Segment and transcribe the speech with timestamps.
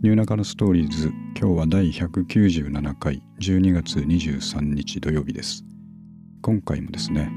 [0.00, 5.64] ニューナカのストーリーズ今日は第197回12月23日土曜日です。
[6.40, 7.32] 今回もですね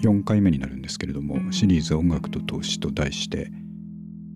[0.00, 3.50] 4回目になるんですけれどもシリーズ音楽と投資と題して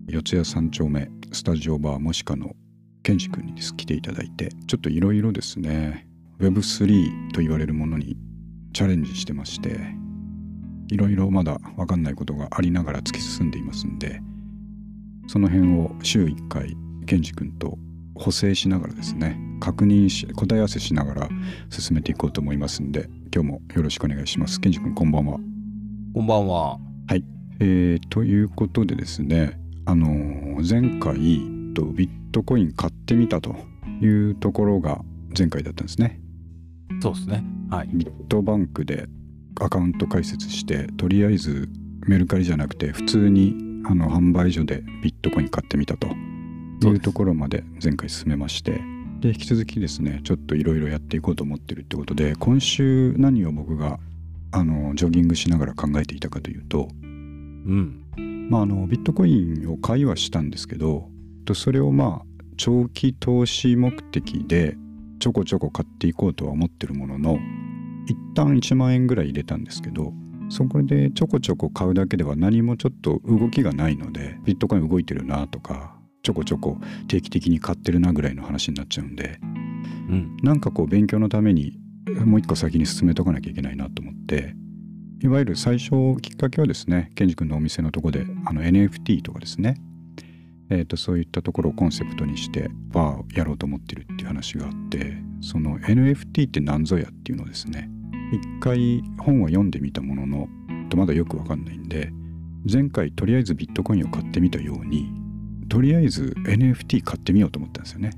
[0.09, 2.51] 四谷三丁目スタジオバーもしかの
[3.03, 3.73] ケンジ君にです。
[3.73, 6.09] 来ていただいてちょっといろいろですね
[6.41, 8.17] Web3 と言われるものに
[8.73, 9.79] チャレンジしてまして
[10.89, 14.19] いろいろまだ分かんないことがありながら突き進んでいますんで
[15.27, 16.75] その辺を週1回
[17.09, 17.79] ケンジ君と
[18.13, 21.29] 補正しながらですね確認し答え合わせしながら
[21.71, 24.61] 進めていこうと思いますんで今日もよろしくお願いします。
[24.61, 25.39] ケンジ君こんばんは。
[26.13, 26.77] こんばんは。
[27.07, 27.23] はい。
[27.59, 30.07] えー、ということでですねあの
[30.61, 31.41] 前回
[31.73, 33.55] とビットコイン買ってみたと
[34.01, 35.01] いうところが
[35.35, 36.21] 前回だったんですね。
[37.01, 37.43] そうですね。
[37.71, 37.89] はい。
[37.91, 39.07] ビットバンクで
[39.59, 41.69] アカウント開設してとりあえず
[42.07, 43.55] メルカリじゃなくて普通に
[43.87, 46.07] あの販売所でビットコイン買ってみたと
[46.87, 48.81] いうところまで前回進めまして。
[49.19, 53.99] で引き続きですねちょっといろいろやっていこうと思ってるってことで今週何を僕が
[54.51, 58.05] あのジョギングしながら考えていたかというと、うん。
[58.49, 61.09] まあ、あのビットコインを買いはしたんですけど
[61.53, 64.75] それをまあ長期投資目的で
[65.19, 67.39] ちょこちょこ買っていこうとは思ってるものの
[68.07, 70.13] 一旦1万円ぐらい入れたんですけど
[70.49, 81.79] そこでちょこちょこ買うだけでは何もちょっと動きがないのでビットコイン動いてるなとかちょこちょこ定期的に買ってるなぐらいの話になっちゃうんで、うん、なんかこう勉強のために
[82.25, 84.55] もう一個先に進めとかなきゃいけないなと思って
[85.21, 89.75] いわゆる最初きっかけはですねケンジ君のお店のとこであの NFT とかですね。
[90.71, 97.89] えーと、そういったところをコンセプトにしてバーをやろうと思ってるっていう話があってその NFT って何ぞやっていうのをですね
[98.31, 100.47] 一回本は読んでみたものの
[100.95, 102.11] まだよくわかんないんで
[102.71, 105.11] 前回とりあえずビットコインを買ってみたように
[105.69, 108.11] とりあえず NFT 買ってみようと思ったんですよね。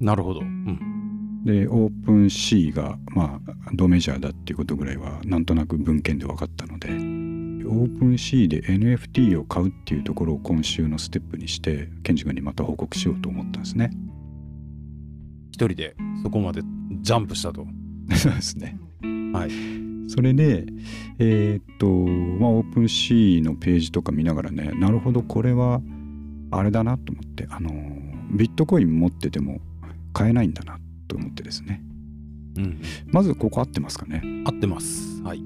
[0.00, 0.40] なるほど。
[0.40, 13.90] うん、でオープン C がまあドメジャーだっていうことぐらいはなんとなく文献で分かったのでオープン C で NFT を買うっていうところを今週のステップにしてケンジ君にまた報告しようと思ったんですね。
[15.50, 16.62] 一人でそこまで
[17.00, 17.66] ジャンプしたと。
[18.14, 18.78] そうですね。
[19.32, 19.50] はい。
[20.08, 20.64] それで、
[21.18, 21.86] えー、っと、
[22.40, 25.82] まあ、オープン C のページとか見ながらね、なるほど、これは
[26.50, 27.70] あれだなと思ってあの
[28.32, 29.60] ビットコイン持ってても
[30.12, 31.82] 買えないんだなと思ってですね、
[32.56, 34.22] うん、まずここ合ってますかね。
[34.44, 35.22] 合ってます。
[35.22, 35.42] はい。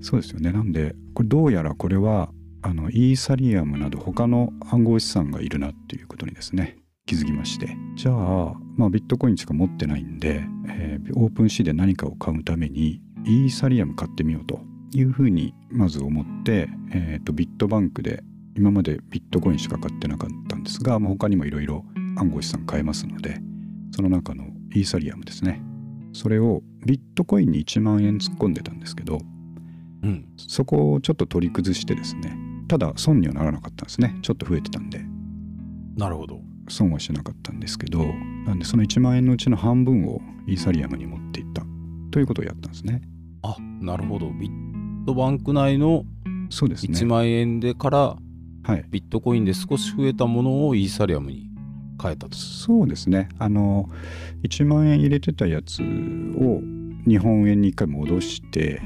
[0.00, 0.52] そうですよね。
[0.52, 2.30] なんでこれどうやらこれは
[2.62, 6.76] あのイーサリアムなど他の暗号資産がいるなっていうことにですね
[7.06, 7.76] 気づきまして。
[7.96, 14.60] じゃあ、まあ、ビットコインしか持ってないんで、えー、オープンシーで何かを買うためにイーサリアム買ってみようと
[14.94, 18.22] いうふうにまず思って、えーとビットバンクで
[18.56, 21.84] 今までビットコインしか買ってなかったんですが、まあ、他にもいろいろ
[22.16, 23.40] 暗号資産買えますので
[23.94, 25.62] その中のイーサリアムですね。
[26.14, 29.18] それをビットコインに1万円突っ込んでたんですけど、
[30.02, 32.36] うん、そこをちょっと取り崩してですね
[32.68, 34.18] ただ損にはならなかったんですね。
[34.22, 35.00] ちょっと増えてたんで。
[35.96, 36.40] なるほど。
[36.68, 37.98] 損はしなかったんですけど
[38.46, 41.62] なんでその1万円のうちの半分をイーサリアムに持っていった。
[42.10, 43.02] ということをやったんですね。
[43.42, 44.30] あなるほど。
[44.30, 46.04] ビットバンク内の
[46.50, 46.98] そうですね。
[46.98, 48.16] 1万円でから
[48.62, 51.50] はい、ビットコインで少し増えたものをイーサリアムに
[52.00, 52.36] 変えたと。
[52.36, 53.28] そうですね。
[53.38, 53.88] あの
[54.44, 56.60] 1万円入れてたやつを
[57.06, 58.80] 日本円に一回戻して、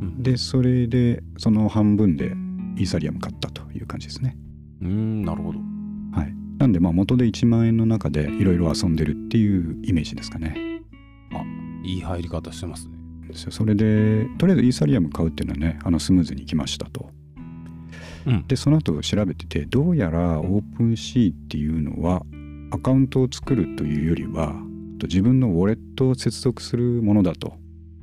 [0.00, 2.32] うん、でそれでその半分で
[2.76, 4.36] イーサリアム買ったという感じですね。
[4.82, 5.58] うんなるほど。
[6.12, 6.34] はい。
[6.58, 10.82] なんでまあ元で1万円の中でいろいろ遊んでるっていうイメージですかね。
[11.32, 11.42] あ
[11.84, 12.94] いい入り方してますね。
[13.34, 17.10] それでとりあえずイーサリアム買うっていうのはねあのスムーズにいきましたと
[18.26, 22.22] うん、でその後調べててどうやらオープンシーっていうのは
[22.72, 24.52] アカウントを作るというよりは
[25.02, 27.54] 自分のウォレットを接続するものだと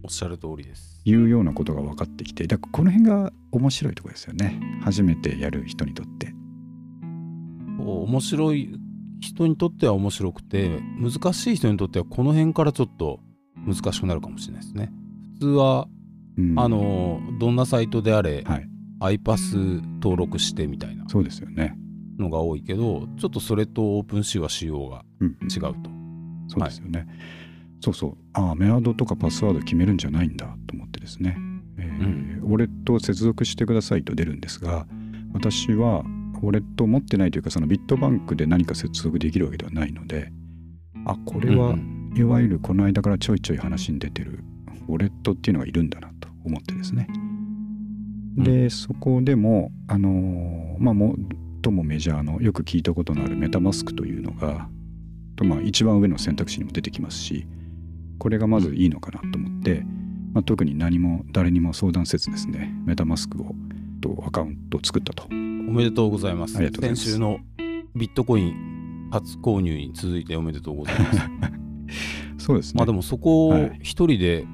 [0.03, 1.01] おっしゃる通りです。
[1.05, 4.59] いうようなことが分かってきてだからこの辺が面白いところですよね。
[4.81, 6.33] 初めてやる人にとって。
[7.79, 8.79] 面白い
[9.19, 13.19] 人にとっては面白くて難しい人にとってはこの辺からちょっと
[13.65, 14.91] 難しくなるかもしれないですね。
[15.35, 15.87] 普通は、
[16.37, 18.69] うん、あのどんなサイトであれ、はい、
[19.03, 21.75] iPass 登録してみたいなそうですよね。
[22.17, 27.07] のが多いけどちょっとそれとオープンシーは仕様が違うと、うん、そうですよね、はい、
[27.81, 28.17] そうそう。
[28.33, 31.35] ああメアドとかパスワード決めるんじゃないんだと思ってですね、
[31.77, 34.85] えー、うん、ウォレットを接続してくださいと出るんですが
[35.33, 36.03] 私は
[36.41, 40.31] ウォレットを持ってないというかそのビットバンクで何か接続できるわけではないので
[41.05, 41.75] あこれは、
[42.15, 44.39] いわゆるこの間からちょいちょい話に出てる
[44.87, 47.07] ウォレットっていうのがいるんだなと思ってですね、
[48.37, 51.15] でそこでもあのまあも
[51.63, 54.67] 最もメジャーのよく聞いたことのあるメタマスクというのが
[55.35, 57.47] とまあ一番上の選択肢にも出てきますし
[58.19, 59.83] これがまずいいのかなと思って、
[60.33, 63.55] まあ、特に何も誰にも相談せずですねメタマスクを
[64.03, 65.23] とアカウントを作ったと。
[65.29, 65.33] お
[65.71, 66.55] めでとうございます。
[66.55, 67.39] 先週の
[67.95, 71.19] ビットコイン初購入に続いておめでとうございます。
[72.45, 72.79] そうですね。
[72.79, 74.45] まあでもそこを一人で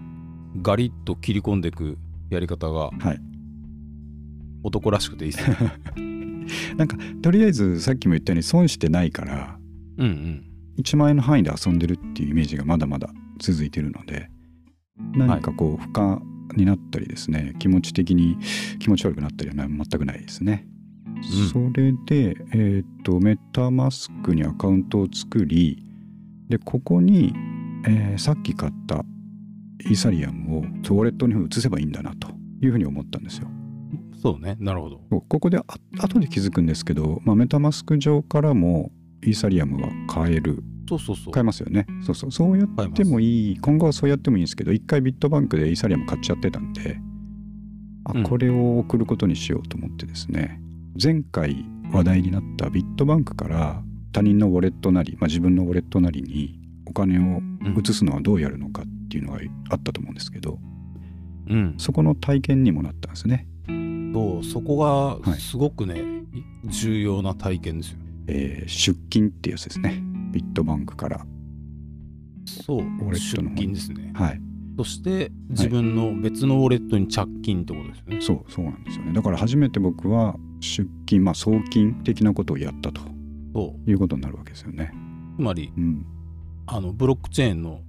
[0.61, 1.97] ガリッと切り込んでいく
[2.29, 3.21] やり方が、はい、
[4.63, 5.57] 男らしくていいですね
[6.77, 9.59] なんかとりあえずさっきも言ったように損してないから、
[9.97, 10.43] うんうん、
[10.79, 14.29] 1万円の範囲で遊んでるっていうイメージがまだまだ続いてるので
[15.13, 16.19] 何かこう負荷
[16.57, 18.37] になったりですね、はい、気持ち的に
[18.79, 20.65] 気持ち悪くなったりは全くないですね。
[21.15, 25.83] うん、それで、えっ、とメタマスクにアカウントを作り
[26.49, 27.33] でここに、
[27.85, 29.03] えー、さっき買った
[29.85, 32.29] イーサリアムをウォレットに移せばいいんだなと
[32.61, 33.47] いうふうに思ったんですよ。
[34.21, 34.57] そうね。
[34.59, 35.01] なるほど。
[35.09, 35.63] ここであ
[35.99, 38.91] 後で気づくんですけど、まあ、メタマスク上からも
[39.23, 40.63] イーサリアムは買える。
[40.87, 41.33] そうそうそう。
[41.33, 41.85] 買えますよね。
[42.05, 42.31] そうそう。
[42.31, 43.57] そうやってもいい。
[43.59, 46.99] 今後はそうやってもいいんですけど一回ビットバンクでイーサリアム買っちゃってたんで
[48.03, 50.59] あ、これを送ることにしようと思ってですね。
[51.01, 57.41] 前回話題になったビットバンクから他人のウォレットなり、まあ、自分のウォレットなりにお金を
[57.79, 59.39] 移すのはどうやるのかっていうのが
[59.69, 60.59] あったと思うんですけど、
[61.49, 63.47] うん、そこの体験にもなったんですね。
[64.13, 64.77] そうそこ
[65.23, 66.03] がすごくね、はい、
[66.65, 67.97] 重要な体験ですよ。
[68.27, 70.01] えー、出金ってやつですね。
[70.31, 71.25] ビットバンクから。
[72.45, 72.83] そう
[73.15, 74.11] 出金ですね。
[74.13, 74.41] はい。
[74.77, 79.13] そして自分の別のウォレットに着金ってことですね、はい、そうそうなんですよね。
[79.13, 83.01] だから初めて僕は出金まあ送金的なことをやったと。
[83.53, 83.89] そう。
[83.89, 84.93] いうことになるわけですよね。
[85.35, 86.05] つまり、うん、
[86.67, 87.81] あのブロックチェーンの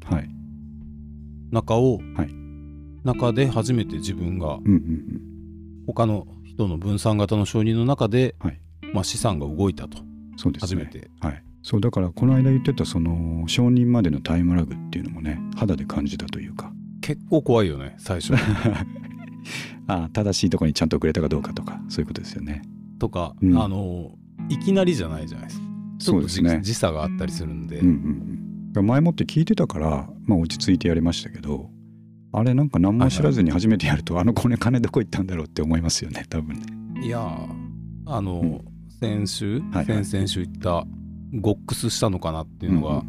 [1.50, 2.34] 中を、はい、
[3.04, 5.20] 中で初めて自分が、うんうんうん、
[5.92, 8.60] 他の人の分散型の承認の中で、はい、
[8.92, 9.98] まあ、資産が動いたと。
[10.36, 11.10] そうです、ね、初めて。
[11.20, 11.42] はい。
[11.62, 16.72] そうだからこの間言ってたその承認までのタイムラグっていうのもね肌で感じたというか。
[17.02, 18.34] 結構怖いよね最初。
[19.86, 22.62] あ正しいとこにちゃんと送れたかどうかとかそういうことですよね。
[22.98, 24.12] とか、うん、あの
[24.48, 25.66] いきなりじゃないじゃないですか。
[25.98, 31.70] ちょっと時,、ね、時差があったりするんで、うんうんうん、前もって聞いてたから、まあ、落ち着いてやりましたけど
[32.32, 37.06] あれなんか何も知らずに初めてやると、あの子ね金どこ行ったんだろうって思いますよね多分ね。
[37.06, 37.20] いや
[38.06, 38.60] あの、うん。
[39.00, 40.86] 先週、はいはい、先々週言った
[41.32, 43.02] ゴックスしたのかなっていうのが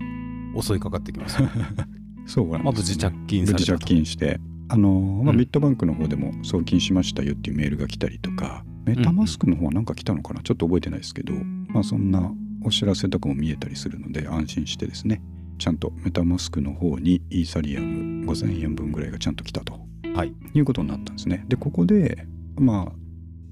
[0.62, 1.38] 襲いかかってきます、
[2.26, 4.40] そうなんです、ね、まず自着金された自着金して。
[4.70, 11.34] あの、まあ、ビットバンクの方でも送金しましたよっていうメールが来たりとか、メタマスクの方は何か来たのかな、ちょっと覚えてないですけど、
[11.68, 12.32] まあ、そんな
[12.64, 15.22] お知らせとかも見えたりするので安心してですね
[15.62, 19.80] ちゃんとメタマスクの方にイーサリアム5000円分ぐらいがちゃんと来たと、
[20.16, 21.46] はい、いうことになったんですね。
[21.48, 22.26] でここで
[22.56, 22.92] まあ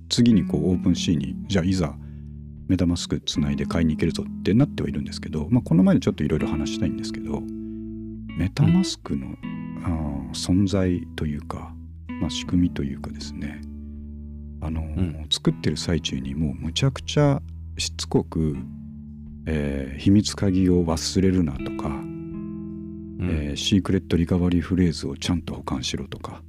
[0.10, 1.96] 次にこうオープンシーにじゃあいざ
[2.68, 9.36] メタマスクつないで買いに行けるぞってなってはいるんですけど、まあ、この前でちょっといろいろ話したいんですけどメタマスクの、
[9.84, 9.90] あ
[10.34, 11.76] 存在というか、
[12.22, 13.62] まあ、仕組みというかですね。
[14.62, 17.40] あの、うん、作ってる最中にもうむちゃくちゃ
[17.78, 18.56] しつこく、
[19.52, 26.44] えー、秘密鍵を忘れるなとか、うん、えー、シークレットリカバリーフレーズをちゃんと保管しろとか、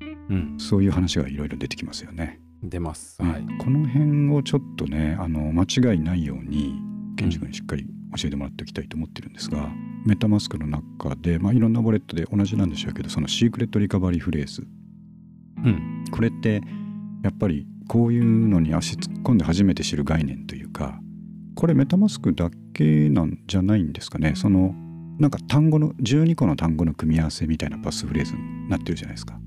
[0.00, 2.38] うん、そういう話がいろいろ出てきますよね。
[2.62, 6.76] 出ます、はい、この辺をちょっとねあの間違いないように
[7.16, 7.84] 健二君にしっかり
[8.16, 14.64] 教えてもらっておきたいと思ってるんですが、うん、メタマスクの中で、まあ、いろんなウォレットで同じなんでしょうけどそのシークレットリカバリーフレーズ、
[15.64, 16.60] うん、これって
[17.24, 21.00] やっぱりこういうのに足突っ込んで初めて知る概念というか
[21.54, 24.34] これメタマスクだけなんじゃないんですかね。
[24.34, 24.74] その
[25.18, 29.38] なんか単語の12個の単語の組み合わせみたいなパスフレーズになってるじゃないですか。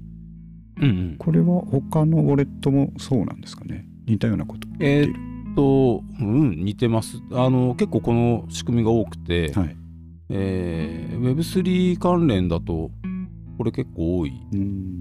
[0.77, 3.85] うんうん、これは他のウォレットもそうなんですかね。
[4.05, 7.21] 似たようなことえー、っとうん似てます。
[7.31, 9.75] あの結構この仕組みが多くて、はい。
[10.29, 12.89] えー、Web3 関連だと
[13.57, 14.33] これ結構多い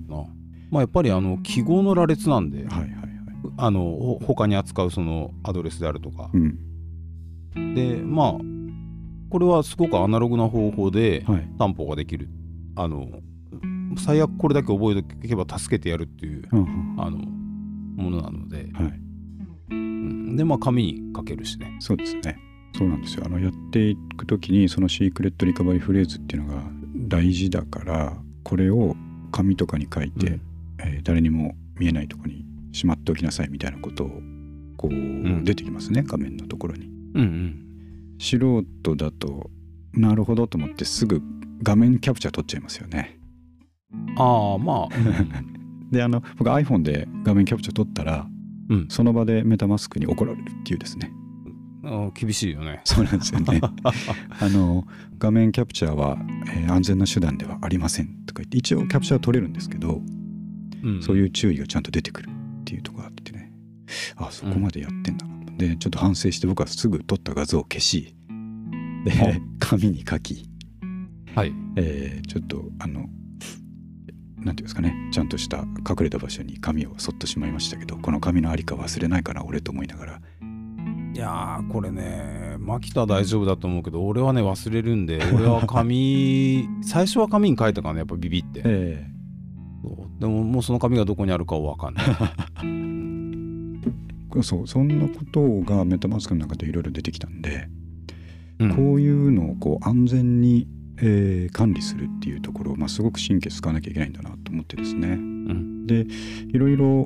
[0.08, 0.24] な。
[0.70, 2.90] まあやっぱりあの記号の羅列なんで、はいはいはい、
[3.56, 6.58] あの他に扱うそのアドレスであるとか、うん、
[7.54, 8.34] でまあ
[9.30, 11.24] これはすごくアナログな方法で
[11.58, 12.28] 担保ができる、
[12.76, 13.08] はい、あの
[13.98, 17.18] 最悪これだけ覚えておけば助けてやるっていう、うん、あの
[17.96, 19.00] ものなので、はい。
[19.70, 21.76] うん、でまあ紙に書けるしね。
[21.80, 22.38] そうですね。
[22.76, 23.24] そうなんですよ。
[23.26, 26.62] あのやっていく時にそのシークレットリカバリーフレーズっていうのが
[27.08, 28.96] 大事だからこれを
[29.30, 30.40] 紙とかに書いて、うん、
[30.80, 34.08] えー、誰にも見えないとこにしまっておきなさいみたいなことを
[34.76, 36.93] こう、うん、出てきますね画面のところに。
[37.14, 39.50] うんうん、素人だと
[39.92, 41.22] なるほどと思ってすぐ
[41.62, 43.18] 画面キャプチャー撮っちゃいますよね。
[44.16, 44.88] ああまあ。
[45.90, 48.26] であの僕 iPhone で画面キャプチャー撮ったら
[48.68, 51.12] うん、その場でメタマスクに怒られるっていうですね。
[52.14, 52.80] 厳しいよね。
[52.84, 53.60] そうなんですよね。
[54.40, 54.86] あの
[55.18, 56.18] 画面キャプチャーは、
[56.56, 60.00] えー、安全な手段ではありませんとか言って一応キャプチャー取れるんですけど、
[60.82, 63.52] うん、そういう注意がちゃんと出てくるっていうところがあってね。
[64.16, 68.14] あそこまでやってんだな、うん、でちょっと反省して僕はすぐ撮った画像を消し
[69.04, 70.48] で紙に書き、
[71.34, 71.52] はい。
[71.76, 73.06] えー、ちょっとあの
[74.38, 80.20] 何ていうんですかねちゃんとした隠れた場所に紙をそっとしまいましたけどこの紙の在りか忘れないかな俺と思いながら。
[81.14, 92.04] いやこれね牧田大丈夫だと思うけど俺はね忘れるんで 俺は紙最初は紙に書いたからねやっぱビビって、えー、でももうその紙がどこにあるかは分かんない
[94.42, 97.68] そうそんなことがメタマスクの中でいろいろ出てきたんで、
[98.58, 100.66] うん、こういうのをこう安全に、
[100.98, 106.06] えー、管理するっていうところ、まあ、すごく神経使わなきゃいけないんだなと思ってですね、うん、で
[106.48, 107.04] いろいろ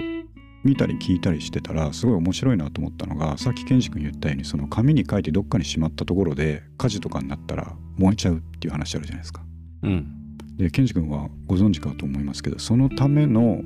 [0.64, 9.42] 見たり聞いたりしてたらすごい面白いなと思ったのがさっき健二君言ったようにその紙に書いてどっかにしまったところで火事とかになったら燃えちゃうっていう話あるじゃないですか。
[9.82, 13.62] うん、で健二君はご存知かと思いますけどそのための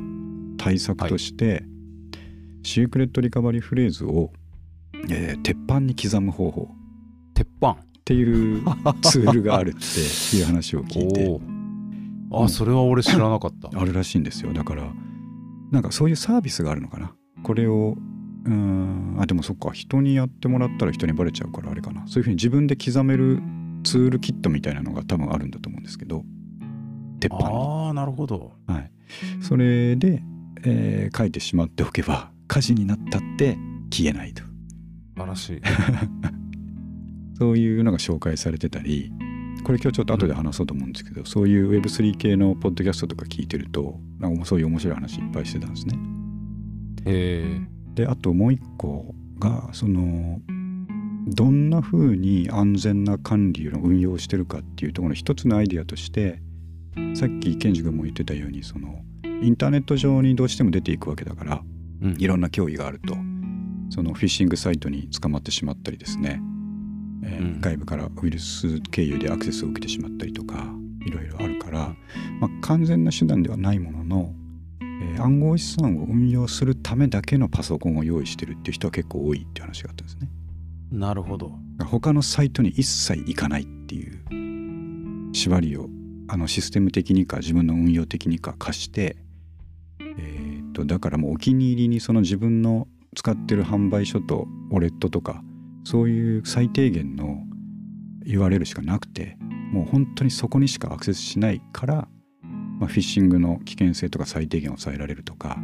[0.58, 1.64] 対策として、はい、
[2.62, 4.32] シークレットリカバリーフレーズを、
[5.10, 6.68] えー、鉄板に刻む方法。
[7.34, 7.72] 鉄板。
[7.72, 8.62] っていう
[9.02, 11.40] ツールがあるっていう話を聞いて。
[12.34, 13.70] あそれは俺知らなかった。
[13.78, 14.52] あるらしいんですよ。
[14.52, 14.92] だから
[15.70, 17.14] なんかそういうサービスがあるのかな。
[17.42, 17.96] これを
[18.44, 19.70] うんあでもそっか。
[19.70, 22.06] 人にやってもらったら人にバレちゃうからあれかな。
[22.06, 23.40] そういうふうに自分で刻める
[23.84, 26.24] ツールキットみたいなのが多分あるんだと思うんですけど。
[27.20, 28.52] 鉄板ああなるほど。
[28.66, 28.90] はい。
[29.40, 30.22] それで、
[30.64, 33.56] えー、書いてしまっておけば火事になったって
[33.90, 34.42] 消えないと。
[34.42, 34.48] 素
[35.16, 35.60] 晴らしい。
[37.38, 39.10] そういうのが紹介されてたり
[39.64, 45.98] これ今日ちょっと後で話そうと思うんですけど、うん、そういう Web3 系のポッドキャストとか聞いてるとなんかそういう面白い話いっぱいしてたんですね。
[47.06, 47.60] へ
[47.94, 50.40] であともう一個がその
[51.28, 56.42] どんなふうに安全な管理の運用をしてるかっていうところの一つのアイディアとして
[57.14, 59.00] さっきケンジ君も言ってたようにその
[59.42, 61.71] インターネット上にどうしても出ていくわけだから、うん、
[62.18, 63.14] いろんな脅威があると
[63.90, 66.40] そのフィッシングサイトに捕まってしまったりですね
[67.22, 70.66] えー、外部からウイルス経由でアクセスを受けてしまったりとか
[71.06, 71.94] いろいろあるから、
[72.40, 74.34] まあ、完全な手段ではないものの、
[74.80, 80.28] えー、暗号資産を運用するためだけのパソコンを用意してるっていう人は結構多いっていう話があったんですね。
[80.90, 81.52] なるほど。
[81.86, 85.88] 他のサイトに一切行かないっていう縛りを
[86.28, 89.21] あのシステム的にか自分の運用的にか課して、えー、
[90.72, 95.42] とだからもうお気に入りにその自分の使ってる販売所とウォレットとか
[95.84, 97.38] そういう最低限の
[98.24, 99.36] 言われるしかなくて
[99.72, 102.08] もう本当にそこにしかアクセスしないから、
[102.78, 105.58] まあ、フィッシングの危険性とか最低限抑えられるとか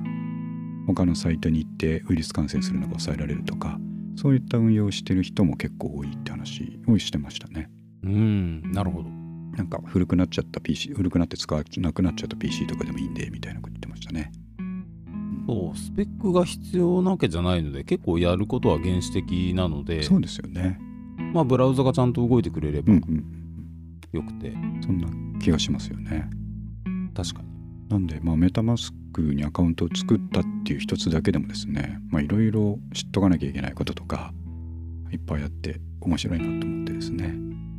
[0.87, 3.79] 他のサイトに行ってウイルス感染するのが抑えられるとか
[4.17, 7.71] そういった運用をしてる人も結構多いって話をしてましたね。
[8.03, 9.09] うんなるほど。
[9.57, 14.33] なんか古くなっちゃった PC 古くなって使わなくなっちゃった PC とかでもいいんでみたいなこと言ってましたね。
[15.49, 20.79] そうスペックが必要なわけじゃないので結構やることは原始的なのでそうですよね。
[21.33, 23.07] まあブラウザがちゃんと動いてくれればよく
[24.35, 25.09] て、うんうん、そんな
[25.41, 26.29] 気がしますよね。
[27.15, 27.49] 確かに。
[27.89, 34.35] なんでまあメタマスクにアカウントを作ったっていう一つだけでもですねまあいろいろ知っとかなきゃいけないこととか
[35.11, 37.35] いっぱいあって面白いなと思ってですね。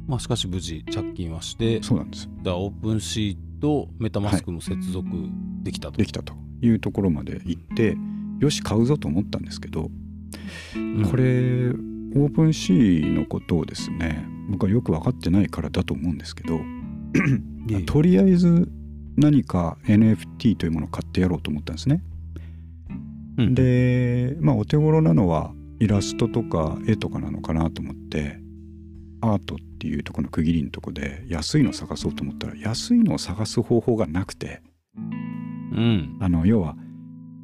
[0.07, 2.27] まあしかし無事着金はしてそうなんです。
[2.41, 5.07] だオープンシートメタマスクも接続
[5.61, 7.97] できたと、はい、できたというところまで行って
[8.39, 9.89] よし買うぞと思ったんですけど、
[11.09, 16.59] これオープンシーのことをですね僕はよく分かってないからだと思うんですけど
[17.85, 18.71] とりあえず
[19.17, 22.01] 何か NFT というものを買ってやろうと思ったんですね。
[23.37, 28.39] うん、でまあお手頃なのはイラストとか絵とかなのかなと思って
[29.21, 34.61] アートっていうとこの区切りのとこで安いのを探そうと思ったら安いのを探す方法がなくて
[35.79, 36.75] うん、あの要は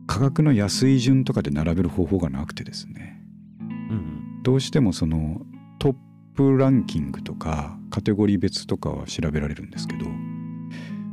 [0.07, 3.17] 価格の安い順とかで並べる方法がなくてですね、
[3.59, 5.41] うん、どうしてもその
[5.79, 5.95] トッ
[6.35, 10.05] プランキングとかカテゴリー別とかは調べられるんですけど、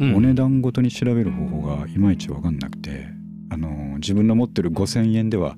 [0.00, 3.06] うん、お値段ごとに調べる方法がいまいち分かんなくて
[3.50, 5.54] あの自分の持ってる5,000円では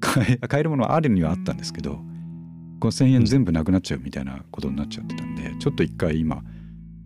[0.00, 2.00] 買え買えるものはあるにはあったんですけど
[2.80, 6.42] 5,000円全部なくなっちゃうみたいなことになっちゃってたんでちょっと一回今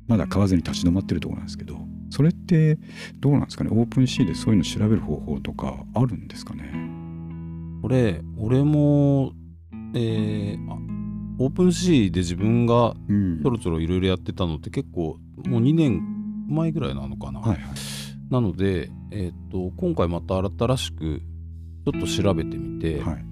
[0.06, 2.78] まだ買わずに立ち止まってるところなんですけどそれって
[3.20, 3.70] どうなんですかね？
[3.72, 6.72] オープンシーでそういうの調べる方法とかあるんですかね？
[7.82, 9.32] これ俺も
[9.94, 10.58] えー、
[11.38, 12.94] オープンシーで自分が
[13.42, 16.02] ちょろちょろいろいろやってたのって結構もう2年
[16.48, 17.62] 前ぐらいなのかな、はいはい、
[18.30, 21.22] なので、えーと、今回また新しく
[21.84, 23.24] ちょっと調べてみて、はい、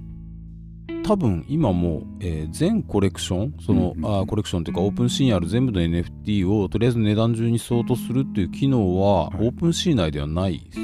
[1.05, 10.79] 多分今も、えー、全コレクションその、うんうん、あコレクションっていうかオープンシーにある全部の NFT をとりあえず値段順にソートするっていう機能は、はい、オープンシー内ではないです。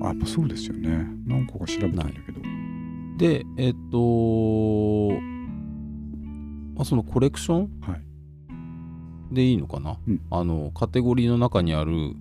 [0.00, 1.06] あやっぱそうですよね。
[1.26, 2.40] 何個か調べたんだけど。
[3.18, 5.10] でえっと、
[6.76, 12.14] まあ、そのコレクション、はい、でいいのかな、うん、あのカテゴリーの中にある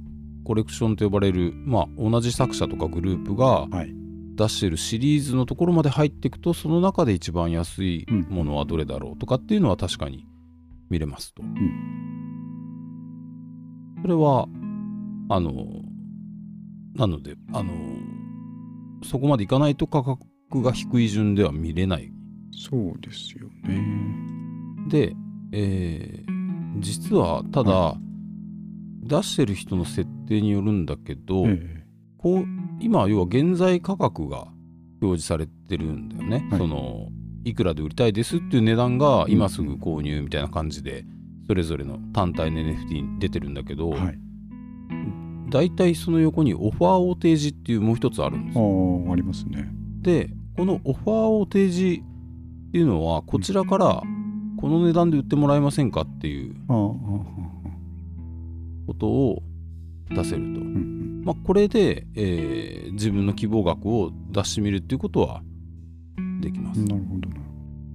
[0.44, 3.97] コレクションと呼ばれる、まあ、同じ作者とかグループが、はい
[4.38, 10.26] 出してるシリーズのところまで入っていくとその中で一番安いものはどれだろうとかっていうのは確かに
[10.90, 11.42] 見れますと。
[11.44, 11.52] うん、
[14.04, 14.48] それは
[15.30, 15.52] あの
[16.96, 17.74] なのであの
[19.04, 22.12] そこまでいかないと価格が低い順では見れない。
[22.52, 23.84] そうですよね。
[24.88, 25.16] で、
[25.52, 27.98] えー、実はただ、は
[29.04, 31.82] い、出してる人の設定によるんだけど、えー、
[32.18, 34.48] こう今要は現在価格が
[35.02, 37.10] 表示されてるんだよね、はい、その
[37.44, 41.06] いくらで売りたいですっていう値段が今すぐ購入みたいな感じで
[41.48, 44.20] それぞれの単体の NFT に出てるんだけど、はい、
[45.50, 49.06] 大体その横にオファーを提示っていうもう一つあるんですよ。
[49.08, 49.70] あありますね。
[50.02, 52.04] でこのオファーを提示っ
[52.72, 54.04] ていうのはこちらから
[54.58, 57.16] この値段で売ってもらえませんかっていうこ
[59.00, 59.42] とを
[60.10, 60.60] 出せると。
[60.60, 60.97] うん
[61.28, 65.42] まあ、これで、えー、自分の希望額を出してみるっていうことは
[66.42, 66.80] できます。
[66.86, 67.30] なるほど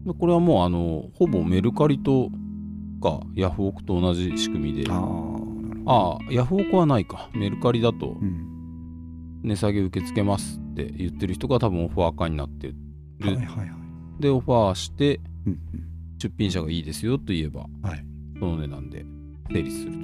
[0.05, 0.13] な。
[0.13, 2.29] これはもうあのほぼメルカリと
[3.03, 4.91] かヤフオクと同じ仕組みで。
[4.91, 5.01] あ
[5.87, 7.31] あヤフオクはないか。
[7.33, 8.19] メルカリだと、
[9.43, 12.75] 値下げ受け付けますって言ってる人が多分オファー化になってる。
[13.23, 15.21] はいはいはい、で、オファーして、
[16.19, 18.05] 出品者がいいですよと言えば、はい、
[18.39, 19.07] その値段で
[19.51, 20.02] 成立すると。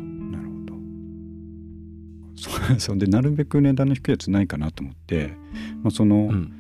[2.79, 5.33] そんでなるべく値段の低いやつないかなと思って、
[5.83, 6.53] まあ、その、うん、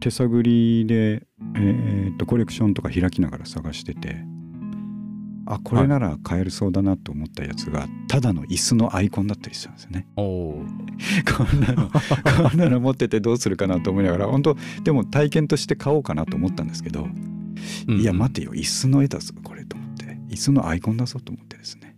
[0.00, 4.24] 手探りで、えー、っとコレクションとか開きながら探してて
[5.50, 10.06] あこれなら買えるそうだなと思ったやつが、ただの椅子のアイコンだったりしたんですよね。
[10.14, 10.62] こ
[11.42, 17.08] んなのこんなの持っててどうするかなと思いながら本当でも体験として買おうかなと思ったんですけど、
[17.88, 21.82] うん、いや待てよ椅子の絵だぞこれと思って椅子のアイコンだぞと思ってですね。
[21.82, 21.89] うん、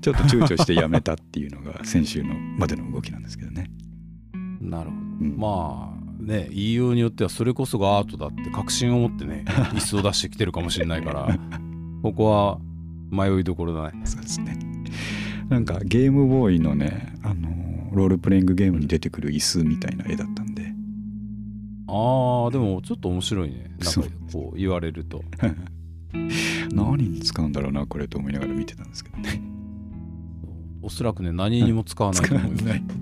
[0.00, 3.70] ちょっと躊躇してやめたっていうのが先週のまでの動きなんですけどね。
[4.60, 11.38] なるほど、うん、まあね言いようによってはそれこそがアートだって確信を持ってね 椅子を出してきてるかもしれないから
[12.02, 12.58] ここは
[13.10, 14.00] 迷いどころだね。
[14.04, 14.58] そうですね。
[15.48, 17.50] なんかゲームボーイのねあの
[17.92, 20.72] ロールプレイングゲームに出てくる椅子みたいな絵だったんで。
[21.86, 23.70] あーでもちょっと面白いね。
[23.78, 25.22] なんかこう言われると
[26.72, 29.42] 何に使うんだろうなこれと思いながら見てたんですけどね。
[30.82, 32.84] おそらくね何にも使わないと思うよね。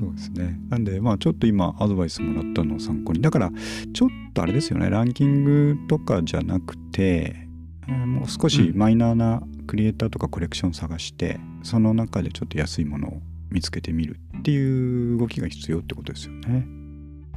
[0.00, 0.60] そうですね。
[0.68, 3.20] なんでまあちょっと今アドバイスもらったのを参考に。
[3.20, 3.52] だから
[3.92, 4.90] ちょっとあれですよね。
[4.90, 7.44] ランキングとかじゃなくて
[7.86, 16.83] もう少しマイナーなクリエイターとかコレクション探して、うん、その中でちょっと安いものを見つけてみるっていう動きが必要ってことですよね。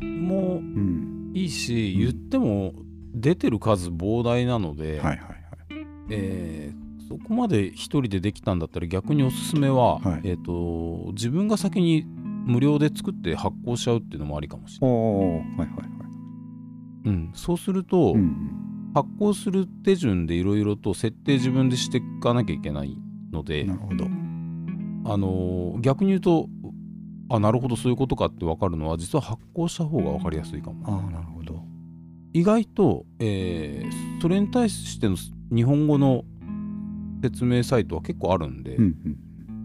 [0.02, 0.62] も
[1.34, 2.74] いいし、うん、言っても
[3.14, 5.18] 出てる数膨大なので、はいはいはい。
[6.10, 14.98] えー、そこまで一人でできたんだったら逆におすすめは、はい、えーと、自分が先に無料で作って発行しちゃうっていうのもありかもしれない。
[14.98, 15.88] はいはいはい。
[17.06, 22.98] うん、そうすると、うん、発行する手順でいろいろと設定自分でしていかなきゃいけない
[23.32, 24.06] のでなるほど。
[25.10, 26.50] あの逆に言うと
[27.30, 30.84] あなるほどそういうことかって分かるのは実は発行した方が分かりやすいかも。
[30.88, 31.64] あなるほど
[32.34, 35.16] 意外と、えー、それに対しての
[35.52, 36.24] 日本語の
[37.24, 39.18] 説明サイトは結構あるんで、うんうん、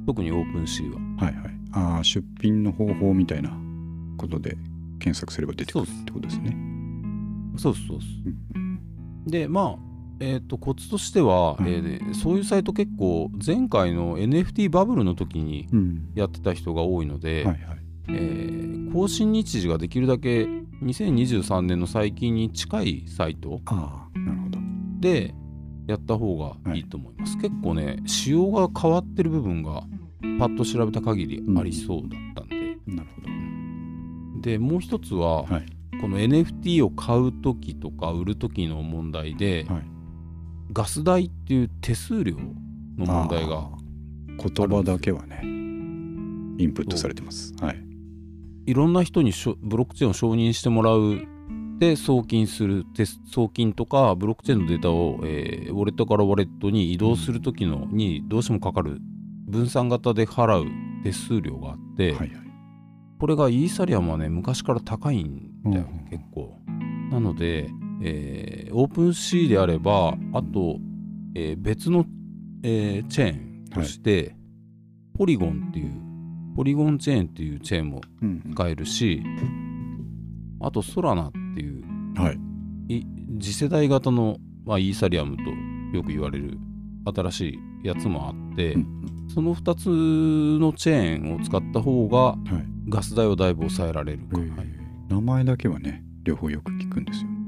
[0.07, 1.27] 特にオープンシーは。
[1.27, 1.53] はいはい。
[1.73, 3.51] ああ出品の方法みたいな
[4.17, 4.57] ことで
[4.99, 6.57] 検索すれば出てくるってことですね。
[7.57, 9.31] そうそうそう。
[9.31, 9.92] でまあ
[10.23, 15.69] えーと、コツとしては、うん、えー、そういうサイト結構前回の NFT バブルの時に
[16.15, 17.45] やってた人が多いので、
[18.09, 20.45] え更新日時ができるだけ
[20.83, 23.61] 2023年の最近に近いサイト
[25.01, 25.35] で
[25.89, 26.81] やった方がい。
[26.81, 29.83] いと思います、はい、結構ね仕様が変わってる部分が
[30.39, 32.57] パッと調べた限りありそうだったんで、
[32.87, 33.29] うん、なるほど。
[34.41, 35.67] でもう一つは、はい、
[36.01, 39.92] この NFT を買う時とか売る時の問題で、はい
[40.73, 42.37] ガス代っていう手数料
[42.97, 43.69] の問題が
[44.29, 47.55] 言葉だけはねインプットされてます。
[47.61, 47.85] はい。
[48.67, 51.27] いろんな人にブロックチェーンを承認してもらう。
[51.79, 52.85] で送金する
[53.29, 59.01] 送金とかブロックチェーンのデータを、えー、ウォレットからウォレットに移動するときのにどうしてもかかる。
[59.49, 60.71] 分散型で払う
[61.03, 62.31] 手数料があって、はいはい、
[63.19, 66.59] これがイーサリアムはね昔から高いんだよ、ね、結構。
[67.11, 67.69] なので、
[68.03, 70.79] えー、オープンシーであればあと、
[71.35, 72.05] えー、別の、
[72.63, 74.37] えー、チェーンとして、はい、
[75.19, 75.93] ポリゴンっていう
[76.57, 78.01] ポリゴンチェーンっていうチェーンも
[78.53, 79.73] 使えるし、うん
[80.63, 81.85] あとソラナっていう、
[82.15, 82.39] はい、
[83.41, 85.43] 次世代型の、まあ、イーサリアムと
[85.97, 86.57] よく言われる
[87.05, 88.87] 新しいやつもあって、うん、
[89.35, 89.89] その2つ
[90.61, 92.37] のチェーンを使った方が
[92.89, 94.19] ガス代をだいぶ抑えられる。
[94.29, 94.49] か、はい、
[95.09, 97.42] 名前だけはね両方よく聞くんですよ、うん、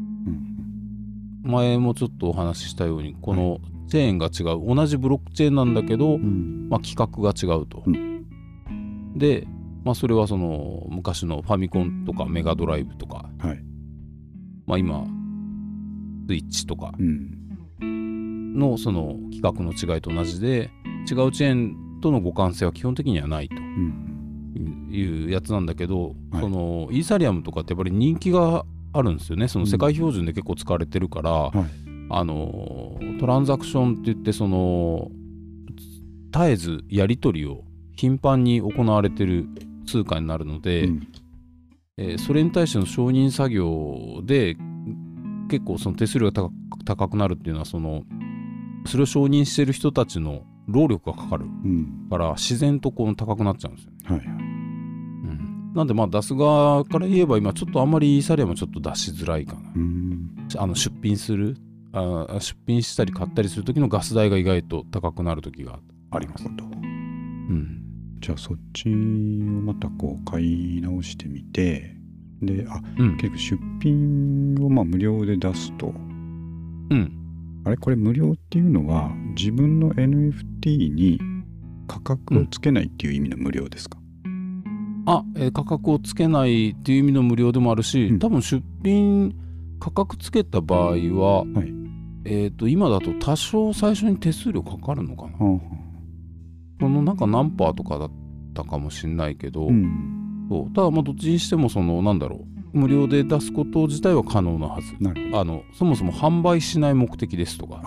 [1.44, 7.84] 前もちょっとお話ししたようにこのチェーンが違う同じブロックチェーンなんだけど、うん、まあ、規格が違うと、
[9.14, 9.46] で、
[9.84, 13.62] まあ、それはその昔のファミコンとかメガドライブとか、はい、
[14.66, 15.04] まあ今
[16.26, 16.92] スイッチとか。
[18.54, 20.70] のその規格の違いと同じで
[21.10, 23.56] 違うチェーンとの互換性は基本的にはないと。
[24.90, 29.48] いうやつなんだけど、はい、そのイーサリアムとかってやっぱり人気があるんですよね。
[29.48, 31.54] その世界標準で結構使われてるから、はい、
[32.10, 35.10] あのトランザクションって言ってその
[36.32, 37.64] 絶えずやり取りを
[37.96, 39.46] 頻繁に行われてる
[39.86, 41.08] 通貨になるので、うん、
[41.98, 44.56] えー、それに対しての承認作業で
[45.50, 46.50] 結構その手数料が
[46.84, 48.04] 高くなるっていうのはその
[48.86, 54.26] それを承認してる人たちの労力がかかる、うん、から自然とこう高くなっちゃうんですよ、はいはい。
[54.26, 54.53] うん、
[55.74, 61.56] なんでまあ出す側から言えば今ちょっとあんまりイーサリアムはちょっと出しづらいかな、うん、あの出品する
[61.92, 66.46] あ出品したり買ったりする時のガス代が意外と高くなる時があります。
[66.46, 67.80] うん。
[68.20, 70.42] じゃあそっちをまたこう買
[70.78, 71.94] い直してみて
[72.40, 75.88] であ、うん、結構出品をまあ無料で出すと。
[75.88, 75.90] う
[76.94, 77.12] ん。
[77.64, 77.76] あれ？
[77.76, 81.20] これ無料っていうのは自分の NFT に
[81.86, 84.03] 価格をつけないっていう意味の無料ですか、うん、
[85.06, 89.34] あ、えー、価格をつけないっていう意味の無料でもあるし、うん、多分出品
[89.78, 91.72] 価格つけた場合は、はい、
[92.24, 95.38] えと今だと多少最初に手数料かかるのかな、
[96.80, 98.10] そのなんか何パーとかだっ
[98.54, 100.74] たかもしんないけど、うん、そう。
[100.74, 104.94] ただまあどっちにしてもそのなんだろう無料で出すこと自体は可能なはず。
[105.34, 107.82] あのそもそも販売しない目的ですとか、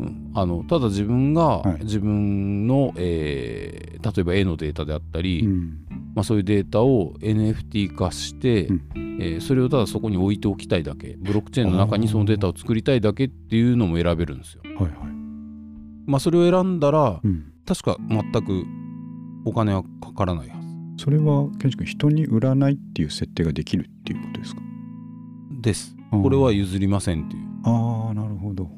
[0.00, 5.78] うん、あのただ自分が自分の、はい、えー、例えば絵のデータであったり、うん、
[6.14, 8.82] まあ、そういうデータを NFT 化して、うん、
[9.20, 14.62] えー、それをただそこに置いておきたいだけブロックチェーンの中にそのデータを作りたいだけっていうのも選べるんですよ。
[14.64, 14.92] はいはい。
[16.06, 18.64] まあ、それを選んだら、うん、確か全く
[19.44, 20.56] お金はかからないは
[20.96, 21.04] ず。
[21.04, 24.62] それは健二君人に売らないっていう設定ができるっていうことですか？
[25.60, 25.96] です。
[26.10, 27.42] これは譲りませんっていう。
[27.64, 28.68] ああなるほど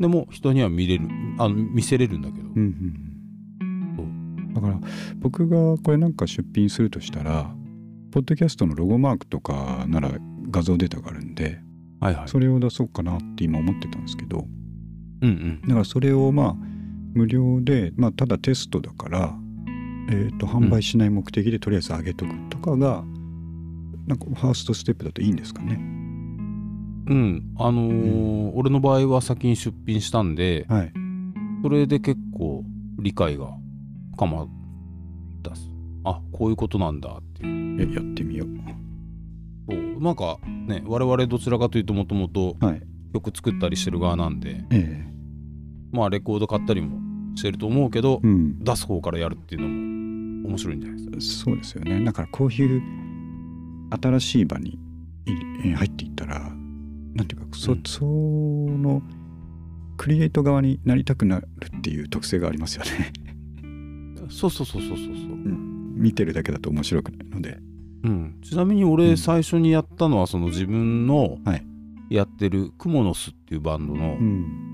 [0.00, 1.08] でも人には見れる
[1.38, 2.98] あ見せれるんだけど、うん
[3.60, 4.80] うん、だから
[5.16, 7.52] 僕がこれなんか出品するとしたら
[8.12, 10.12] ポッドキャストのロゴマークとかなら
[10.50, 11.60] 画像データがあるんで、
[12.00, 14.46] はいはい、それを出そうかなって今思ってたんですけど、
[15.22, 16.56] うんうん、だからそれをまあ
[17.14, 19.34] 無料で、まあ、ただテストだから、
[20.10, 25.97] えーと、販売しない目的でとりあえず上げとくとかが、うん、なんかファーストステップだといいんですかね
[27.08, 27.54] うん。
[27.58, 30.92] あのーうん、俺の場合は先に出品したんで、はい、
[31.62, 32.64] それで結構
[32.98, 33.48] 理解が
[34.12, 34.48] 深まっ
[35.42, 35.52] た
[36.04, 37.68] あこういうことなんだっていう。
[37.80, 38.48] えやってみよう。
[39.70, 40.02] そう。
[40.02, 42.56] なんかね我々どちらかというともともと
[43.12, 45.06] 曲作ったりしてる側なんで、ええ、
[45.92, 46.98] まあレコード買ったりも
[47.36, 51.50] してると思うけど、うん、出す方からやるっていうのも面白いんじゃないですか。
[51.50, 52.04] そうですよね。
[52.04, 52.82] だからこういう
[54.02, 54.78] 新しい場に
[55.76, 56.52] 入っていったら
[57.18, 59.02] なんていうかそ,、その
[59.96, 63.12] クリエイト側になりたくなるっていう特性がありますよね。
[64.30, 67.58] そうそうそうそうそうそう、うん、見てるだけだと面白くないので、
[68.04, 71.38] うん、ちなみに俺最初にやったのはその自分の
[72.10, 74.68] やってるクモの巣っていうバンドの、うん。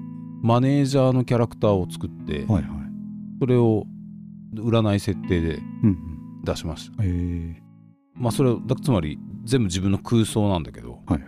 [0.45, 2.65] マネージャーのキャラクターを作って、はいはい、
[3.41, 3.87] それを
[4.55, 5.59] 占い設定で
[6.45, 7.03] 出しました。
[7.03, 7.57] うん、
[8.13, 11.23] まあそれだつまり全部自分の空想なんだけど、はいはい、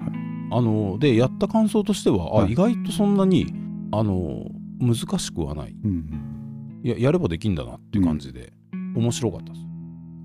[0.51, 3.53] あのでやった感想としては、はい、あ意外とそんなに
[3.93, 4.45] あの
[4.81, 9.67] 難しくはない、うん、ややればできんだなっていう感じで、うん、面白かったです。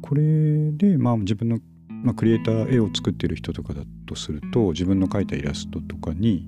[0.01, 6.47] これで、まあ、自分の、まあ、クリエイター絵を作ってる人とかだとすると自分の描いたイラストとかに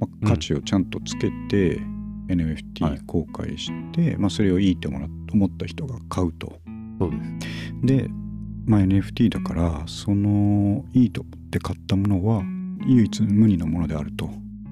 [0.00, 6.58] まあ、価値をちゃんとつけて、うん、NFT 公開して、はい、まあ、それをいいって思った人が買うと。
[6.98, 7.86] そうです。
[7.86, 8.08] で、
[8.66, 12.42] まあ、NFT だからそのいいと思って買ったものは
[12.86, 14.30] 唯一無二のものであると。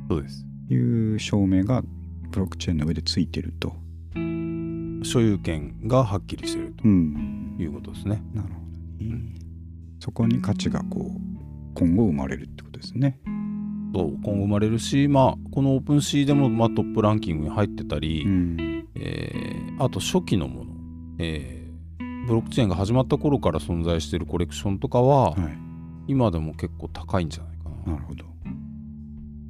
[0.09, 0.47] そうです。
[0.71, 1.83] いう証明が
[2.31, 3.75] ブロックチェーンの上でついてると。
[5.03, 6.87] 所有権がはっきりしてると。
[6.87, 8.23] いうことですね。
[8.33, 8.65] なるほど
[9.01, 9.35] うん、
[10.01, 11.21] そこに価値がこう
[11.75, 13.19] 今後生まれるってことですね。
[13.95, 20.71] そう今後生まれるし、まあ、このオープンシーでも、まあ、トップランキングに入ってたり、うん、えー、あと初期のもの、
[21.19, 25.59] えー、ブロックチェーンが始まった頃から存在しているコレクションとかは、はい、
[26.09, 27.53] 今でも結構高いんじゃない？
[27.53, 27.54] か
[27.87, 27.93] な。
[27.93, 28.25] なるほど。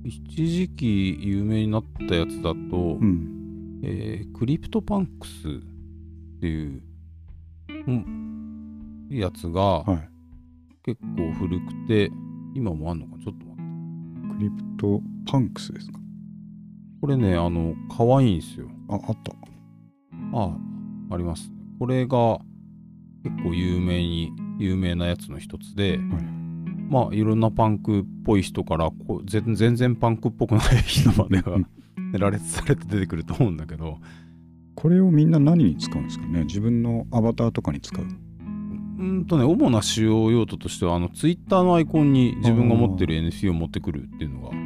[0.05, 2.57] 一時期有名になったやつだと、
[3.01, 6.83] うん、えー、クリプトパンクスっていう、
[7.87, 10.09] うん、やつが、はい、
[10.85, 12.11] 結構古くて
[12.55, 13.63] 今もあんのかちょっと待って。
[14.35, 15.99] クリプトパンクスですか？
[17.01, 18.69] これねあの可愛いんですよ。
[18.89, 19.33] ああった。
[20.35, 20.59] あ
[21.11, 21.51] あります。
[21.79, 22.41] これが
[23.23, 26.01] 結構有名に有名なやつの一つで、はい、
[26.89, 31.57] まあいろんなパンクっぽい人からこう全然パンクっぽくない人までが
[32.13, 33.99] 羅列されて出てくると思うんだけど。
[34.77, 38.05] これをみんな何に使うんですかね自分のアバターとかに使う？
[38.05, 44.59] うんとね主な使用用途としてはあのツイッターのアイコンに自分が持ってる NFT を持ってくるっていうのがはい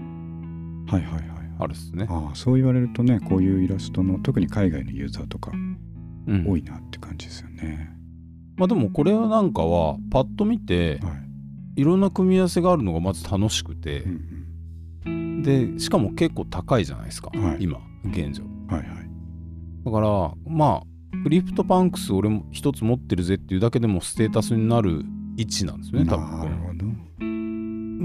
[0.92, 1.22] はいはい
[1.59, 2.07] あるっすね。
[2.09, 5.52] ああそう言われるとねこういうイラストの特に海外のユーザーとか
[6.26, 7.90] 多いなって感じですよね、
[8.57, 11.28] まあでもこれはなんかはパッと見て、はい、
[11.79, 14.45] いろんな組み合わせがあるのがまず楽しくて、うん
[15.07, 18.43] うん、でしかも結構高いじゃないですか、はい、今現状。
[18.67, 18.87] はいはい。
[19.85, 25.05] だからまあクリプトパンクス俺も一つ持ってるぜっていうだけでもステータスになる
[25.37, 26.85] 位置なんですよね多分なるほど。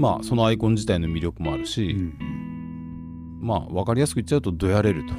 [0.00, 5.14] まあそのアイコン自体の魅力もあるし、うん、まあ分かりやすく言っちゃうとどやれると。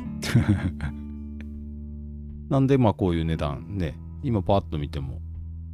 [2.48, 5.20] なんでまあこういう値段ね今パッと見ても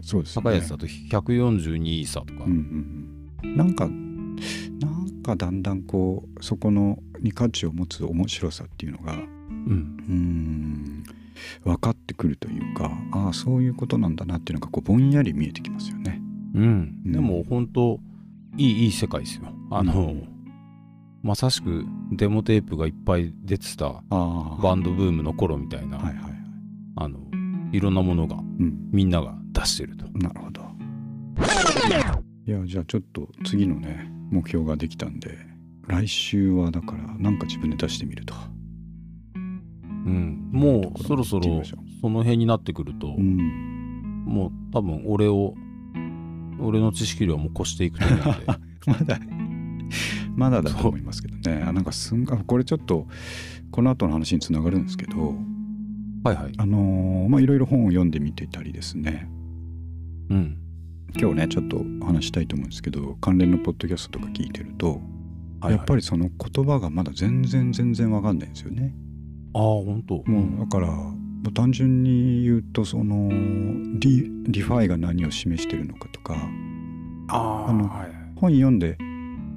[0.02, 9.20] そうです、ね、高いやつだと142イーサとか、うんうん、なんかなんかだんだんこうそこのに価値を持つ面白さっていうのがうん。
[9.20, 11.04] うん
[11.64, 16.22] 分かってくるというかああそういうことなんだなっていうのがこうぼんやり見えてきますよね。
[16.56, 18.00] うん、うん、でも本当
[18.58, 19.46] いいいい世界ですよ。
[19.72, 20.28] あの、うん、
[21.24, 26.34] まさしくデモテープがいっぱい出てたバンドブームの頃みたいな、はいはいはい、
[26.98, 27.20] あの
[27.71, 30.05] いろんなものが、うん、みんなが出してると。
[30.17, 30.62] なるほど。
[32.47, 35.38] いやじゃあちょっと次のね目標ができたんで
[35.88, 38.34] 来週はだからなんか自分で出してみると。
[39.36, 39.39] う
[40.10, 41.62] ん、もうそろそろ
[42.01, 45.53] その辺になってくると、うん、もう多分俺を
[46.60, 48.45] 俺の知識量も越していくと思うんで。
[48.88, 49.19] まだ
[50.36, 51.60] まだだと思いますけどね。
[51.60, 53.07] なんかすんがこれちょっと
[53.69, 55.36] この後の話につながるんですけど
[56.23, 56.53] はいはい。
[56.57, 59.29] あのー、まあいろいろ本を読んでみてたりですね。
[60.29, 60.57] うん。
[61.19, 64.97] 今日ねちょっと話したいと思うんですけど関連のポッドキャストとか聞いてると、はい
[65.60, 68.93] はい、やっぱりその言葉がまだ全然全然わかんないんですよね。
[69.53, 70.23] ああ本当。
[70.29, 70.88] もうだから
[71.53, 73.29] 単純に言うとその
[73.99, 76.36] リリファイが何を示してるのかとか
[77.29, 78.97] ああの、はい、本読んで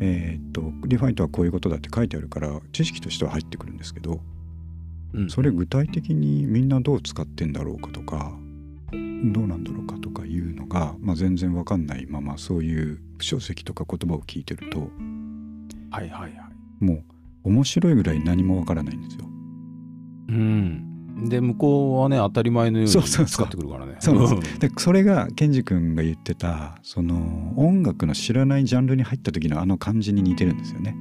[0.01, 4.21] えー、っとリファイとはこういうことだって書いてあるから知識としては入ってくるんですけど、うん、
[5.29, 8.33] それ具体的にみんなどう使ってんだろうかとか
[8.93, 14.91] どうなんだろうかとかいうのが、まあ、全然わかんないままそういう書籍とか言葉を聞いてると
[15.91, 16.85] はいはいはい。
[16.85, 17.05] もう
[17.45, 19.27] 面白いぐらい何もわからないんですよ。
[20.29, 21.29] うん。
[21.29, 23.97] で向こうはね当たり前のように使ってくるからね。
[24.01, 30.97] そうでそれがケンジ君が言ってたその音楽の知らないジャンルに入った時のあの感じに似てるんですよね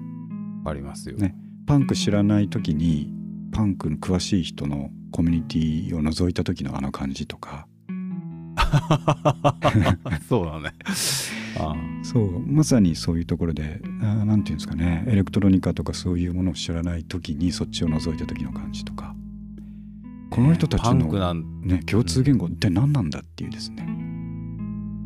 [0.65, 3.11] ありますよねパンク知らない時に
[3.53, 7.67] パンクの詳しい人のコミュニティを覗いた時のあの感じとか。
[10.27, 10.73] そうだね。
[11.59, 15.05] ああそうまさにそういうところで何て言うんですかね。
[15.07, 19.15] エレクトロニカとかそういうものを知らない時にそっちを覗いた時の感じとか。
[20.31, 23.87] この人たちの、ね、共通言語って何なんだっていうですね、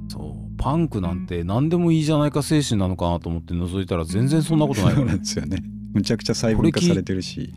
[0.08, 0.58] そう。
[0.58, 5.62] パンクなんて何でもいいじゃないか精神なのかなと思って覗いたら全然そんなことないそうなんですよね。
[5.94, 7.54] むちゃくちゃ細分化されてるし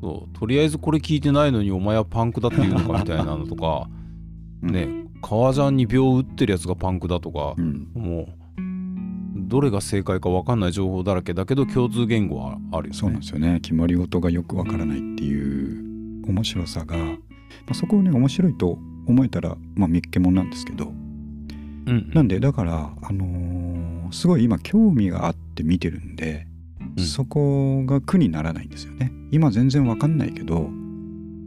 [0.00, 3.88] そうとりあえずこれ聞いてないのにお前はパンクだって言うのかみたいなのとか、
[4.62, 4.88] ね
[5.22, 8.40] 革ジャンに秒打ってるやつがパンクだとか、うん、もう
[9.50, 12.98] どれが正解か分かんない情報だらけだけど共通言語はあるよね。
[12.98, 13.58] そうなんですよね。
[13.60, 17.16] 決まり事がよく分からないっていう面白さが、ま
[17.70, 26.49] あ、そこをね面白いと思えたら、まあ、見っけもんなんですけど、うんうん、なんでだからあのー、すごい今興味があって見てるんで、うん、
[27.06, 29.12] そこが苦にならないんですよね。
[29.30, 30.70] 今全然わかんないけど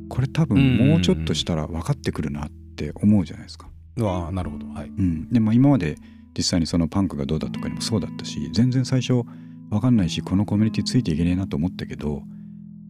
[0.10, 3.68] これ多分もうちょっとしたら分かってくるなって思うじゃないですか。
[4.02, 4.68] ああなるほど。
[4.68, 4.88] はい。
[4.88, 5.98] うん、でまあ今まで
[6.38, 9.24] 実際にそのパンクがどうだとかにもそうだったし全然最初
[9.70, 12.24] 分かんないしこのコミュニティついていけねえなと思ったけど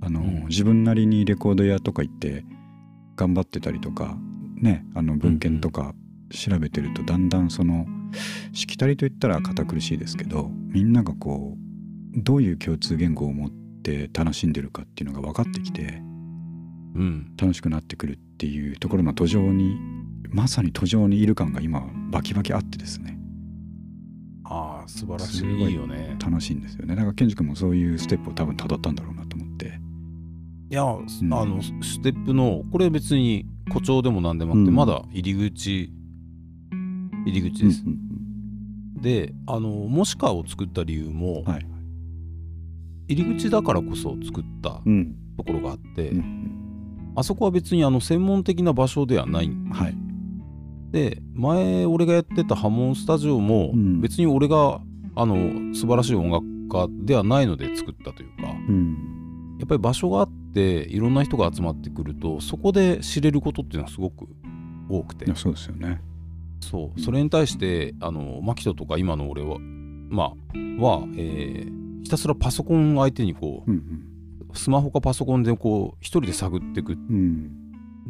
[0.01, 2.45] あの、うん、自分なりにレコード屋とか行って
[3.15, 4.17] 頑張ってたりとか
[4.55, 5.93] ねあの文献とか
[6.29, 7.85] 調べてるとだんだんその
[8.53, 11.62] しきたりといったら堅苦しいですけどみんながこう
[12.15, 13.51] どういう共通言語を持っ
[13.83, 16.01] て楽しんでるかっていうのが分かってきて、
[16.95, 19.77] うん、楽しくなってくるっていうところの途上に
[20.29, 23.19] まさに途上にいる感が今バキバキあってですね。
[24.45, 26.15] ああ素晴らしいいよね。
[26.19, 26.95] 楽しいんですよね。
[26.95, 29.79] だからケンジ君もそういうステップを多分たどったんだろうなと思って。
[30.69, 35.91] いや、うん、あのステップのこれ別に誇張でも何でもあって、うん、まだ入り口
[37.25, 37.91] 入り口です、うん
[38.95, 41.65] うん、であのモシカを作った理由も、はい、
[43.07, 44.81] 入り口だからこそ作った
[45.37, 49.95] ところがあって、うん、あそこは別にあの専門的な場所ではない、はい、
[50.91, 54.81] で前俺がやってたハモンスタジオも別に俺が
[55.15, 64.27] あの素晴らしい音楽家ではないので作ったというか、うん、やっぱり場所があっていろんな人が集まってくるとそこで知れることっていうのはすごく
[64.89, 65.33] 多くて。
[65.35, 66.01] そうですよね。
[66.59, 66.99] そう。
[66.99, 69.57] それに対してあのマキトとか今の俺は
[70.09, 70.27] まあ
[70.81, 76.97] は、えー、ひたすらパソコン相手にこう、うんうん、スマホかパソコンでこう一人で探っていく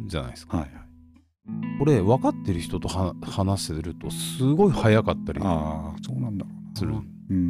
[0.06, 1.78] じゃないですか、はいはい。
[1.78, 6.94] これ分かってる人と話せるとすごい早かったりあそうなんだする。
[7.30, 7.40] うん、う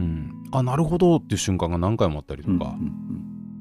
[0.00, 2.68] ん、あなるほどっていう瞬間が何回もあったりとか、うんうん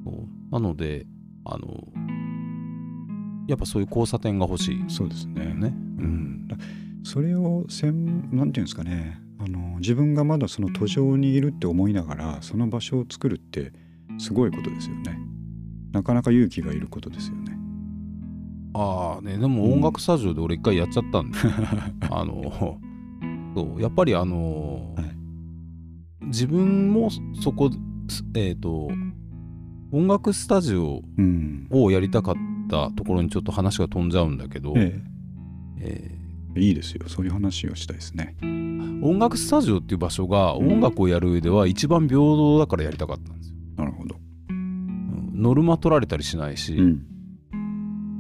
[0.05, 1.08] うん、なので
[1.45, 1.67] あの
[3.47, 5.45] やっぱそういう交差点が欲しい、そうですね。
[5.55, 5.73] ね。
[5.97, 6.47] うん、
[7.03, 13.71] それをせんなんていうんですかねあの自分がまだその途上にいるって思いながらその場所を作るって
[14.17, 15.17] すごいことですよね。
[15.91, 17.58] なかなか勇気がいることですよね。
[18.73, 21.38] ああねでも音楽スタジオで俺一回やっちゃったんで、
[22.12, 22.78] あの
[23.56, 27.10] そうやっぱりあのはい、自分も
[27.41, 27.71] そこ
[28.36, 28.89] えっ、ー、と
[29.91, 31.02] 音楽スタジオ
[31.71, 32.36] をやりたかっ
[32.69, 35.10] たところにちょっと話が飛んじゃうんだけど、ええ。
[35.82, 36.18] えー、
[36.55, 37.07] いいですよ。
[37.07, 38.35] そういう話をしたいですね。
[39.01, 44.15] 音楽スタジオっていう場所が音楽をやる上では一番平等だからやりたかったんですよ、なるほど。
[45.35, 47.05] ノルマ取られたりしないし、うん。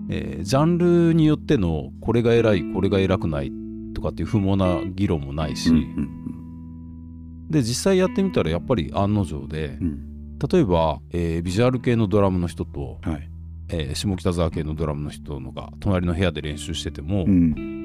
[0.09, 3.51] えー、ジャンルによってのこれが偉いこれが偉くない
[3.93, 13.29] とかっていう不毛な議論もないし、うんうん、で実際やってみたらやっぱり案の定で、うん、例えば、えー、ビジュアル系のドラムの人と、はい、
[13.69, 17.78] えー、下北沢系のドラムの人のが隣の部屋で練習してても、うん、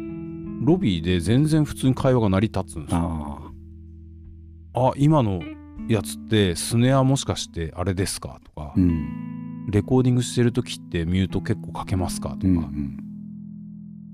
[0.65, 3.53] ロビーで全然普通に会話が成り立つんですよ。
[4.75, 5.41] あ今の
[5.89, 8.41] やつってスネアもしかしてあれですか？
[8.45, 12.31] とか、うん、レコーディングしてる時ってミュート結構かけますか？
[12.31, 12.97] とか、うんうん、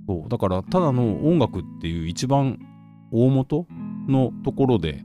[0.07, 0.29] そう。
[0.29, 2.59] だからただの音楽っていう一番
[3.13, 3.67] 大元
[4.09, 5.05] のところで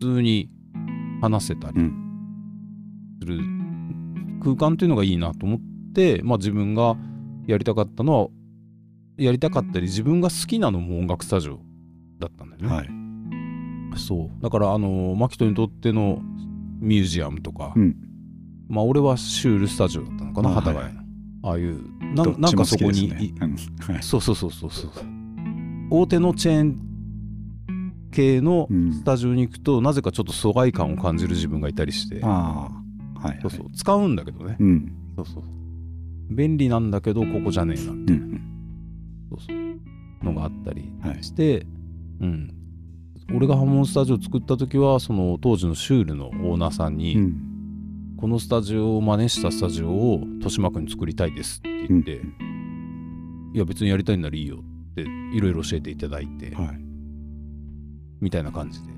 [0.00, 0.50] 普通に
[1.20, 1.74] 話せたり
[3.20, 3.40] する
[4.42, 5.60] 空間っていうのがいいなと思っ
[5.94, 6.96] て、まあ、自分が
[7.46, 8.28] やりたかったのは
[9.16, 11.60] やりたかったり自分が好きなのも音楽スタジオ
[12.18, 12.68] だったんだよね。
[12.68, 13.98] はい。
[13.98, 14.42] そう。
[14.42, 16.20] だからあのマキトにとっての
[16.80, 17.96] ミュージアムとか、うん、
[18.68, 21.00] まあ俺はシュールスタジオだったのかな幡ヶ谷の、
[21.42, 21.80] ああいう
[22.14, 23.34] ななんかそこに、ね。
[23.80, 24.90] はい、 そうそうそうそうそう。
[25.90, 26.92] 大手のチェーン
[28.10, 32.20] 系のスタジオに行くと、うん、なぜかちょっと疎外感を感じる自分がいたりして。
[32.22, 32.70] あ、は
[33.24, 33.66] い、はい、そうそう。
[33.74, 35.42] 使うんだけどね、うん、そうそう。
[36.30, 38.51] 便利なんだけどここじゃねえなみたいな、うん、
[39.40, 40.24] そうそう。
[40.24, 40.90] のがあったり
[41.20, 41.66] して、はい、
[42.20, 42.54] うん。
[43.34, 54.58] 俺がハモンスタジオ作った時はその当時のシュールのオーナーさんに、うん、このスタジオを真似したスタジオを豊島区に作りたいですって言って、うん、いや別にやりたいならいいよ
[54.92, 55.02] って
[55.34, 56.78] いろいろ教えていただいて、はい、
[58.20, 58.88] みたいな感じで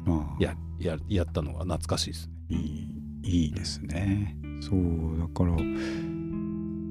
[0.41, 2.35] やややったのが懐かしいですね。
[2.49, 2.89] いい
[3.23, 4.37] いいですね。
[4.61, 5.57] そうだから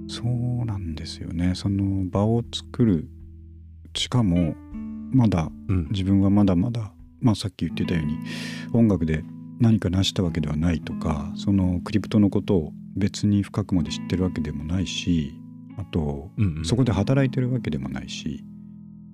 [0.07, 1.55] そうなんですよね。
[1.55, 3.09] その場を作る
[3.95, 4.55] しかも
[5.11, 6.91] まだ、うん、自分はまだまだ
[7.23, 8.19] まあ、さっき言ってたように
[8.73, 9.23] 音楽で
[9.59, 15.33] 何か成したわけではないとかそのクリプトのことを別に深くまで知ってるわけでもないし
[15.77, 18.43] あと、うんうん、そこで働いてるわけでもないし、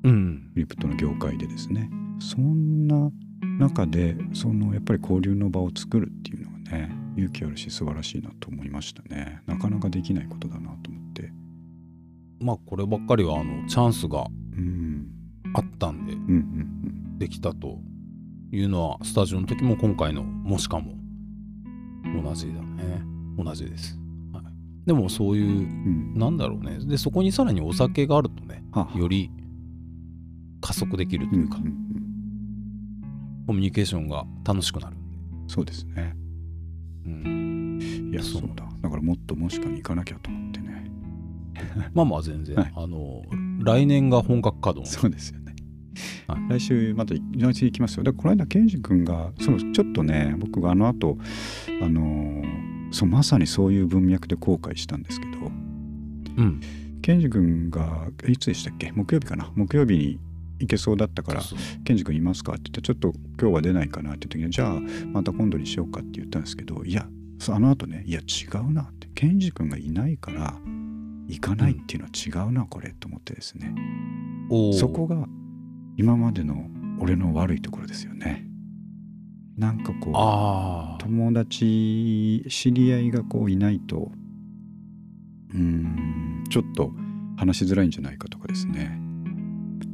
[0.03, 1.89] うん、クリプトの業界でですね。
[2.19, 3.11] そんな
[3.59, 9.41] 中でそのやっぱり交流の場を作るっていうのはね勇気あるし素晴らしいなと思いましたね。
[9.45, 10.91] なかなかできないことだなと
[12.39, 14.25] まあこればっかりはあのチャンスが
[15.53, 16.15] あったんで、
[17.25, 17.79] できたと
[18.51, 20.93] いうのはスタジオの時も今回のもしかも
[22.23, 23.03] 同じだね。
[23.41, 23.97] 同じです、
[24.33, 24.43] はい、
[24.85, 26.77] でもそういう、うん、なんだろうね。
[26.85, 29.31] でそこにさらにお酒があるとね、はより
[30.59, 34.97] 加速できるというか、うんうんうん、コミュニケーションが楽しくなる
[35.47, 36.15] そうですね。
[37.05, 38.09] うん。
[38.11, 38.65] いやそうだ。
[38.81, 40.48] だからもっともしかに行かなきゃと思って。
[40.48, 40.48] ね
[41.93, 43.23] まあまあ全然、はい、あの
[43.63, 44.99] 来年が本格稼働。
[45.01, 45.55] そうですよね、
[46.27, 48.03] はい、来週また来週行きますよ。
[48.03, 51.17] でこの間ケンジ君がそうちょっとね僕があの後
[51.81, 52.43] あの
[52.91, 55.31] そうまさにそういう文脈で後悔したんですけど、
[56.37, 56.61] うん、
[57.01, 58.91] ケンジ君がいつでしたっけ？
[58.91, 59.51] 木曜日かな？
[59.55, 60.19] 木曜日に
[60.59, 61.41] 行けそうだったから
[61.85, 67.07] 「ケンジ君いますか?」って言って「ちょっと今日は出ないかな」って言った時に「じゃあまた今度にしようか」って言ったんですけどいや
[67.47, 69.07] あの後ね「いや違うな」って。
[69.15, 70.57] ケンジ君がいないから
[71.29, 73.73] 行かないっていうのは違うな、これと思ってですね。
[74.73, 75.27] そこが
[75.95, 76.67] 今までの
[76.99, 78.45] 俺の悪いところですよね。
[79.57, 80.11] なんかこ
[80.97, 84.11] う友達知り合いがこういないと
[85.53, 86.93] うんちょっと
[87.35, 88.99] 話しづらいんじゃないかとかですね。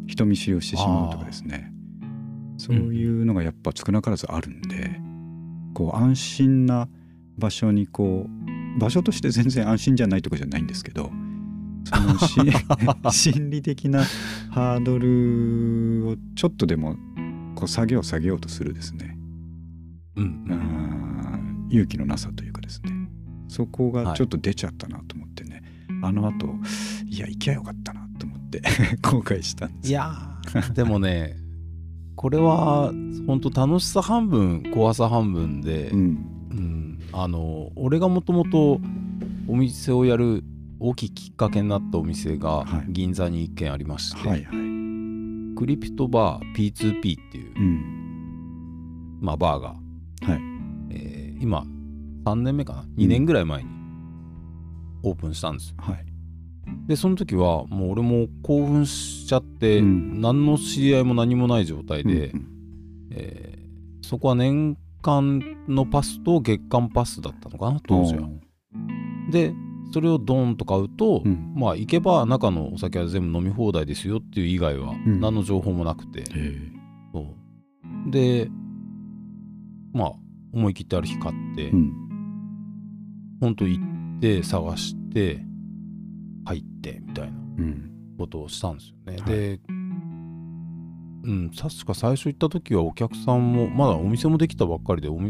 [0.08, 1.72] 人見知りをしてしまうとかですね。
[2.58, 5.02] そういうのがやっぱ少なからずあるんで、
[5.74, 6.88] こう安心な
[7.38, 11.12] 場所にこう場所として全然安心じゃないとかじゃないんですけど
[11.86, 14.04] その 心理的な
[14.50, 16.96] ハードルをちょっとでも
[17.56, 19.18] こう下げよう下げようとするですね、
[20.16, 22.92] うん、勇気のなさというかですね。
[23.48, 25.62] そこがちょっと出ちゃったなと思ってね、
[26.02, 26.48] はい、あのあと
[27.06, 28.62] いや行きゃよかったなと思って
[29.02, 29.90] 後悔したんです。
[29.90, 30.40] いや
[30.74, 31.38] でもね
[32.16, 32.92] これは
[33.28, 38.80] 本当楽しさ半分怖さ半分で、うん、うん、あの俺がもともと
[39.48, 40.44] お店をやる
[40.80, 44.58] 大きいきっかけになったお店が銀座に1軒ありまして、はいはい。
[44.58, 44.64] は
[45.54, 50.42] い、クリプトバー P2P っていう、うん、まあ、バーが、はい。
[50.92, 51.66] えー、今
[52.26, 53.70] 3年目かな？2年ぐらい前に
[55.04, 56.06] オープンしたんですよ、はい、
[56.88, 62.48] でその時はもう俺も興奮しちゃって、うん、何の知り合いも何もない状態で、うん、
[63.12, 67.80] えー、そこは年間のパスと月間パスだったのかな？
[67.88, 68.28] 当時は。
[69.30, 69.54] で
[69.96, 76.24] それをドーンと買うと、うん、まあ行けば中のお酒は全部飲み放題ですよっていう以外は何の情報もなくて、
[77.14, 77.20] う。
[78.10, 78.50] ん、で
[79.94, 80.12] まあ
[80.52, 81.94] 思い切ってある日買って、うん、
[83.40, 85.40] 本当行って探して
[86.44, 87.38] 入ってみたいな
[88.18, 89.60] ことをしたんですよね、うん、で、
[91.24, 95.22] うん、確か最初行った時はお客さんもまだお店もできたばっかりでお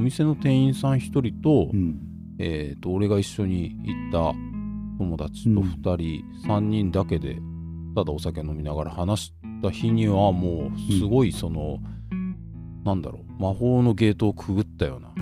[0.00, 4.34] 店の店員さん1人と、うんえーと、俺が一緒に行った
[4.98, 7.38] 友達と2人、うん、3人だけで
[7.94, 11.78] ただお酒飲みながら話した日にはもうすごいその、
[12.10, 12.36] うん、
[12.84, 15.12] なんだろう魔法のゲートをくぐったような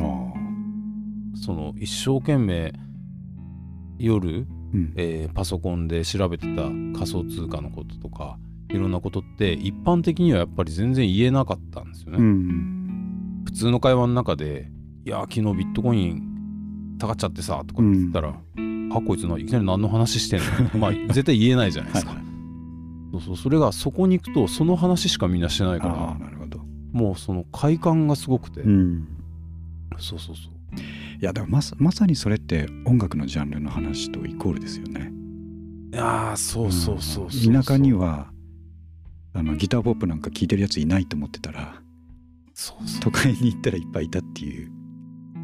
[1.37, 2.73] その一生懸命
[3.99, 8.39] 夜、うん、えー、パソコンで調べてた仮想通貨のこととか
[8.71, 12.19] いろんなことって一般的にはやっぱり全然言えなかったんですよね。
[12.19, 14.71] うん、普通の会話の中で
[15.07, 16.34] 「いや昨日ビットコイン
[16.99, 20.45] 下がっちゃってさとか言ったら、うん、あこいつのいきなり何の話してんの？
[20.79, 22.13] まあ絶対言えないじゃないですか。
[22.13, 22.23] はい、
[23.13, 26.61] そうそうそれがそこに行くとその話しかみんなしてないからなるほど。
[26.93, 29.09] もうその快感がすごくて、うん、
[29.99, 30.55] そうそうそう。
[31.21, 35.13] いやでもまさまさにそれって音楽のジャンルの話とイコールですよね。
[35.93, 38.33] いやそうそうそうそう、田舎には
[39.33, 41.81] あのギターポップなんか聴いてるやついないと思ってたら
[42.53, 43.01] そうそう。
[43.01, 44.71] 都会に行ったらいっぱいいたっていう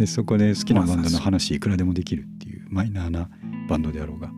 [0.01, 3.29] でそこで好きなバンドの話いくらでもできるっていうマイナーな
[3.69, 4.31] バンドであろうが。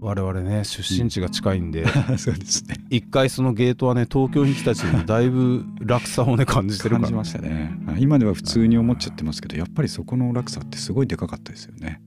[0.00, 2.76] 我々ね出身地が近いんで、うん、そうですね。
[2.88, 7.72] 一回そのゲートはね東京に来たちにだいぶ落差をね感じてるから、感じましたね。
[7.98, 12.00] 今では普通に思っちゃってますけどやっぱりそこの落差ってすごいでかかったですよね。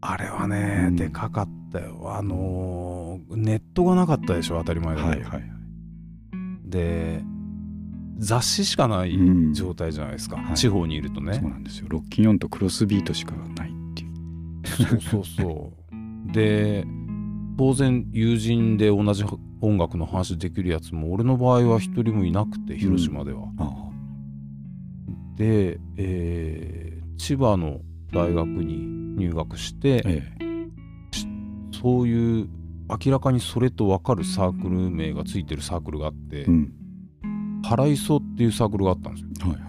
[0.00, 2.14] あれはね、うん、でかかったよ。
[2.16, 5.42] あのー、ネットがなかったでしょ当たり前だけど、はいはいはい、
[6.64, 7.22] で
[8.18, 9.16] 雑誌しかない
[9.52, 10.42] 状態じゃないですか、うん。
[10.44, 11.34] はい、地方にいるとね。
[11.34, 11.86] そうなんですよ。
[11.88, 14.86] ロッキンとクロスビートしかないっていう。
[14.88, 16.32] そうそうそう。
[16.32, 16.84] で
[17.56, 19.24] 当然友人で同じ
[19.60, 27.80] 音楽の話できるやつも俺の場合は一人もいなくて広島では、うん、で、えー、千葉の
[28.12, 30.68] 大学に入学して、ええ、
[31.82, 32.48] そういう
[33.04, 36.72] 明らかにそれと分かるサークル名がついてるサークルがあって、うん
[37.68, 39.50] 原磯っていうサークルがあったんですよ。
[39.52, 39.68] はいは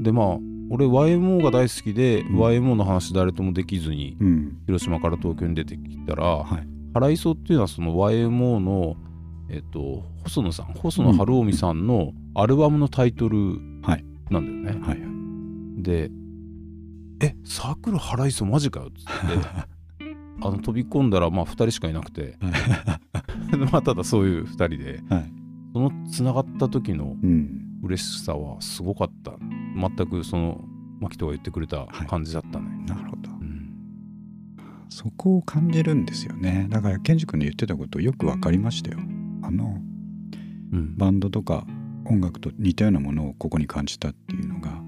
[0.00, 0.26] い、でまあ
[0.70, 8.96] 俺 YMO が大好きで、うん、YMO の話誰ともできずに、うん、広島から東京に出てきたら、はい、原磯っていうのはその YMO の、
[9.50, 13.60] えっと、細野さん細野晴臣さんのアルバムのタイトル
[14.30, 14.80] なんだよね。
[14.80, 15.00] はいはい。
[15.00, 16.10] はい、で
[17.20, 20.04] 「えサークル原磯マジかよ」っつって
[20.40, 22.36] あの飛び込んだらまあ2人しかいなくて。
[23.70, 25.02] まあただそういう2人で。
[25.08, 25.41] はい
[25.72, 27.16] そのつながった時の
[27.82, 30.64] 嬉しさはすごかった、うん、全くその
[31.00, 33.74] 牧人が言ってくれた感じだったね、はい、なるほど、うん、
[34.88, 36.66] そこを感じるんですよね。
[36.68, 38.98] だからケンジ君の言ってたことよく分かりましたよ。
[39.42, 39.78] あの、
[40.72, 41.66] うん、バンドとか
[42.04, 44.80] 音楽と似たようなものをここに感じたっていうのが。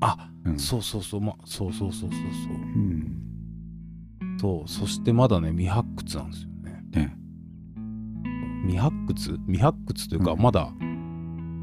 [0.00, 1.20] あ、うん、そうそうそう。
[1.20, 2.20] まそうそうそうそうそう、
[2.54, 4.68] うん、そう。
[4.68, 6.82] そしてまだね未発掘なんですよね。
[6.92, 7.16] ね
[8.62, 9.38] 未発掘？
[9.46, 10.72] 未発掘というか、うん、まだ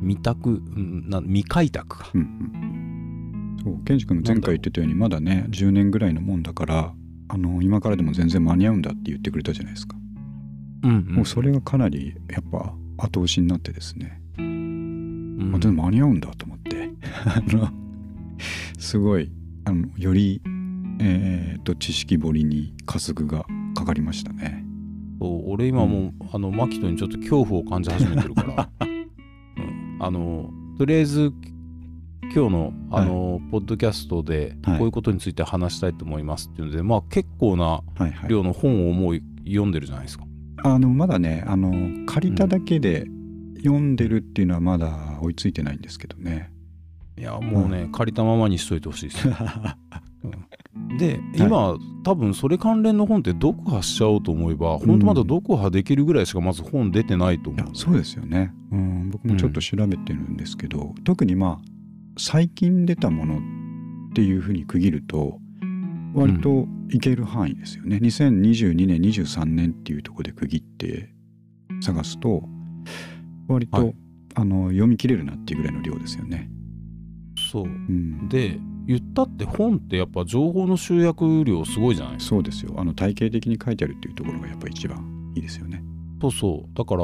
[0.02, 0.62] 未拓
[1.08, 6.94] な未開拓か、うんうん、そうケンジ君前回言ってたようにまだね10年ぐらいのもんだから
[7.30, 9.98] あの今からでも全然間に合うんだって言ってくれたじゃないですか、
[10.84, 16.68] うん、うん、もうそれがかなりやっぱ後押しになってですね、うん、あでも間に合うんだと思って。
[17.26, 17.70] あ の
[18.80, 19.32] すごい
[19.66, 20.42] あのより、
[21.00, 23.46] えーと、知識掘りに加速が
[23.76, 24.64] かかりましたね
[25.20, 31.34] そう俺今もう、うん、あのマキトにちょっと恐怖を感じ始めてるから、 うん、あのとりあえず
[32.34, 37.82] 今日のあの、はい、ポッドキャストでこういうことについて話したいと思いますっていうので、はい、まあ結構な
[38.28, 40.26] 量の本をもう読んでるじゃないですか。
[40.64, 41.72] あのまだねあの
[42.06, 43.08] 借りただけで
[43.58, 46.52] 読んでるっていうのはまだ追いついてないんですけどね。
[47.18, 49.34] いやもうね、うん、借りたままにしといてほしいです、うん、
[50.98, 57.76] で今、はい、多分それ関連の本って読破しちゃおうと思えば、うん、本当まだ読破できるぐらいしかまず本出てないと思う。
[57.76, 61.78] そうですよね、うん、僕もちょっと調べてるんですけど、特にまあ
[62.18, 65.40] 最近出たものっていうふうに区切ると
[66.14, 71.14] 割といける範囲ですよね、うん、2022年23年っていうとこで区切って
[71.82, 72.44] 探すと
[73.48, 73.96] 割と、はい、
[74.36, 76.50] あの読み切れるなっていうぐらいの量ですよね。
[77.52, 82.74] そう、うん、で言ったって本ってやっぱ情報の集約量すごいじゃないそうですよ。
[82.78, 85.84] あの体系的に書いてあるっていうところがやっぱ一番いいですよね。
[86.22, 86.78] そうそう。
[86.78, 87.04] だから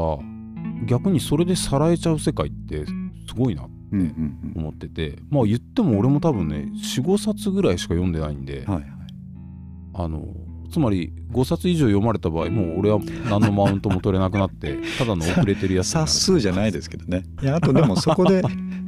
[0.85, 2.93] 逆にそれでさらえちゃう世界ってす
[3.35, 3.73] ごいなって
[4.55, 8.85] 思ってて、まあ言っても俺も多分ね45冊ぐらいしか読んでないんで、はいはい、
[9.95, 10.25] あの
[10.71, 17.23] つまり5冊以上読まれた場合もう俺は何のマウントも取れなくなってただの遅れてるやつ 冊数じゃないですけどね。
[17.41, 18.41] いやあとでもそこで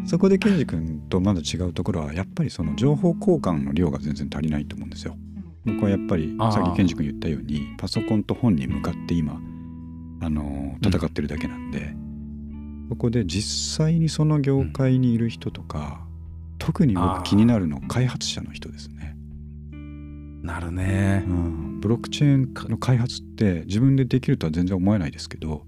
[0.06, 5.18] そこでケンジ君とまだ違うところはやっぱりその情報交換の量が全然足りないと思うんですよ。
[5.66, 9.42] 僕はやっぱりさっきケンジ君言ったようにパソコンと本に向かって今
[10.22, 16.02] あの戦ってるだけなんで、うん、そこで実際にその業界にいる人とか、
[16.52, 19.16] うん、特に僕気になるの開発者の人ですね。
[20.44, 25.66] なるね、うん、ブロックチェーンの開発って自分でできるとは全然思えないですけど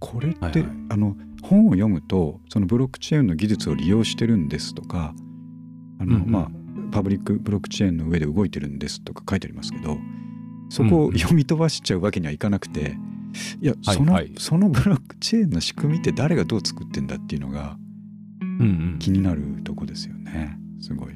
[0.00, 1.16] これって、はいはい、あの
[1.50, 5.12] 本を読むとそのブロックチェーンの技術を利用してるんですとか
[5.98, 6.50] あの、うんうん、まあ
[6.92, 9.98] パブリックブロックチェーンの上で動いてるんですとか書いてありますけど
[10.70, 12.96] そこを読み飛ばしちゃうわけにはいかなくて、
[13.60, 17.76] いやその、はいはい、そのブロックチェーンの仕組みって誰がどう作ってんだっていうのが
[19.00, 20.56] 気になるとこですよね。
[20.80, 21.14] すごい。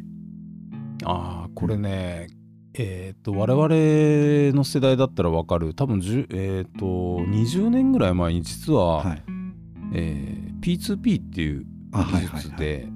[1.04, 2.26] ああこれね、
[2.74, 5.72] えっ、と我々の世代だったら分かる。
[5.72, 6.86] 多分えっ、ー、と
[7.30, 9.22] 20年ぐらい前に実は、はい
[9.94, 12.88] えー、P2P っていう技術で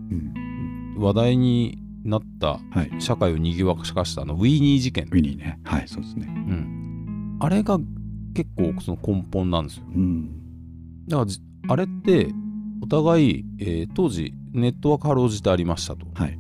[0.97, 2.61] 話題になった
[2.99, 5.05] 社会をにぎわかしたのウィーニー事件。
[5.05, 5.59] ウィーニーね。
[5.65, 7.79] はいそうですね、うん、あれが
[8.35, 10.31] 結構その根本なんですよ、うん、
[11.09, 12.29] だからあれって
[12.83, 16.39] お互い、えー、当時ネットワークかろうじてありましたと、はい、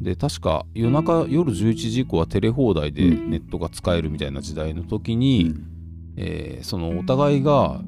[0.00, 5.66] で確か夜中夜11時以降はテレ放題でネットが使えるみたいな時代の時に、うん、
[6.16, 7.82] えー、そのお互いが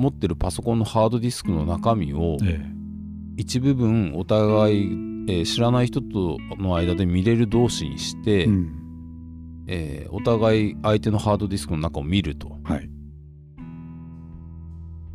[0.00, 2.38] 持ってるパソコンのハードディスクの中身を
[3.36, 4.82] 一部分お互い、
[5.28, 12.56] えー、知らない人との間で見れる同士にして、うん、えー、お互い相手のハードディスクの中を見ると。
[12.64, 12.90] はい、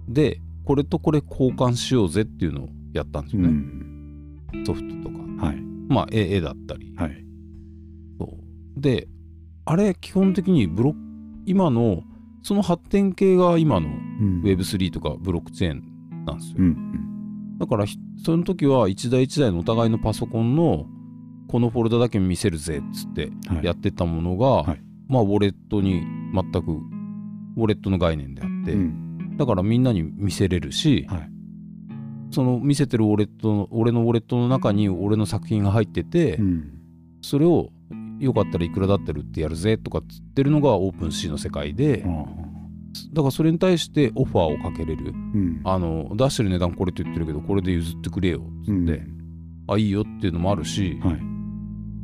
[0.08, 3.48] でこれとこれ交換しようぜっていうのをやったんですよね。
[3.48, 5.56] うん、ソフトとか、はい、
[5.90, 6.94] まあ絵だったり。
[6.96, 7.26] はい、
[8.20, 8.38] そ
[8.78, 8.80] う。
[8.80, 9.08] で
[9.66, 10.96] あれ基本的にブロ
[11.48, 12.04] 今の
[12.46, 13.90] その発展系が今の
[14.44, 16.58] Web3 とかブロックチェーンなんですよ。
[16.60, 17.86] うん、だから
[18.24, 20.86] その時は一台一台のお互いのパソコンの
[21.48, 23.32] このフォルダだけ見せるぜっつって
[23.64, 26.04] やってたものが、はいはい、まあウォレットに
[26.36, 26.72] 全く
[27.58, 31.30] ウォレットの概念であって、うん、だからみんなに見せれるし、はい、
[32.30, 36.74] その見せてるウォレットの俺のウォレットの中に俺の作品が入ってて、うん、
[37.24, 37.72] それを
[38.20, 42.26] よかったらいくらだってるってやるぜとかっつってるのがオープンシーの世界で、うん、
[43.14, 51.16] だからそれに対してオファーをかけれる、うん、あの出してる値段これって言ってるけどこれで譲ってくれよっつって、うん、あいいよっていうのもあるし、はい、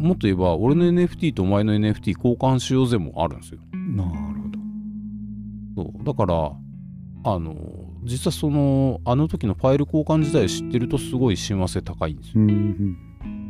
[0.01, 3.62] もっと言えば俺の NFT とお前の NFT 交換しようぜもあるんですよ。
[3.74, 5.91] なるほど。
[5.93, 6.03] そう。
[6.03, 6.51] だから
[7.24, 7.55] あの
[8.03, 12.41] 実はそのあの時のファイル交換自体知ってるとすごい親和性高いんですよ。
[12.41, 12.97] うん、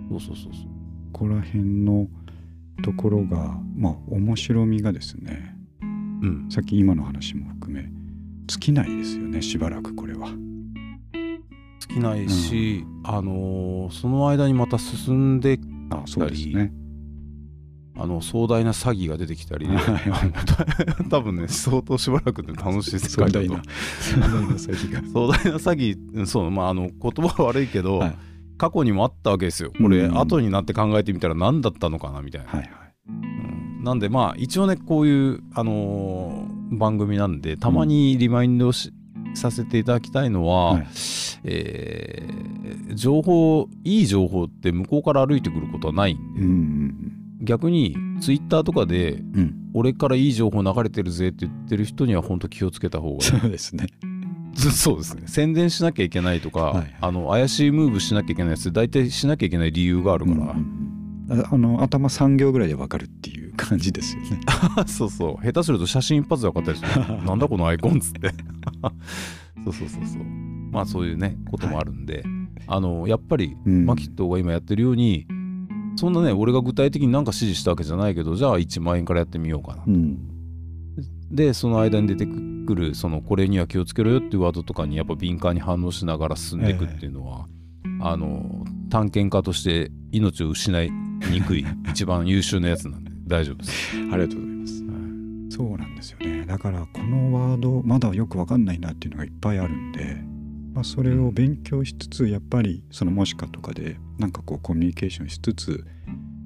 [0.10, 0.64] そうそうそうそう。
[1.14, 2.08] ここら辺の
[2.84, 7.90] ところがまあ面白みがですね、うん、さっき今の話も含め
[8.48, 10.30] 尽きないですよねしばらくこれは。
[11.80, 15.60] 尽きないし、うん、あのー、その間にまた進んで
[15.90, 16.72] あそうですね。
[17.98, 19.78] あの壮大な詐欺が出てきたり、ね、
[21.10, 23.48] 多分ね相当しばらくで楽しい世界だと。
[24.00, 25.02] 壮大な詐欺が。
[25.10, 28.16] 壮大な詐欺 そうまああの言葉は悪いけど、はい、
[28.62, 29.72] 過去にもあったわけですよ。
[29.76, 32.70] これ、うん、後になって考えてみたら何だったのかなみたいな、はいはい。
[33.08, 38.94] うん、なんでまあ一応ねこういう、あのー、番組なんでたまにリマインドし、
[39.30, 40.84] うん、させていただきたいのは、はい、
[41.44, 46.14] えー、情報いい情報って向こうから歩いてくることはない。
[46.14, 47.12] んで、うん。
[47.42, 53.22] 逆にツイッターとかで、うん、俺からいい情報流れてるぜって言ってる人には本当気をつけた方がいい。
[53.24, 53.88] そうですね
[54.72, 55.24] そうですね。
[55.28, 64.40] 宣伝しなきゃいけないとか、はいはい、あの怪しいムーブしなきゃいけないやつ大体しなきゃいけない理由があるから、うん、あの頭3行ぐらいで分かるっていう感じですよね。
[64.88, 65.46] そうそう。
[65.46, 67.24] 下手すると写真一発で分かったりする。
[67.26, 68.30] なんだこのアイコンっつって。
[69.64, 70.24] そうそうそうそう。
[70.72, 72.24] まあそういうねこともあるんで、はい、
[72.68, 75.28] あのやっぱり、うん、マキットが今やってるように
[75.98, 80.18] そんなね俺が具体的に何か指示したわけじゃないけどじゃあ1万円からやってみようかな、うん、
[81.30, 82.32] でその間に出てく
[82.76, 87.46] るそのこれには気をつけろよっていうワードとかにやっぱ敏感に反応しながら進んでいくっていうのは、
[87.86, 93.96] えー、あの探検家として命を失いにくい 一番優秀なやつなんで大丈夫です。
[94.12, 96.46] ありがとうございます、はい、そうなんですよね。
[96.46, 100.32] だからこのワードまだよく分かんないなっていうのがいっぱいあるんで
[100.74, 105.86] まあ、それを勉強しつつやっぱりそのもしかとかでなんかこうコミュニケーションしつつ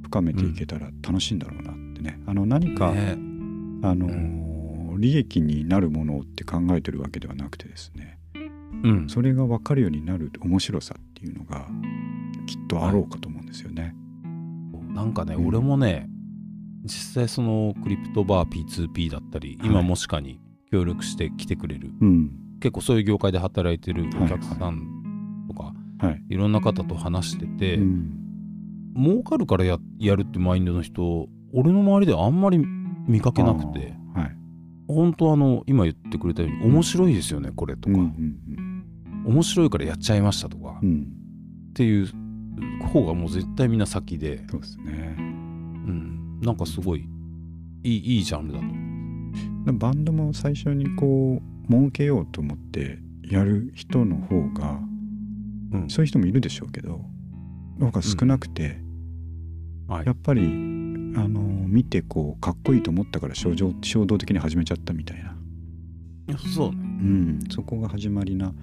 [0.04, 3.18] 深めていけたら楽しいんだろうなってね、あの何か、ね、
[3.84, 4.55] あの、うん、
[4.98, 8.18] 利益になるものって考えてるわけではなくてですね、
[8.84, 11.68] うん、それが分かるようになる面白さっていうのが
[12.46, 13.96] きっとあろうかと思うんですよね。
[14.74, 16.08] はい、なんかね、うん、俺もね
[16.86, 20.40] 実際そのクリプトバー P2P だったり、今もしかに
[20.72, 22.32] 協力して来てくれる、うん。
[22.62, 26.38] 結構そういう業界で働いてるお客さんとか、はいはい、い。
[26.38, 28.12] ろんな方と話してて、うん、
[28.96, 32.60] 儲かるからややるってマインドの人俺の周りであんまり
[33.08, 33.98] 見かけなくて、はい、
[34.88, 37.98] 本当あの今言ってくれたように面白いですよね、これとか、
[39.26, 41.08] 面白いからやっちゃいましたとか、うん、
[41.70, 42.10] っていう
[42.94, 44.46] 方がもう絶対みんな先で。
[44.50, 47.08] そうですね、うん、なんかすごい
[47.84, 48.66] いいいいジャンルだと。
[49.74, 54.80] バンドも最初にこう儲けようと思ってやる人の方が、
[55.72, 57.02] うん、そういう人もいるでしょうけど
[57.80, 58.80] なんか少なくて、
[59.88, 59.96] うん。
[59.96, 60.42] はい、やっぱり
[61.16, 65.36] あの見てこうかっこいいと思ったから衝動衝動的に始めちゃったみたいな。
[66.38, 68.54] そうね、うん、そこが始まりな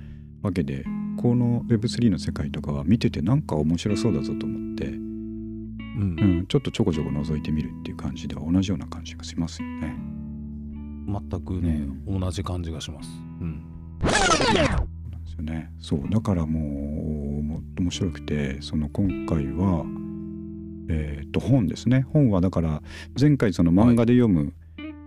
[0.42, 0.84] わけで
[1.16, 9.96] この Web3 の世界とかは見ててなんか面白そうだぞと思って、うん、うん、ちょっとちょこちょこ覗いてみるっていう感じでは同じような感じがしますよね。
[11.06, 13.08] 全くね、うん、同じ感じがします。
[13.40, 13.64] うん、
[14.02, 15.70] そうなんですよね。
[15.78, 16.10] そう。
[16.10, 19.84] だからもうも面白くてその今回は
[20.92, 22.06] えー、と本ですね。
[22.12, 22.82] 本はだから
[23.18, 24.52] 前回その漫画で読む、はい、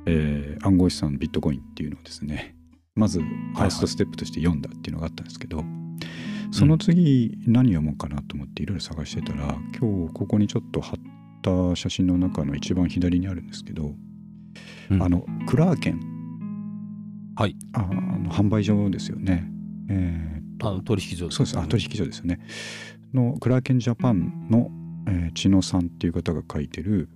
[0.07, 2.55] えー、暗号資産ビットコインっていうのをですね
[2.95, 10.99] まずファーストステップとして読んだっていうのがあったんですけど、はいはい、その次何読もうかなと思っていろいろ探してたら、今日ここにちょっと貼っ
[11.41, 13.93] た写真の中の一番左にあるんですけど
[14.91, 15.99] うん、あのクラーケン、
[17.35, 19.49] はい、あの販売所ですよね。
[19.89, 21.57] えー、あの取引所そうです。
[21.57, 22.39] あ取引所ですよね。
[23.13, 24.69] のクラーケンジャパンの、
[25.07, 27.09] えー、千野さんっていう方が書いてる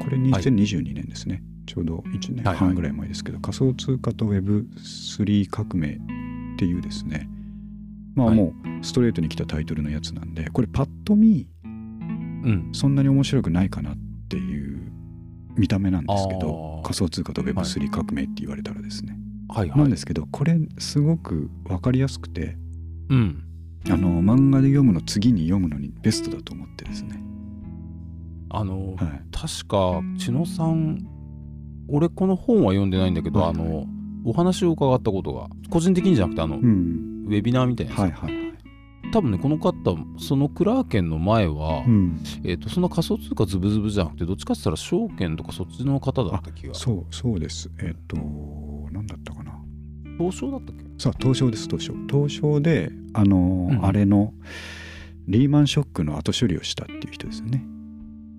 [0.00, 5.98] これ2022年ですね、はい、ちょうど1年半ぐらい前ですけど、はいはい、仮想通貨と Web3 革命っ
[6.58, 7.28] ていうですね。
[8.14, 13.96] まあもうストレートに来たタイトルのやつなんでこれパッと見、うん、そんなに面白くないかなっ
[14.30, 14.90] ていう
[15.56, 19.18] 見た目なんですけど仮想通貨と Web3 革命って言われたらですね、
[19.50, 22.56] はいはい、なんですけどこれすごく分かりやすくて、
[23.10, 23.44] うん、
[23.90, 27.22] あの漫画で読むの次に読むのにベストだと思ってですね。
[28.50, 31.06] あの、はい、確か千野さん
[31.88, 33.86] 俺この本は読んでないんだけど、はいはい、あの
[34.24, 38.46] お話を伺ったことが個人的にじゃなくてあの、うん、ウェビナーみたいなはいはい
[39.12, 39.72] 多分ねこの方
[40.18, 46.74] そのクラーケンの前は、うん、えーと、そんな仮想通貨ズブズブじゃなくてどっちかって言ったら証券とかそっちの方だった気が。
[46.74, 47.70] そうそうです。
[47.78, 48.16] えっ、ー、と
[48.90, 49.35] 何だったかな
[50.18, 50.84] 東証だったっけ？
[50.98, 51.94] そう東証です東証。
[52.08, 54.32] 東証であの、うん、あれの
[55.28, 57.64] リーマンショックの後処理をしたっていう人ですよね。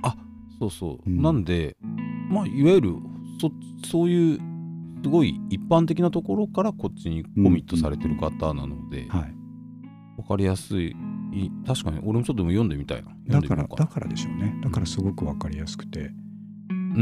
[0.04, 0.16] あ
[0.60, 1.78] そうそう、うん、なんで
[2.30, 2.96] まあいわゆる
[3.40, 3.52] そ
[3.88, 4.40] そういう
[5.04, 9.34] すごい一般的なところからこっちにコミットされてる方なので、はい、
[10.18, 10.96] 分かりやすい。
[11.34, 13.42] い確かに俺もちょっと読んでみたいな。
[13.42, 14.60] だからだからでしょうね。
[14.64, 16.10] だからすごく分かりやすくて、
[16.96, 17.02] う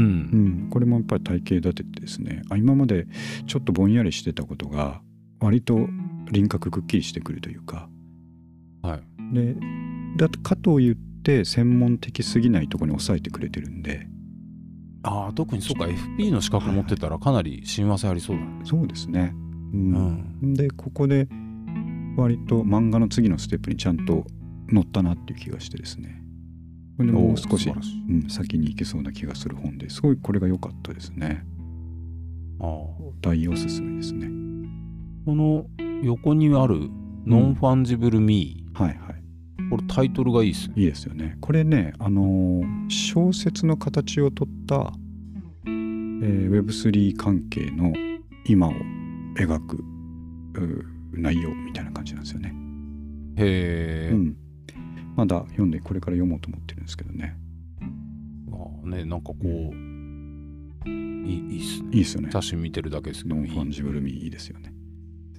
[0.62, 2.42] うん、これもやっぱり体系立ててですね。
[2.50, 3.06] あ今まで
[3.46, 5.00] ちょっとぼんやりしてたことが
[5.40, 5.88] 割と
[6.30, 7.88] 輪郭くっきりしてくるというか、
[8.82, 9.56] はい、で
[10.16, 14.06] だかと言って専門的すぎないところに抑えてくれてるんで。
[15.02, 15.84] ああ特にそうか。
[15.84, 19.32] FP の資格持ってたらかなり親和性ありそうだね、はい、そうですね、
[19.72, 21.28] うん、うん、でここで
[22.16, 24.24] 割と漫画の次のステップにちゃんと
[24.68, 26.20] 乗ったなっていう気がしてですね
[26.96, 31.44] これでもう少し、うん、先に行けそうな気がする本ですごいこれが良かったですね。
[32.60, 32.86] ああ。
[33.20, 34.28] 大おすすめですね。
[35.26, 35.66] この
[36.02, 36.88] 横にある
[37.26, 39.16] Non Fungible Me、うん、はいはい。
[39.68, 40.74] これタイトルがいいですね。
[40.76, 41.36] いいですよね。
[41.40, 44.92] これねあのー、小説の形をとった、
[45.66, 47.92] えー、Web3 関係の
[48.46, 48.72] 今を
[49.36, 49.84] 描く
[51.12, 52.54] 内容みたいな感じなんですよね。
[53.36, 54.36] へえ、うん、
[55.16, 57.36] まだ読んでこれから読もうと思ってるんですけどね。
[58.52, 61.88] あねなんかこう、いいいいっすね。
[61.92, 62.30] いいっすよね。
[62.30, 64.72] 写真見てるだけですけど Non Fungible Me いいですよね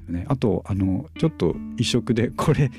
[0.10, 0.26] ね。
[0.28, 2.72] あとあのちょっと異色でこれ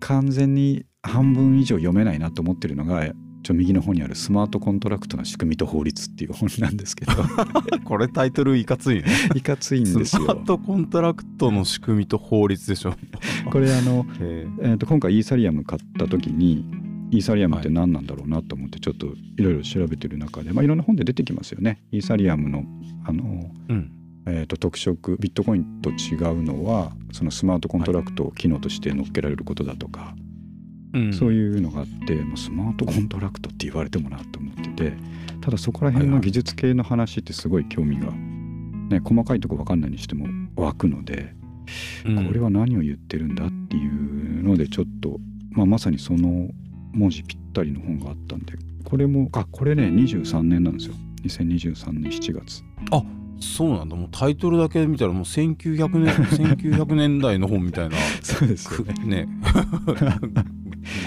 [0.00, 3.08] 完全に半分以上読めないなと思ってるのが
[3.46, 7.12] ちょ右の方にあるスマートコントラクトの仕組みと法律っていう本なんですけど。
[7.84, 9.04] これタイトルいかついね。
[9.36, 10.04] いかついんですよ。
[10.04, 12.96] スマートコントラクトの仕組みと法律でしょ。
[13.48, 14.48] これあの、え。
[14.60, 16.64] ー、と今回イーサリアム買った時に
[17.12, 21.84] イーサリアムって何なんだろうなと思ってちょっといろいろ調べてる中で、まあ、いろんな本で出てきますよね。
[21.92, 22.64] イーサリアムの
[23.04, 23.92] あの、うん、
[24.26, 30.25] えー、と特色ビットコインと違うのはそのスマートコントラクトを機能として乗っけられることだとか、はい、
[31.12, 34.92] そういうのがあってもうスマートコントラクトって言われてもなと思ってて
[35.40, 40.26] ただそこら辺の技術系の話ってすごい興味が、ね、細かいとこ分かんないにしても
[40.56, 41.34] 湧くので、
[42.04, 45.18] これは何を言ってるんだっていうのでちょっと、
[45.50, 46.50] まあ、まさにその
[46.92, 50.94] 文字ぴったりの本があったんでこれもあこれね23年なんですよ。
[51.24, 52.62] 2023年7月。
[52.92, 53.02] あ
[53.40, 53.96] そうなんだ。
[53.96, 57.96] もうタイトルだけ見たらもう1900年1900年代の本みたいな。
[58.22, 59.26] そうですね。
[59.26, 59.28] ね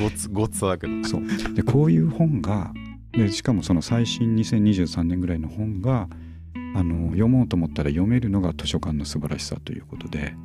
[0.02, 1.08] ごつごつさだけど。
[1.08, 1.54] そう。
[1.54, 2.74] でこういう本が
[3.12, 6.08] でしかもその最新2023年ぐらいの本が
[6.76, 10.36] あの読もうと思ったら読めるのが図書館の素晴らしさということで。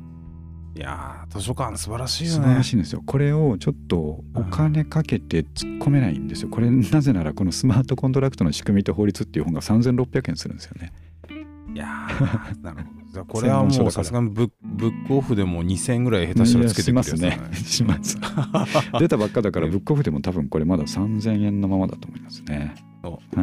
[0.75, 2.35] いや図書館素晴らしいよね。
[2.35, 3.01] 素晴らしいんですよ。
[3.05, 6.49] これをちょっとお金かけて突っ込めないんですよ。
[6.49, 10.91] これなぜならこのスマートコントラクトの仕組みと法律っていう本が3600円するんですよね。
[11.73, 11.85] いや
[12.61, 13.04] なるほど。
[13.23, 18.19] これはもうさすがにブックオフでも2000円ぐらい下手したらつけてくるやつ、ね、しますね。
[18.23, 18.27] し
[18.63, 18.97] ます。
[18.99, 22.75] 出たばっかだからブックオフでも多分これまだ3000円のままだと思いますね。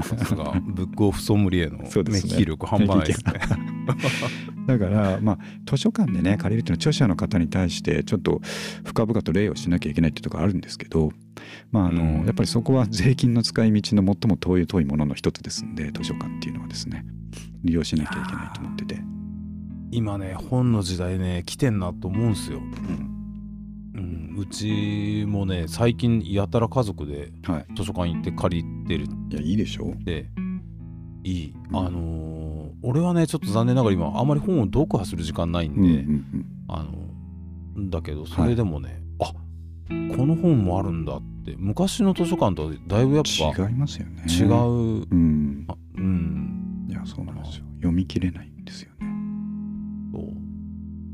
[0.03, 3.33] さすが ブックオフソムリエの目利き力半端ないですね。
[4.67, 8.41] だからまあ図書館でね借りるっていうのは著者の方に対してちょっと
[8.85, 11.13] 深々と礼をしなきゃいけないっていうところあるんですけど
[11.73, 17.05] まああの、うん、やっぱりそこは税金の使い道の最も遠い遠いものの一つですんで図書館っていうのはですね
[17.65, 19.01] 利用しなきゃいけないと思ってて
[19.93, 23.13] 今ね本の時代ね来てんなと思うんすよ、うん。
[23.95, 27.31] うん、うちもね最近やたら家族で
[27.77, 29.95] 図書館行って借りてる、い、やいいでしょ？
[30.03, 30.31] で
[31.23, 35.93] いい、うん、あのー、俺はねちょっと残念ながら今あんまり本を読破する時間ないんで、うんうんう
[36.39, 36.85] ん、あ
[37.77, 39.31] のだけどそれでもね、はい、
[40.13, 41.23] あこの本もあるんだって。
[41.59, 44.23] 昔の図書館とだいぶやっぱ違いますよね。
[44.29, 45.67] 違う、うん、
[45.97, 46.87] うん。
[46.89, 47.65] いやそうなんですよ。
[47.79, 48.52] 読み切れない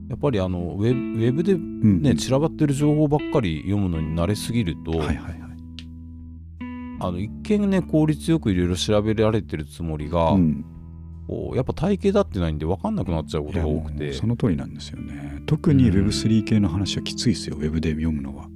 [0.09, 5.38] やっぱりあのウェブウェブでね、うん、散らばってる情報ばっかり読むのに慣れすぎると、はいはいはい、
[7.00, 10.64] あの一見ね効率よくいろいろ調べられてるつもりが、うん、
[11.28, 14.14] こうやっぱ体系だってないんで分かんなくなっちゃうことが多くて。
[14.14, 15.42] その通りなんですよね。
[15.46, 18.48] 特に Web3 系の話はきついですよ、うん、ウェブで読むのは。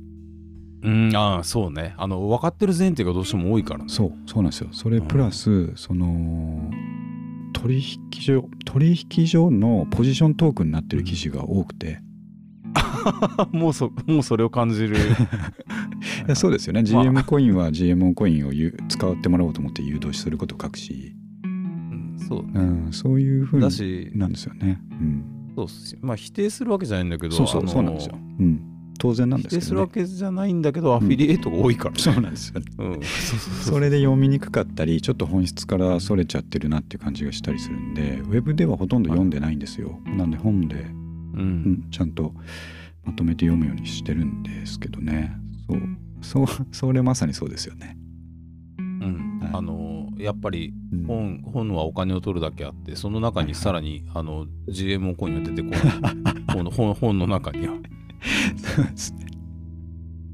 [0.83, 1.95] うん、ああそうね。
[1.97, 3.85] あの分かってる前提がどうしても多いからね。
[3.89, 4.69] そうそうなんですよ。
[4.73, 6.71] それプラス、うん、その
[7.63, 12.01] 取引所取引所のポジショントークンになってる記事が多くて、
[13.53, 14.97] うん、もうそもうそれを感じる。
[16.35, 16.83] そうですよね。
[16.83, 18.53] GM コインは GMO コインを
[18.89, 25.25] 使ってもらおうと思って誘導することを書くし、うん、そう、ね、うん、そういうふうになんですよね、うん、
[25.57, 25.67] そう
[26.01, 32.67] まあ否定するわけじゃないんだけどそうそうそうなんですよ、うん当然なんですけど、ね、するわけじゃないんだけどアフィリエイトが多いから、ねうん、そうなんですよ、ね、
[33.63, 41.43] それで読みにくかったりちょっと本質からそれちゃってるなっていう感じがしたりするんでウェブではほとんど読んでないんですよ、はい、なんで本で、うん、う
[41.87, 42.35] ん、ちゃんと
[43.05, 45.37] まとめて読むようにしてるんですけどね
[46.23, 47.97] そうそうそれまさにそうですよね
[48.79, 50.73] うん、はい、あのやっぱり
[51.07, 57.75] 本,、本はお金を取るだけあってその中にさらに、はい、あの GMO コインが出てこない本本の中には
[58.57, 59.27] そうですね。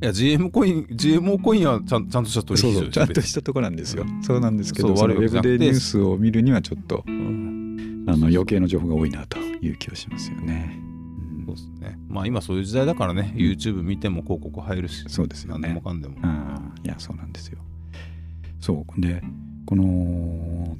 [0.00, 10.78] いや GM コイン GMO コインはちゃんちゃんとした取引所そうちゃんとしたとこなんですよそうなんですけどウェブでニュースを見るにはちょっと、うん、あの余計な情報が多いなという気がしますよね。
[11.46, 11.98] そうですね。
[12.08, 15.68] まあ今そういう時代だからね、YouTube 見ても広告入るし、そうですよね。
[15.68, 16.16] 何でもかんでも。
[16.84, 17.58] いや、そうなんですよ。
[18.60, 19.00] そう。
[19.00, 19.22] で、
[19.66, 20.76] この、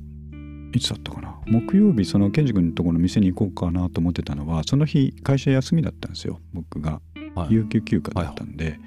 [0.74, 1.38] いつだったかな？
[1.46, 7.00] 木曜日そのケンジ君のところの店に行こうかなと思ってたのはその日会社休みだったんですよ僕が、
[7.34, 8.80] はい、有給休暇だったんで、はい、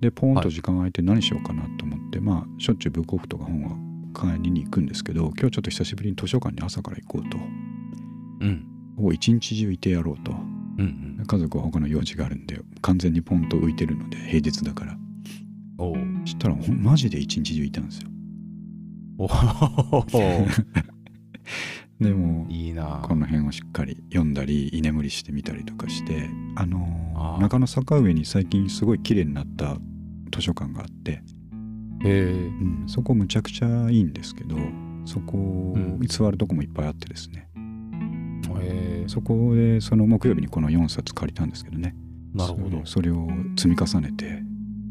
[0.00, 3.76] でポーンと時間が空いて何しようかなと思って、はい、まあしょっちゅうブックオフとか本は
[4.14, 7.38] 買いに行くんですけど今日ちょっと久しぶりに図書館に朝から行こうと、
[8.40, 8.64] うん、
[8.98, 14.96] を一日中いてやろうと、うんうん、家族は他の用事があるんで完全にポンと浮いてるので平日だから。
[15.78, 18.08] おしたらマジで一日中いたんですよ。
[19.18, 19.26] お
[22.00, 23.00] でもいいな。
[23.02, 29.76] この辺をしっかり読んだり居眠りしてみたりとかしてあのー、中野坂上に最近すごい綺麗になった
[30.30, 31.22] 図書館があって
[32.04, 34.56] へうん、そこむちゃくちゃいいんですけど
[35.06, 37.48] そこを偽るとこもいっぱいあってですね、
[39.06, 41.94] そこでその木曜日にこの4冊借りたんですけどね。
[42.34, 42.84] なるほど。
[42.84, 44.42] それを積み重ねて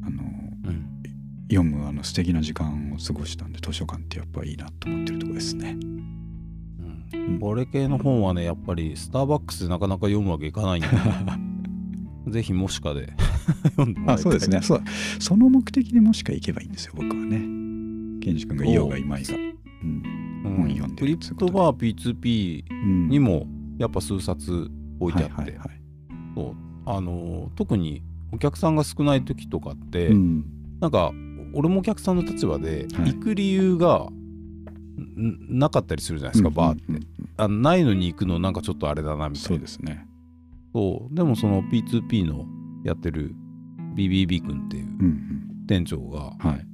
[0.06, 0.24] あの、
[0.64, 1.04] うん、
[1.50, 5.76] 読むあの素敵な時間を過ごしたんで図書館ってやっぱいいなと思ってるとこですね。
[7.40, 10.88] これ系の本はねやっぱりスターバックスでなかなか読むわけいかないんで
[12.32, 13.14] ぜひもしかで。
[13.76, 14.84] 読んでもらいたいあそうですねそう
[15.20, 17.38] その目的でもしか行けばいいんですよ僕はね。
[18.22, 19.38] ケンジ君がいようがいまいが、う。
[19.38, 20.02] ん、
[20.44, 23.46] 本読んでクリプトバー P2P にも
[23.78, 25.60] やっぱ数冊置いてあって、
[26.36, 26.56] そう。
[26.86, 30.46] あの特にお客さんが少ない時とかって、うん、
[30.80, 31.12] なんか
[31.54, 34.10] 俺もお客さんの立場で行く理由が
[34.98, 37.06] なかったりするじゃないですか、バーって、
[37.38, 39.48] あないのに行くのなんかちょっとあれだなみたいな。
[39.50, 40.06] そうですね。
[40.74, 41.16] そう。
[41.16, 42.46] でもその P2P の
[42.84, 43.34] やってる
[43.96, 44.88] BBB 君っていう
[45.68, 46.34] 店長が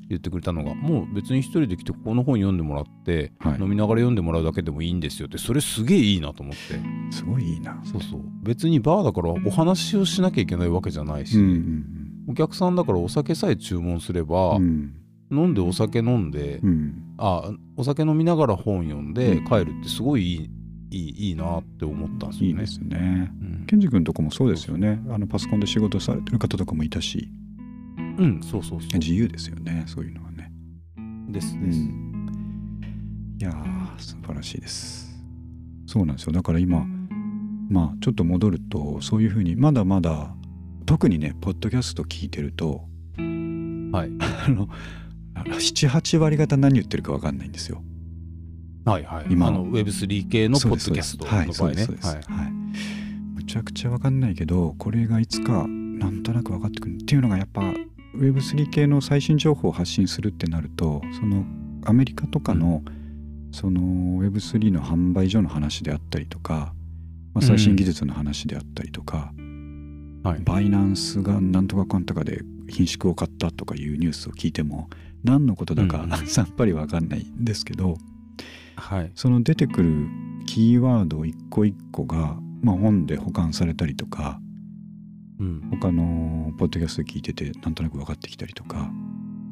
[0.10, 6.80] 言ってくれたのが、もう別に一人で来てここの本読んでもらって、はい、飲みながら読んでもらうだけでもいいんですよってそれすげえいいなと思って。
[7.16, 7.80] すごいいいな。
[7.84, 8.22] そうそう。
[8.44, 11.86] 別にバーだからお話をしなきゃいけないわけじゃないし、うんうんうん、
[12.32, 14.94] お客さんだからお酒さえ注文すれば、うん
[15.32, 22.48] 飲んでお酒飲んで、うん、あお酒飲みながら本読んで帰るってすごいいいいいいいなって思ったんですよね。
[22.50, 23.32] いいですね。
[23.42, 25.02] うん、ケンジ君とこもそうですよね。
[25.10, 27.30] あのパソコンで仕事されてる方とかもいたし。
[28.18, 29.00] うん、そうそうそう。
[29.00, 30.52] 自由ですよね、そういうのはね。
[31.30, 31.80] ですです。
[31.80, 33.54] うん、いや
[33.98, 35.18] 素晴らしいです。
[35.88, 36.34] そうなんですよ。
[36.34, 36.86] だから今、
[37.70, 40.36] まあちょっと戻ると、そういうふうにまだまだ
[40.86, 42.84] 特にね、ポッドキャスト聞いてると、
[43.18, 44.12] はい、
[44.46, 44.68] あの
[45.36, 47.82] 78割方何言ってるか分かんないんですよ。
[48.86, 49.26] はいはい。
[49.30, 51.86] 今あの Web3 系のポッドキャストの場合ね。
[52.02, 52.52] はい、はい、
[53.36, 57.62] むちゃくちゃ分かんないけどこれがいつかなんとなく分かってくるっていうのがやっぱ
[58.16, 61.46] Web3 系の最新情報を発信するってなるとその
[61.86, 63.82] アメリカとかの、うん、その
[64.24, 66.74] Web3 の販売所の話であったりとか、
[67.34, 74.90] まあ、最新技術の話であったりとか、うんはい、バイナンスがなんとかかんとかで品縮を買ったとかいうニュースを聞いても
[75.24, 77.98] 何のことだか、うん、 さっぱり分かんないんですけど、
[78.76, 80.08] はい、その出てくる
[80.46, 84.42] キーワード一個一個が、まあ、本で保管されたりとか、
[85.40, 88.92] うん、他のポッドキャスト聞いててなんとなく分かってきたりとか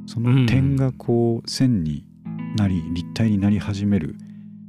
[0.06, 2.06] その点がこう線に
[2.56, 4.16] なり立体になり始める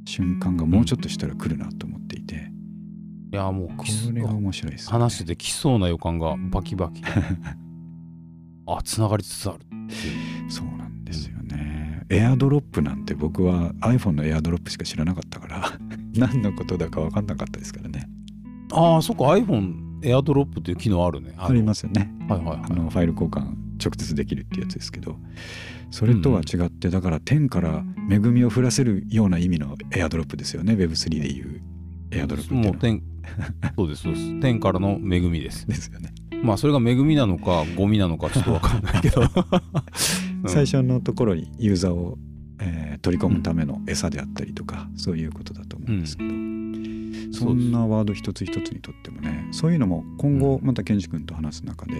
[0.05, 2.51] 瞬間がもうちょっとしたら来るなと思っていて、
[3.31, 7.01] いやもうこれが面白いです、ね、話しててきそうな予感がバキバキ。
[8.67, 9.59] あつながりつつある
[10.49, 10.80] そうなん
[11.11, 15.71] ですよね、エアドロップなんて僕は iPhone のエアドロップしか知らなかったから
[16.15, 18.09] 何のことだか分かんなかったですからね。
[18.73, 21.33] ああそっか iPhone エアドロップっていう機能あるね。
[21.37, 22.11] ありますよね。
[22.27, 23.41] はいはい、はい、あのファイル交換
[23.83, 25.17] 直接できるってやつですけど
[25.89, 30.73] それとは違って、うん、だから天から恵みを降らせるような意味のエアドロップですよね。
[30.73, 31.61] Web3 でいう
[32.11, 33.01] エアドロップもう天
[33.77, 34.39] そうですそうです。
[34.39, 35.67] 天からの恵みです。
[35.67, 36.13] ですよね。
[36.43, 39.21] まあそれが恵みなのかゴミなのかちょっと分かんないけど
[40.47, 42.17] 最初のところにユーザーを、
[42.59, 51.93] えー、取り込むための餌であったりとか、うん、そういうことだと思うんですけど、うん、そんなワード一つ一つにとってもねそういうのも今後またケンジ君と話す中で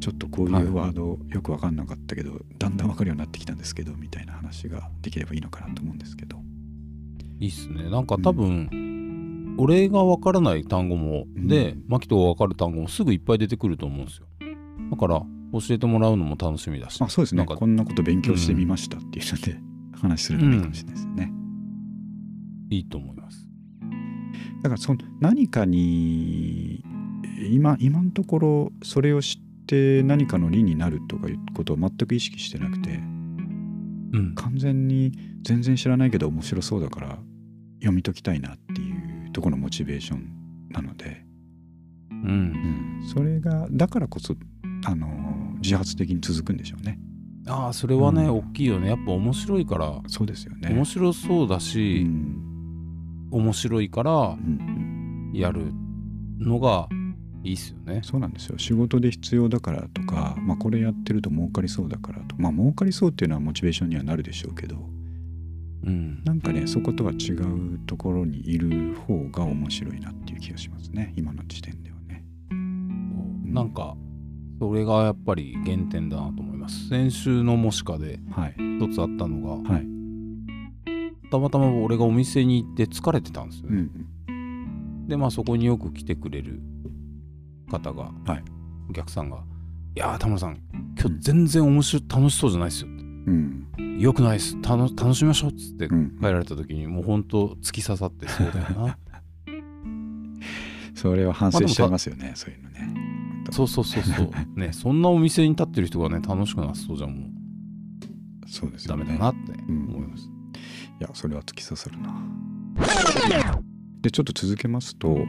[0.00, 6.38] ちょっとこういうワードよく分かんなかったけど、はい、だんだん分かるようになってきたんですけどみたいな話ができればいいのかなと思うんですけど。
[7.40, 7.90] いいっすね。
[7.90, 8.94] なんか多分、うん
[9.56, 14.26] 俺が分からない単語も、うん、でマキトが分かる単語もすぐいっぱい出てくると思うんですよ。
[14.90, 15.22] だから
[15.60, 17.00] 教えてもらうのも楽しみだし。
[17.02, 17.44] あそうですね。
[17.44, 21.32] こんなこと勉強してみましたっていうので、うん、話するのもいいかもしれないですよね、
[22.70, 23.48] いいと思います。
[24.62, 26.82] だからその何かに
[27.50, 32.98] 今今のところそれを知っって何かの理になるとかいうことを全く意識してなくて、う
[34.18, 37.18] ん、完全に全然知らないけど面白そうだから
[37.80, 40.28] 読み解きたいなっていうとこのモチベーション
[40.70, 41.24] なので、
[42.10, 44.34] うん、うん、それがだからこそ
[44.86, 45.08] あの
[45.64, 46.98] 自発的に続くんでしょうね。
[47.46, 48.88] ああそれはね、うん、大きいよね。
[48.88, 50.00] やっぱ面白いから。
[50.06, 50.70] そうですよね。
[50.70, 54.36] 面白そうだし、うん、面白いから
[55.32, 55.72] やる
[56.38, 56.88] のが
[57.42, 58.00] いいっすよね。
[58.02, 58.58] そうなんですよ。
[58.58, 64.76] 仕事で必要だからとか、まあ、これやってると儲かりそうだからとまあ儲かりそうっていうのはモチベーションにはなるでしょうけど、
[65.84, 71.12] うん、なんかねそことは違うところにいる方が面白いなっていう気がしますね。
[71.16, 72.24] 今の時点ではね。
[73.44, 73.94] なんか
[74.58, 76.88] それがやっぱり原点だなと思います。
[76.88, 78.20] 先週の模試かで
[78.56, 79.86] 一つあったのが、はい、
[81.30, 83.88] たまたま俺がお店に行って疲れてたんですよね、
[84.28, 86.60] うん、でまあそこによく来てくれる
[87.70, 88.44] 方が、はい、
[88.88, 89.38] お客さんが
[89.96, 90.60] 「いや田村さん
[90.98, 93.04] 今日全然面白い楽しそうじゃないですよ」って。
[93.26, 94.54] うん、よくないです。
[94.62, 95.94] 楽しみましょうっつって帰
[96.24, 98.98] られた時にもうほんと突き刺さってそうだよな
[100.94, 103.03] それは反省しちゃいますよね、まあ、そういうのね
[103.54, 104.30] そうそうそうそう。
[104.58, 107.30] ねそんなお店に立ってる人がね楽しくなさそうじゃんもう。
[108.46, 110.56] そうです、ね、ダメだなって思います、うん、い
[111.00, 112.14] やそれは突き刺さるな。
[114.02, 115.24] でちょっと続けますと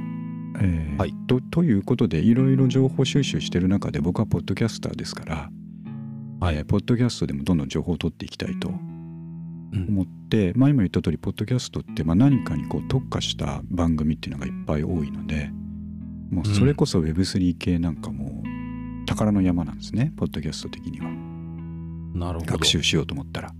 [0.60, 5.50] えー、はい、とということでいろいろ情報収集してる中で僕はポッドキャスターですから、
[6.40, 15.52] はい、えー、ポッドキャストでもどんどん情報を取っていきたいと思って、うん、まあ、今言った通りポッドキャストってまあ何かにこう特化した番組っていうのがいっぱい多いので
[16.36, 18.44] もうそれこそ Web3 系なんかも
[19.06, 21.08] 宝の山なんですね、ポッドキャスト的には。
[22.14, 23.54] なるほど学習しようと思ったら。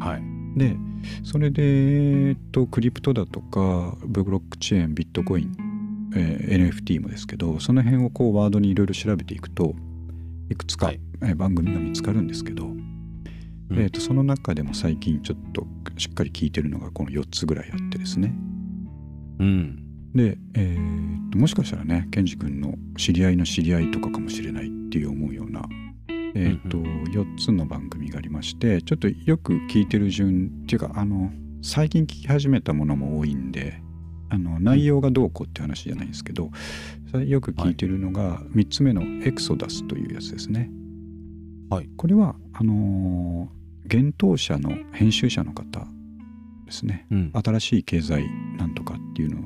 [0.00, 0.76] はい、で
[1.24, 9.74] それで、えっと、クリプトだとかブロックチェーンビットコイン、えー、NFT もですけどその辺をこうワードにいろいろ調べていくと
[10.50, 12.86] いくつか、はい、え番組が見つかるんですけど、うん、
[13.72, 15.66] えーと、その中でも最近ちょっと
[15.96, 18.34] しっかり聞いてるのがこの4つぐらいあってですね。
[19.38, 25.62] うん、で、えーと、もしかしたらねケンジ君の知り合いの知り合いとかかもしれないっていう思うような、
[26.34, 31.30] えーとうんうん、4つの番組がありましてちょっとよく聞いてる順っていうかあの
[31.62, 33.80] 最近聞き始めたものも多いんで
[34.30, 36.50] あの内容がどうこうって話じゃないんですけど
[37.18, 40.70] よく聞いてるのが3つ目のエクソダスというやつですね。
[41.68, 45.86] はい、これはあのー、幻冬者の編集者の方
[46.66, 49.40] ですね、うん、新しい経済なんとかっていうの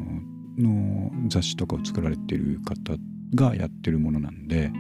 [0.59, 2.97] の雑誌とかを作られてる方
[3.35, 4.71] がやってるものなんで、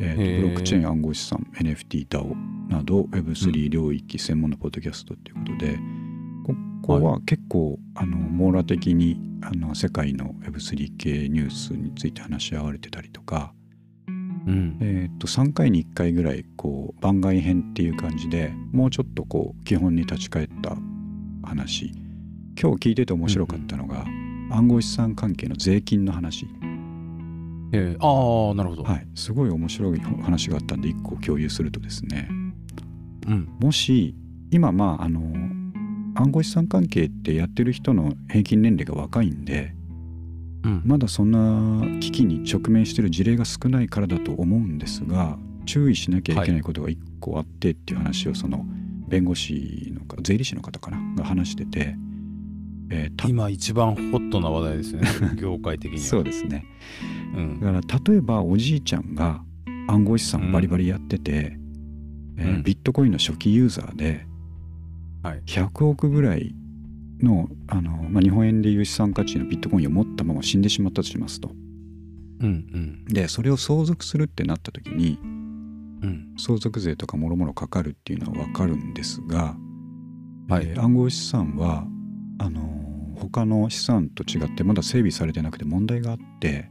[0.00, 2.34] えーと、ブロックチェーン暗号資産 NFT、DAO
[2.68, 5.78] など Web3 領域専門のポッドキャストということで、
[6.44, 13.52] ここは結構、あの網羅的にあの世界の Web3 系ニュースについて話し合われてたりとか、
[14.08, 20.76] うん、えー、と3回に1回ぐらいこう番外編っていう感じでもうちょっとこう基本に立ち返った
[21.42, 21.92] 話。
[22.60, 24.19] 今日聞いてて面白かったのが、うん
[24.50, 26.46] 暗号資産関係の税金の話。
[27.72, 32.28] えー、ああなるほど、はい、すごい面白い話があったんで1個共有するとですね、
[33.28, 34.14] うん、もし
[34.50, 35.20] 今まああの
[36.16, 39.72] 暗号資産関係ってやってる人の平均年齢が若いんで、
[40.64, 48.66] うん、まだそんな危機に直面してる事例が少ないからだと思うんですが注意しなきゃいけないことが1個あってっていう話をその
[49.06, 51.94] 弁護士の税理士の方かなが話してて。
[52.90, 55.02] えー、今一番ホットな話題ですね。
[55.40, 56.04] 業界的には。
[56.04, 56.64] そうですね、
[57.36, 59.42] うん、だから例えばおじいちゃんが
[59.86, 61.56] 暗号資産バリバリやってて、
[62.36, 64.26] うん、えー、ビットコインの初期ユーザーで
[65.22, 66.54] 100億ぐらい
[67.20, 71.52] のあの、まあ、日本円でいう資産価値のビットコインを持ったまま死んでしまったとしますと。
[72.40, 75.26] うんうん、でそれを相続するってなった時に、う
[76.06, 79.56] ん、相続税とかもろもろかかるっていうのは分かるんですが、
[80.48, 80.66] はい。
[80.66, 81.86] えー、暗号資産は
[82.40, 82.62] あの
[83.16, 86.70] 他の資産と違ってまだ整備されてなくて問題があって、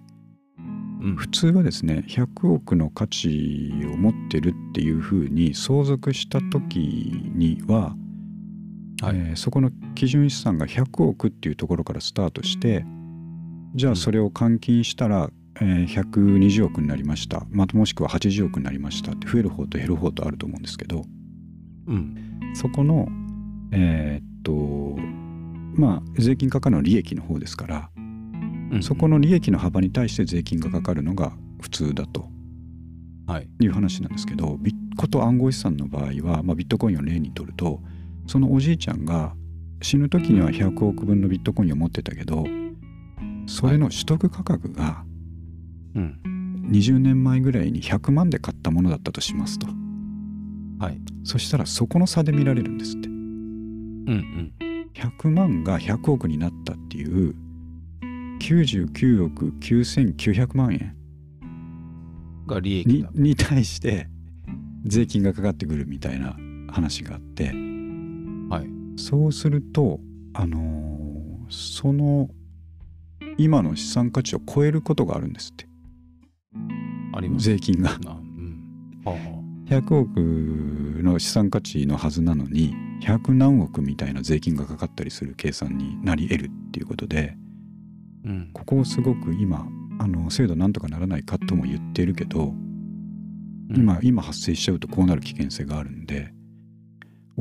[1.00, 6.80] うん、普通はですね100億の価値を持ってるっていうふうに相続した時
[7.36, 7.96] には、
[9.02, 12.84] はい、えー、そこの基準資産が100億っていうところからスタートして
[13.76, 15.30] じゃあそれを換金したら、
[15.62, 21.04] えー、120億になりました、またもしくは80億になりましたって増える方と減る方とあると思うんですけど、
[21.86, 22.16] うん、
[22.56, 23.08] そこの
[23.72, 25.19] えー、っと
[25.76, 32.30] まあ税金かかるのは利益の方ですから、うん、そこの利益の幅に対して税金がかかるのが普通だと
[33.62, 33.68] い。
[33.68, 37.82] う話なんですけど、ビッコと暗号資産の場合は、まあ、ビットコインを例にとると
[38.28, 39.34] そのおじいちゃんが
[39.82, 42.44] 死ぬ時には100億分のビットコインを持ってたけど
[43.48, 45.04] それの取得価格が
[45.96, 49.68] 20年前ぐらいに100万で買ったものだったとしますと。
[50.80, 51.02] はい。
[51.24, 53.10] そしたらそこの差で見られるんですって。
[53.10, 54.69] うんうん
[55.00, 57.34] 100万が100億になったっていう
[58.42, 60.96] 99億9900万円。
[62.48, 63.10] が利益だ。
[63.14, 64.08] にに対して
[64.86, 66.36] 税金がかかってくるみたいな
[66.72, 67.46] 話があって。
[67.46, 69.00] はい。
[69.00, 70.00] そうすると
[70.34, 71.00] あのー
[71.52, 72.30] その
[73.40, 75.68] 今の資産価値を超えることがあるんですって。
[77.14, 77.46] あります。
[77.46, 77.98] 税金が。
[78.00, 79.02] なうん。
[79.04, 87.36] はあは100億の資産価値のはずなのに100何億みたいな税金がかかったりする計算になり得るっていうことで
[88.26, 88.50] あうん。
[88.54, 89.68] ここをすごく今
[90.00, 92.54] あの制度なんとかならないかとも言ってるけど
[93.76, 96.34] 今今発生しちゃうとこうなる危険性があるんで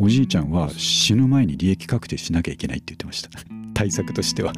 [0.00, 3.30] おじいちゃんは死ぬ前に利益確定しなきゃいけないって言ってました。
[3.74, 4.52] 対策としては。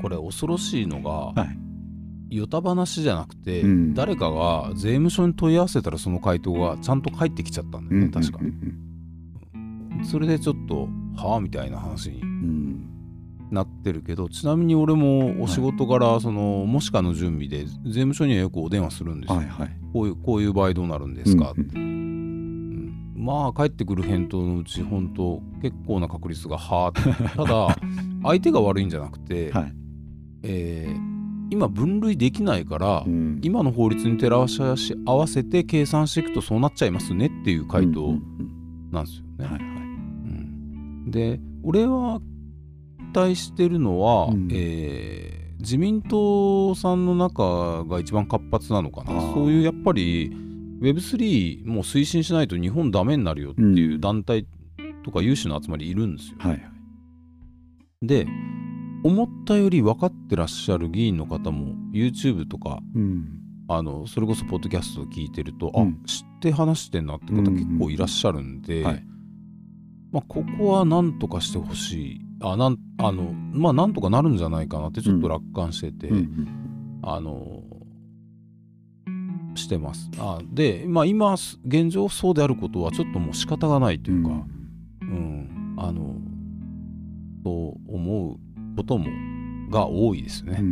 [0.00, 1.52] これ恐ろしいのが、は
[2.30, 2.36] い。
[2.36, 3.94] よた話じゃなくて、うん。
[3.94, 8.89] 誰かが税務署に問い合わせたらその回答がちゃんと返ってきちゃったんだよね、確かうんうん
[10.04, 12.86] それでちょっとはあみたいな話にうん。
[13.50, 19.70] なってるけどちなみに俺もお仕事柄、そのもしかの準備で税務署にはよくお電話するんですよ、はいはい。
[19.92, 23.12] こういうこういう場合どうなるんですか、うんうん。
[23.16, 27.36] まあ返ってくる返答のうち本当結構な確率がはあって。
[27.36, 27.76] ただ
[28.22, 29.74] 相手が悪いんじゃなくて、はい。
[30.44, 31.10] えー
[31.52, 33.40] 今分類できないから、うん。
[33.42, 39.30] 今の法律に照らし合わせて計算していくとそうなっちゃいますねっていう回答うんうんなんですよね。
[39.40, 39.64] うんはいはい。
[39.64, 39.69] うん
[41.10, 42.20] で俺は
[43.12, 44.48] 期待してるのは、うん。
[44.52, 49.20] えー自民党さんの中が一番活発なのかな。
[49.20, 50.32] そういうやっぱり
[50.80, 54.00] Web3 もう推進しないと日本ダメになるよっていううん。
[54.00, 54.46] 団体
[55.04, 56.36] とか有志の集まりいるんですよ。
[56.38, 56.62] はいはい。
[58.02, 58.26] で
[59.04, 63.28] 思ったより分かってらっしゃる議員の方も YouTube とかうん。
[63.68, 66.00] あのそれこそポッドキャストを聞いてると、うん。
[66.02, 69.04] あ知って話してんなって方結構いらっしゃるんで、はい
[70.12, 72.20] まあ、ここはなんとかしてほしい。
[72.42, 76.48] あなんあのまあなんとかなるんじゃないかなってちょっと楽観してて、うんうん。
[77.02, 77.62] あの
[79.54, 80.10] してます。
[80.18, 81.34] あで、まあ、今
[81.66, 84.30] 現状そうであることはちょっともう仕方がないというか、
[85.02, 85.74] うん。
[85.78, 86.14] あの
[87.44, 88.38] と思う
[88.76, 89.06] ことも
[89.70, 90.66] が多いですね、うん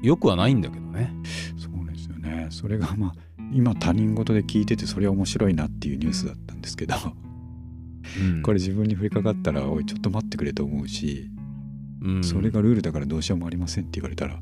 [0.00, 0.06] うん。
[0.06, 1.12] よくはないんだけどね。
[1.56, 2.46] そうですよね。
[2.50, 3.12] それがまあ
[3.52, 6.94] 今他人事で聞いててそれは面白いなっていうニュースだったんですけど
[8.20, 8.42] うん。
[8.42, 11.30] これ自分に降りかかったらおいちょっと待ってくれと思うし
[12.02, 12.24] うん。
[12.24, 14.40] それがルールだからどうしようもありませんって言われたら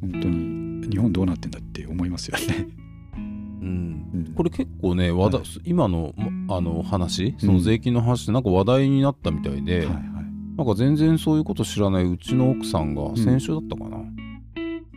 [0.00, 2.66] 本当に日本どうなってんだって思いますよね。
[3.14, 4.10] うん。
[4.14, 4.34] うん。
[4.34, 5.50] これ結構ね話題、はい。
[5.64, 10.12] 今のまあの話その税金の話ってなんか話題になったみたいで、はいはい。
[10.56, 13.98] なんか全然そういうこと知らないうちの奥さんが先週だったかな、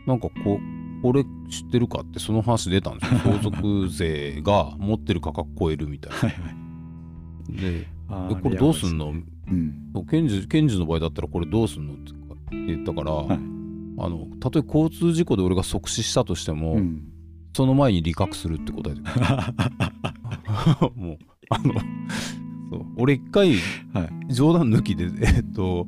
[0.06, 0.60] なんかこ
[1.02, 3.20] これ知ってるかってその話出たんですよ。
[3.24, 6.54] 相続税が持ってる価格超えるみたいはいはい。
[6.54, 6.65] な
[7.50, 7.86] で
[8.42, 9.08] これどうすんの？
[9.08, 9.12] う
[9.54, 9.74] ん。
[10.08, 11.94] 検事検事の場合だったらこれどうすんの？
[11.94, 12.12] って
[12.52, 13.38] 言ったから、はい。
[13.98, 17.02] あのたとえ交通事故で俺が即死したとしても、うん。
[17.56, 19.00] その前に理覚するって答えて
[21.00, 21.18] もう
[21.48, 21.72] あの
[22.70, 22.84] そう。
[22.98, 23.54] 俺一回
[23.94, 25.86] は冗談抜きでえっと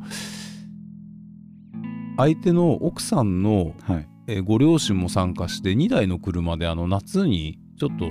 [2.16, 4.08] 相手の奥さんの、はい。
[4.28, 8.10] えーご両親も参加して2台の車であの夏にちょっと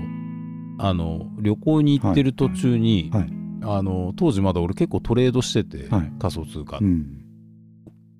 [0.79, 6.11] あの旅行に行ってる途中に、はいあの当時まだ俺結構トレードしてて、はい。
[6.19, 7.23] 仮想通貨、うん。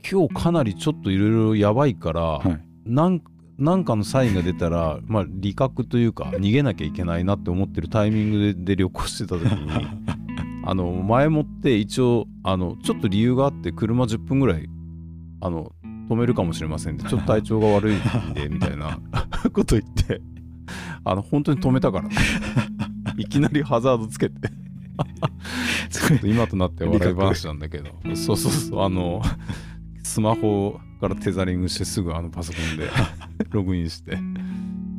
[0.10, 2.64] 今日かなりちょっといろいろやばいから、はい。
[2.86, 3.22] なん
[3.58, 9.70] なんかのサインが出たら、 まあ、理覚というか逃げなきゃいけないなって思ってるタイミングでで旅行してた時に
[10.64, 14.70] あの前もって一応あのちょっと理由があって車10分ぐらい
[15.42, 15.72] あの
[16.10, 19.00] 止めるかもしれませんってちょっと体調が悪いんで みたいな
[19.54, 20.22] こと言って
[21.04, 22.16] あの本当に止めたからね
[23.18, 24.36] いきなりハザードつけて
[26.24, 27.92] 今となっては笑い話なんだけど。
[28.16, 28.82] そうそうそう。
[28.82, 29.22] あの
[30.04, 32.90] スマホからテザリングしてすぐあのパソコンで
[33.52, 34.18] ログインして。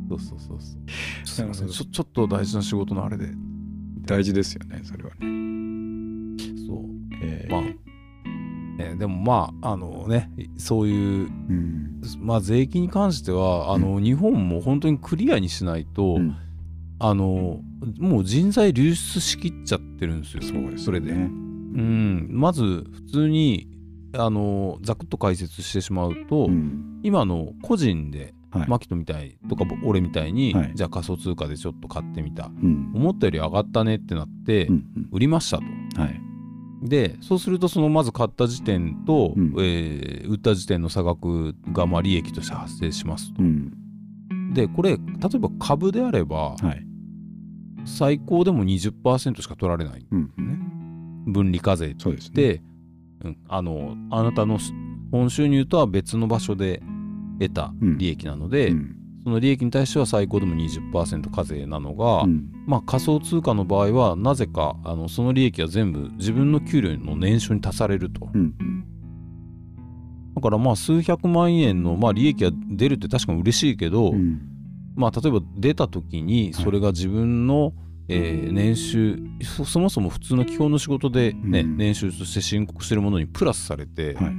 [0.09, 1.27] そうそうそうそう。
[1.27, 1.67] すいません。
[1.67, 3.29] ちょちょっと大事な仕事のあれで。
[4.05, 5.17] 大事ですよねそれはね。
[6.67, 6.85] そう。
[7.21, 7.51] えー。
[7.51, 7.61] まあ、
[8.79, 12.01] えーでもまああのねそういううん。
[12.19, 16.35] まあ税金に関してはあの、日本も本当にクリアにしないと、うん。
[16.99, 17.61] あの
[17.99, 20.43] もう人材流出しきっちゃってるんですよ。
[20.43, 21.13] そうですそれで。
[21.13, 21.23] ね。
[21.23, 23.67] うん、まず普通に
[24.13, 26.99] あのざくっと解説してしまうと、うん。
[27.03, 28.67] 今の個人で、はい。
[28.67, 30.71] マキトみたいとか俺みたいに、はい。
[30.73, 32.45] じゃあ仮想通貨でちょっと買ってみた。
[32.45, 32.91] うん。
[32.95, 35.63] 思ったより上がったねってなって、うん売りましたと。
[35.63, 36.21] うんはい。
[36.81, 39.53] でそうするとそのまず買った時点と、うん。
[39.59, 43.41] えー売った時点の差額がまあ利益として発生しますと。
[43.41, 43.73] うん。
[44.53, 46.85] でこれ例えば株であれば、はい、
[47.89, 50.05] 最高でも20%しか取られない。
[50.11, 50.31] うん、
[51.27, 52.63] 分離課税ってって、ね、
[53.23, 54.59] うん、あのあなたの
[55.11, 56.81] 本収入とは別の場所で
[57.39, 68.29] 得た利益なので、うん、その利益に対しては最高でも20%課税なのが、うん、まあ仮想通貨の場合はなぜかあのその利益は全部自分の給料の年収に足されると。
[68.33, 68.53] うん。
[70.35, 74.41] だからまあ数百万円のまあ利益が出るって確かに嬉しいけど、うん、
[74.99, 77.73] まあ例えば出た時にそれが自分の、はい、
[78.09, 79.17] えー、年収
[79.65, 84.33] そもそも普通の基本の仕事でね、うん、年収として申告してるものにプラスされて、はい、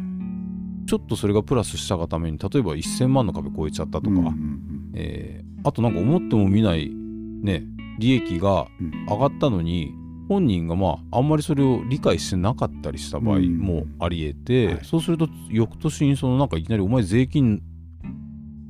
[0.87, 7.65] ちょっとそれがプラスしたがために例えば1000万の壁超えちゃったとか、うんうんうん、えー、あとなんか思ってもみないね
[7.99, 8.69] 利益が
[9.09, 9.93] 上がったのに、
[10.31, 17.61] 本人がまああんまりそれを理解してなかったりした場合もありえて、うんはい、そうすると翌年にそのなんかいきなり「お前税金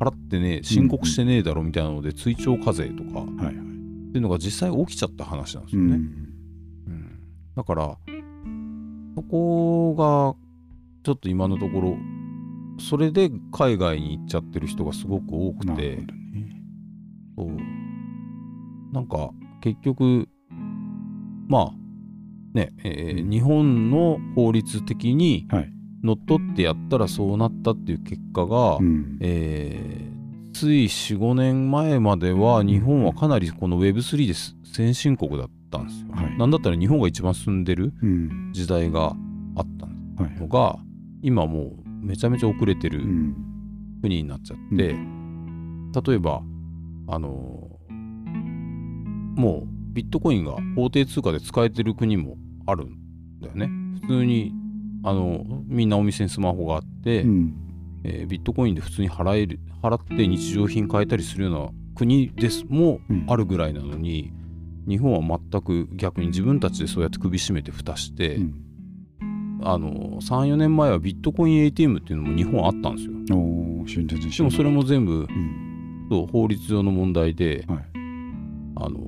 [0.00, 5.94] 払ってね申告してねえだろ」みたいなので追徴課税とか、っていうのが実際起きちゃった話なんですよね。
[5.94, 6.02] うん、
[6.86, 7.18] うん、
[7.54, 7.98] だから
[9.14, 10.34] そこが
[11.04, 11.96] ちょっと今のところ
[12.78, 16.06] それで海外に行っちゃってる人がすごく多くて、ね、
[17.36, 17.56] そう。
[18.92, 20.28] なんか結局
[21.46, 21.80] まあ
[22.54, 25.46] ね、えー、日本の法律的に
[26.02, 34.34] のっとってやったらそうなったっていう結果が、うん、えー、つい45年前までは日本はかなりこの Web3 で
[34.68, 36.08] 先進国だったんですよ。
[36.12, 37.92] はい、なんだったら日本が一番進んでる
[38.52, 39.14] 時代が
[39.56, 39.86] あった
[40.40, 40.80] のが、は
[41.22, 43.02] い、今もうめちゃめちゃ遅れてる
[44.02, 46.42] 国になっちゃって、うん、例えば
[47.08, 47.92] あのー、
[49.40, 52.36] もうビットコインが法定通貨で使えてる国も
[52.66, 52.96] あるん
[53.40, 53.68] だよね。
[54.02, 54.52] 普通に
[55.02, 57.54] あのみんなお店にスマホがあって、うん、
[58.04, 64.32] えー、ビットコインで普通に払える払って日常品買えたりするような国ですもあるぐらいなのに、
[64.86, 73.12] うん、日本は全く逆に自分たちでそうやって首絞めて蓋して、うん、あの34年前はビットコイン ATM っていうのも日本あったんですよ。
[74.44, 75.26] でもそれも全部、
[76.10, 77.84] そう法律上の問題で、はい、
[78.76, 78.98] あの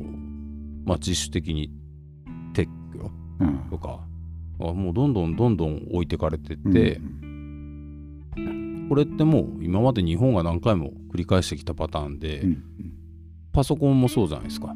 [0.84, 1.70] まあ、自主的に
[2.54, 3.10] 撤去
[3.70, 4.00] とか、
[4.70, 7.00] うん、もうどんどんどんどん置いてかれてって、
[8.36, 12.62] うん、これってもう今まで日本が何回も繰り返してきたパターンで、うん、
[13.52, 14.74] パソコンもそうじゃないですか、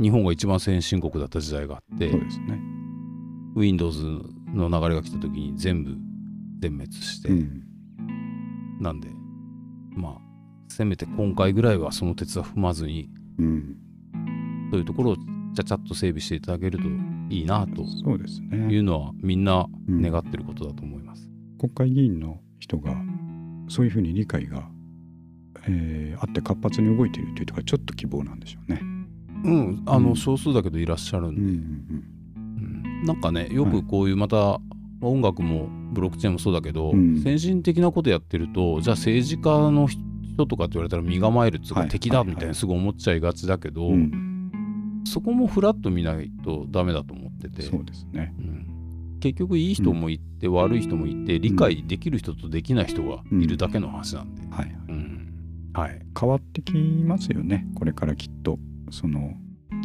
[0.00, 2.20] 日本が一番先進国だった時代があってね。
[3.56, 4.02] Windows
[4.52, 5.96] の流れが来た時に全部
[6.60, 7.30] 全滅して、
[8.80, 9.08] なんで
[9.94, 10.18] まあ
[10.68, 13.08] せめて今回ぐらいはその鉄は踏まずに、
[13.38, 13.76] うん。
[14.70, 16.88] というところをちゃちゃっと整備していただけると
[17.34, 21.28] いいなというのはみんな願ってることだと思います。
[21.28, 22.94] うん、国会議員の人が
[23.68, 24.68] そういうふうに理解が、
[25.66, 28.80] えー、あって活発に動いているというところはちょっと希望なんでしょうね。
[29.44, 31.54] うん、あの、少数だけどいらっしゃるんで、うんうん
[33.00, 34.60] うん、なんかねよくこういうまた、は
[35.02, 44.34] い、音楽もブロックチェーンもそうだけど、うん、先進的なことやってるとじゃあ政治家の人とかって言われたら身構えるっていうか敵だみたいなすぐ思っちゃいがちだけど、はいはいはい
[45.06, 47.62] そこもフラッと見ないとダメだと思ってて。
[47.62, 57.66] そうですね、うん、結局いい人もいて、うん、悪い人もいて理解できる人とできない人がいるだけの話なんで、うん、はい、はい、変わってきますよね。
[57.74, 58.58] これからきっと。
[58.90, 59.32] その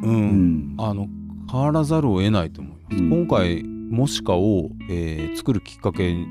[0.04, 1.08] うん、あの
[1.52, 6.28] 変わらざるを得ないと思います、今回もしかを、えー、作るきっかけに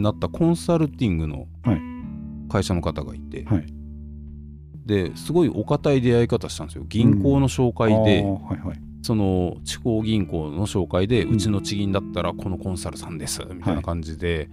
[0.00, 1.48] なったコンサルティングの
[2.48, 3.66] 会社の方がいて、はい、
[4.86, 6.84] ですごいお堅い出会い方したんですよ。
[6.86, 14.48] 銀行の紹介で、うんはいはい、その地方銀行の紹介で、うちの地銀だったらこのコンサルさんですみたいな感じで、はい、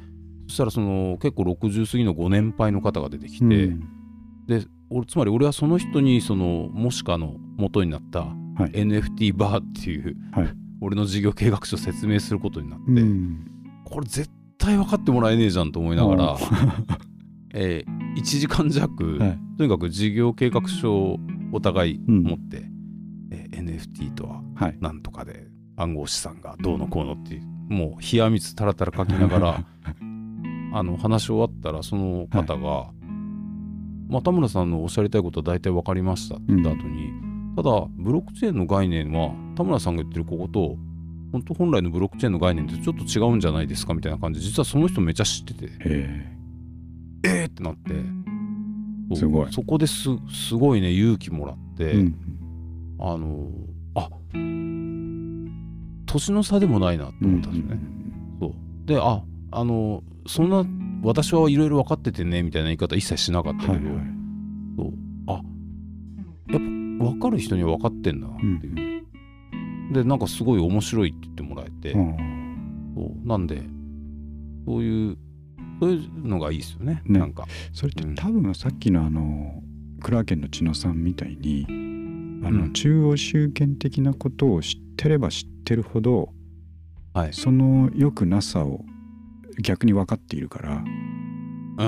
[0.49, 3.80] そしたらその結構60過ぎのご年配の方が出てきて、うん、
[4.48, 8.23] で俺つまり俺はその人にそのもしかの元になった
[8.73, 10.49] NFT バーっていう、はい、
[10.82, 13.45] 俺の事業計画書を説明することになって、うん、
[13.86, 16.38] これ絶対分かってもらえねえじゃんと思いながら
[17.56, 21.19] えー、1時間弱、はい、とにかく事業計画書を
[21.53, 22.70] お互い持って、うん、
[23.32, 24.41] えー、NFT とは
[24.80, 25.48] なんとかで、
[25.78, 27.41] 暗号資産がどうのこうのっていう
[27.72, 29.66] もう冷や水たらたら書きながら
[30.74, 32.91] あの話し終わったらその方が、は
[34.10, 40.78] い、まあ、田村さんのおっしゃりたいことは大体分かりましたって言った後に、うん、ただブロックチェーンの概念は田村さんが言ってるここと
[41.32, 45.70] 本当本来のブロックチェーンの概念ってちょっと違うんじゃないですかみたいな感じで実はその人めっちゃ知ってて。
[45.86, 46.32] え。
[47.24, 47.94] ーってなって
[49.16, 49.52] すごい。
[49.52, 52.16] そこですすごいね勇気もらって、うん、
[53.02, 53.49] あの
[53.95, 54.10] あ
[56.06, 57.80] 年の差でもないなって思ったんですよね。
[58.41, 58.53] うん、そう。
[58.86, 60.64] でああのそんな
[61.03, 63.95] 私はいろいろ分かっててねみたいな言い方一切しなかったけど、はいはい、
[64.78, 64.94] そう。
[65.28, 65.41] あやっ
[66.99, 69.03] ぱ分かる人には分かってんだなっていう、
[69.53, 73.28] うん、でなんかすごい面白いって言ってもらえて、うん、そう。
[73.28, 73.64] なんで
[74.65, 75.18] そういう
[75.80, 77.48] そういうのがいいですよね、ね、なんか。
[77.73, 79.64] それって多分さっきのあの、
[79.99, 81.65] クラーケンの千野さんみたいに
[82.43, 86.30] あの、中央集権的なことを知ってれば知ってるほど、
[87.13, 88.85] はい、その良くなさを
[89.61, 90.84] 逆に分かっているから、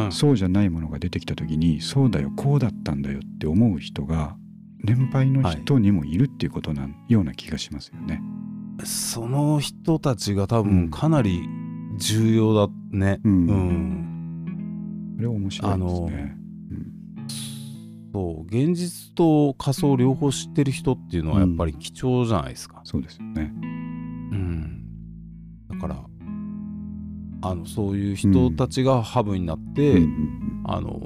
[0.06, 4.36] うん、そうじゃないものが出てきた時にそうだよこうだったんだよって思う人が
[4.84, 8.22] 年配の人にもいるっていうことな、ような気がしますよね。
[8.84, 11.48] その人たちが多分かなり
[11.98, 13.22] 重要だね。
[13.24, 13.48] うん。
[13.48, 16.43] うん、これは面白いですね。
[18.14, 22.78] そう現実と仮想両方知ってる人っていうのはやっぱり貴重じゃないですか。
[22.80, 23.52] うん、そうですよね。
[23.56, 23.66] う
[24.36, 24.84] ん。
[25.68, 26.04] だから
[27.42, 31.02] あのそういう人たちがハブになって、うん、あの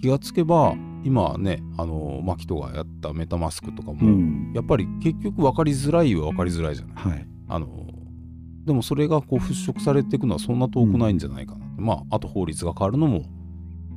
[0.00, 7.66] 気がつけば今ねあのマキトがやったメタマスクとかも、うん、やっぱり結局分かりづらいは分かりづらいじゃない、はい、あの
[8.64, 13.24] でもそれがこう払拭されていくのはそんな遠くないんじゃないかな、うん、まああと法律が変わるのも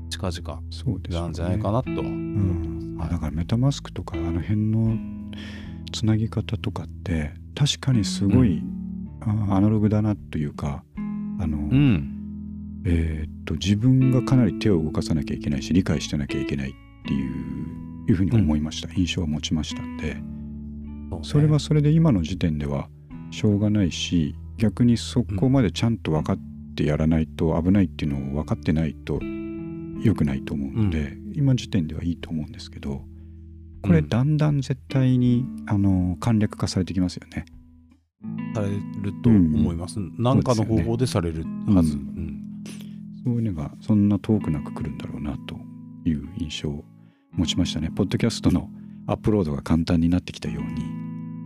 [0.10, 0.62] 近々
[1.10, 1.92] なんじゃないかなと
[3.10, 4.98] だからメタマスクとかあの辺の
[5.92, 8.62] つなぎ方とかって確かにすごい、
[9.22, 16.74] アナログだなというかあの、うん、えー、っと自分がかなり手を動かさなきゃいけないし理解してなきゃいけないっ
[17.06, 20.18] ていういうふうに思いました、うん、印象を持ちましたんで。
[21.24, 22.90] それはそれで今の時点では
[23.32, 26.38] しょうがないし逆にそこまでちゃんと分かっ
[26.76, 29.20] てやらないと危ないっていうのを分かってないと
[30.04, 33.04] 良くないと思うので、うん、今時点ではいいと思うんですけど
[33.82, 37.46] これだんだん絶対に、あの簡略化されてきますよね。
[38.54, 40.00] されると思います。
[40.18, 41.98] 何、うん、かの方法でされるはず。
[43.24, 45.58] そういうのがそんな遠くなく来るんだろうなと
[46.06, 46.86] いう印象を
[47.34, 47.92] 持ちましたね。
[47.96, 48.70] ポッドキャストの
[49.06, 50.84] アップロードが簡単になってきたように。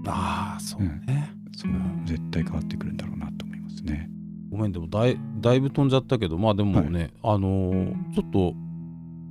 [0.07, 1.71] ああ、そうね、うん、そう、
[2.05, 4.09] 絶対変わってくるんだろうなと思いますね。
[4.61, 8.53] ごめん、でもだいだいぶ飛んじゃったけど、まあでもね、はい、あのー、ちょっと、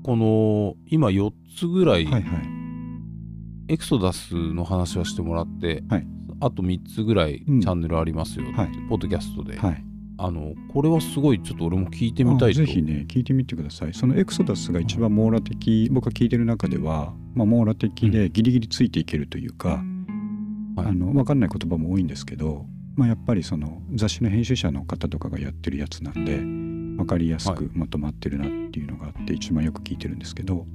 [0.03, 6.07] この、今4つぐらい、はいはい、エクソダスの話はしてもらって、はい、
[6.41, 9.85] あと3つぐらいチャンネルありますよ、うんはい、ポッドキャストで、はい、
[10.19, 12.59] あのこれはすごいちょっと俺も聞いてみたいと。
[12.59, 13.95] ぜひね聞いてみてください。
[13.95, 22.67] そのエクソダスが一番網羅的、僕が聞いてる中では、まあ、網羅的でギリギリついていけるというか、うん、あの分かんない言葉も多いんですけど、
[22.97, 30.67] まあ、やっぱりその雑誌の編集者の方とかがやってるやつなんで分かりやすくまとまってるなっていうのがあって一番よく聞いてるんですけど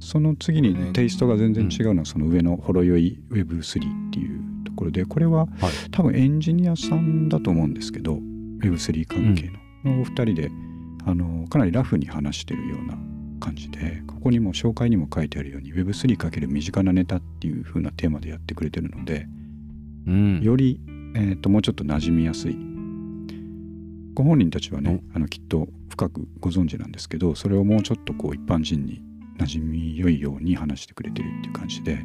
[0.00, 5.46] その次にテイストが全然違うのはその上のほろ酔い Web3 っていうところでこれは
[5.90, 8.18] 多分エンジニアさんだと思うんですけど
[8.60, 9.50] Web3 関係
[9.84, 10.50] の,、のお二人で
[11.04, 12.96] あのかなりラフに話してるような
[13.40, 19.26] 感じでここにも紹介にも書いてあるように Web3× 身近なネタっていう風なテーマでやってくれてるので、
[20.06, 20.80] うん、より、
[21.14, 22.56] えーと、もうちょっと馴染みやすい。
[24.14, 29.02] ご本人たちはねあのきっと深くご存知なんですけどそれをもうちょっとこう一般人に
[29.38, 32.04] 馴染み良いように話してくれてるっていう感じで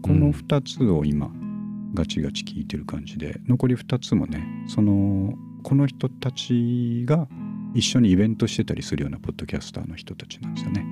[0.00, 1.48] この2つを今、うん
[1.94, 7.28] ガチガチ聞いてる感じで残り2つもねそのこの人たちが
[7.74, 10.86] 一緒にイベントしてたりするようなポッドキャスターの人たちなんですよね。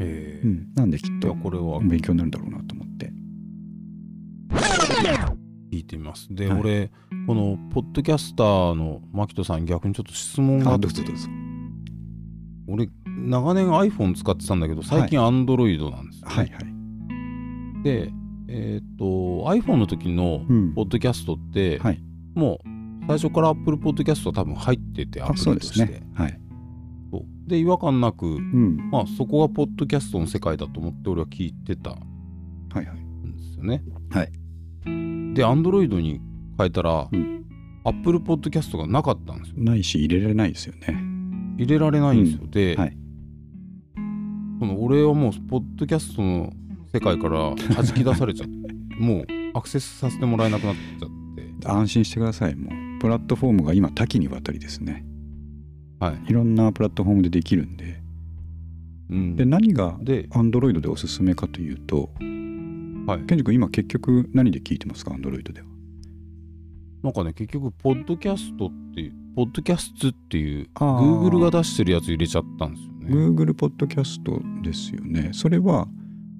[0.00, 1.80] えー、うん、なんできっとこれは。
[1.80, 3.12] 勉強になるんだろうなと思って。
[5.74, 6.28] 聞いてみます。
[6.30, 6.90] で、はい、俺
[7.26, 10.88] このポッドキャスターの牧人さん逆にちょっと質問があって。
[12.66, 16.54] 俺長年 iPhone 使ってたんだけど最近 Android なんですよ、ね、はいはい。
[16.54, 16.74] はい
[17.82, 18.10] で
[18.48, 19.04] えっ、ー、と
[19.50, 20.40] iPhone の時の
[20.74, 22.00] ポッドキャストって、うんはい、
[22.34, 22.68] もう
[23.06, 25.84] 最初から Apple Podcast は多分入っててアプリとして。
[25.84, 26.40] ね、はい、
[27.46, 31.96] で違和感なく、うん、まあそこがポッドキャストの世界だと思って俺は聞いてたん
[32.74, 32.82] で
[33.52, 33.82] すよね。
[34.10, 34.32] はい、はい、
[35.34, 36.20] で Android に
[36.56, 37.44] 変えたら、うん、
[37.84, 39.56] Apple Podcast がなかったんですよ。
[39.58, 40.96] ないし入れられないですよね。
[41.58, 42.40] 入れられないんですよ。
[42.44, 42.96] うん、で、はい、
[44.60, 46.52] この俺はもうポッドキャストの
[46.92, 51.14] 世界から弾き出されちゃって もうアクセスさせてもらえなくなっちゃって。
[51.66, 52.54] 安心してください。
[52.54, 55.04] もうプラットフォームが今多岐にわたりですね。
[55.98, 56.30] はい。
[56.30, 58.02] いろんなプラットフォームでできるんで、
[59.10, 62.10] うん、で何が Android でおすすめかというと
[63.06, 65.66] はい、ケンジ君今結局何で聞いてますか？Android では。
[67.02, 73.26] なんかね結局ポッドキャストっていうポッドキャストっていう Google が出してるやつ入れちゃったんですよね。
[73.26, 75.30] Google ポッドキャストですよね。
[75.34, 75.86] それは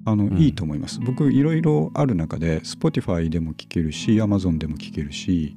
[0.05, 0.99] あの、うん、いいと思います。
[1.01, 5.55] 僕いろいろある中で Spotify でも聴けるし Amazon でも聴けるし、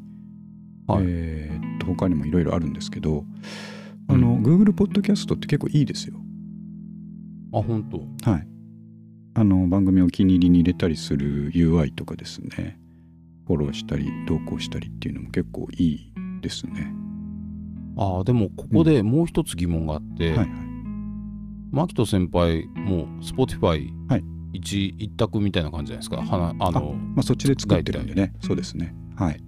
[0.86, 3.24] はい、えー、と他にもいろいろあるんですけど
[4.08, 6.16] あの、うん、Google ポッドキャストって結構いいですよ。
[7.54, 8.30] あ本当。
[8.30, 8.57] はい
[9.34, 12.78] あの番組お気に入りに入れたりする UI とかですね。
[13.46, 16.92] フォローしたり投稿したりっていうのも結構いいですね。
[17.96, 20.58] ああでもここでもう一つ疑問があって、うんはいはい、
[21.72, 23.88] 牧人先輩も Spotify
[24.52, 26.16] 一,、一択みたいな感じじゃないですか。
[26.18, 28.32] はあのまあ、そっちで作ってるんでね。
[28.42, 28.94] そうですね。
[29.16, 29.40] はい。
[29.40, 29.47] あ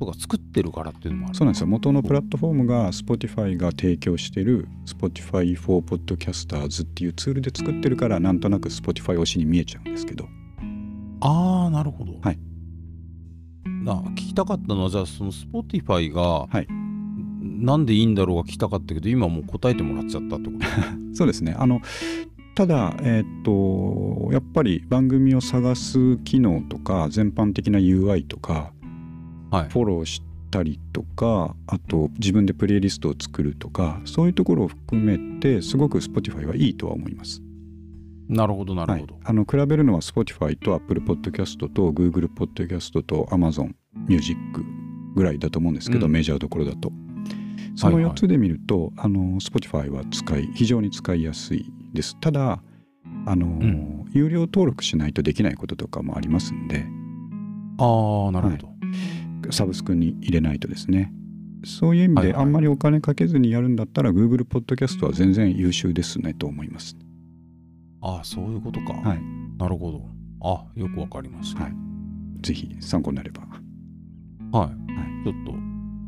[0.00, 1.66] そうか作ってるからっていうのもあるそうなんですよ。
[1.66, 10.26] 元のプラットフォームが Spotify が提供してる Spotify for Podcasters っていうツールで作ってるからなんとなく Spotify 推しに見えちゃうんですけど。
[11.20, 12.14] ああなるほど。
[12.22, 12.38] はい。
[13.84, 16.66] な聞きたかったのはじゃあその Spotify が、はい、
[17.42, 20.66] なんでいいんだろうが聞きたかったけど今もう答えてもらっちゃったってこと？
[21.12, 21.54] そうですね。
[21.58, 21.82] あの
[22.54, 28.79] ただ、えー、っとやっぱり番組を探す機能とか全般的な UI とかはい、
[29.50, 37.42] フォローしたりとかあと自分でプレイリストを作るとかそういうところを含めてすごく Spotify はいいとは思います。
[38.28, 39.14] なるほどなるほど。
[39.14, 43.72] はい、あの比べるのは Spotify と Apple Podcast と Google Podcast と Amazon
[44.08, 44.38] Music
[45.16, 46.92] ぐらいだと思うんですけど、うん、メジャーどころだと。
[47.74, 52.16] その4つで見ると、はいはい、あの Spotify は使い非常に使いやすいです。
[52.20, 52.62] ただ
[53.26, 56.86] あの、うん、有料登録しないとできないこととかもありますんで。
[57.78, 58.66] ああなるほど。
[58.68, 58.79] はい
[59.52, 61.12] サブスクに入れないとですね。
[61.64, 66.96] そういう意味であんまりお金かけずにやるんだったら、はいはい、Google ポッドキャストは全然優秀ですねと思います。
[68.00, 68.94] ああそういうことか。
[68.94, 69.20] はい。
[69.58, 70.08] なるほど。
[70.42, 71.74] あよくわかりました、はい、
[72.40, 73.42] ぜひ参考になれば。
[74.58, 75.52] はい、はい、ちょっと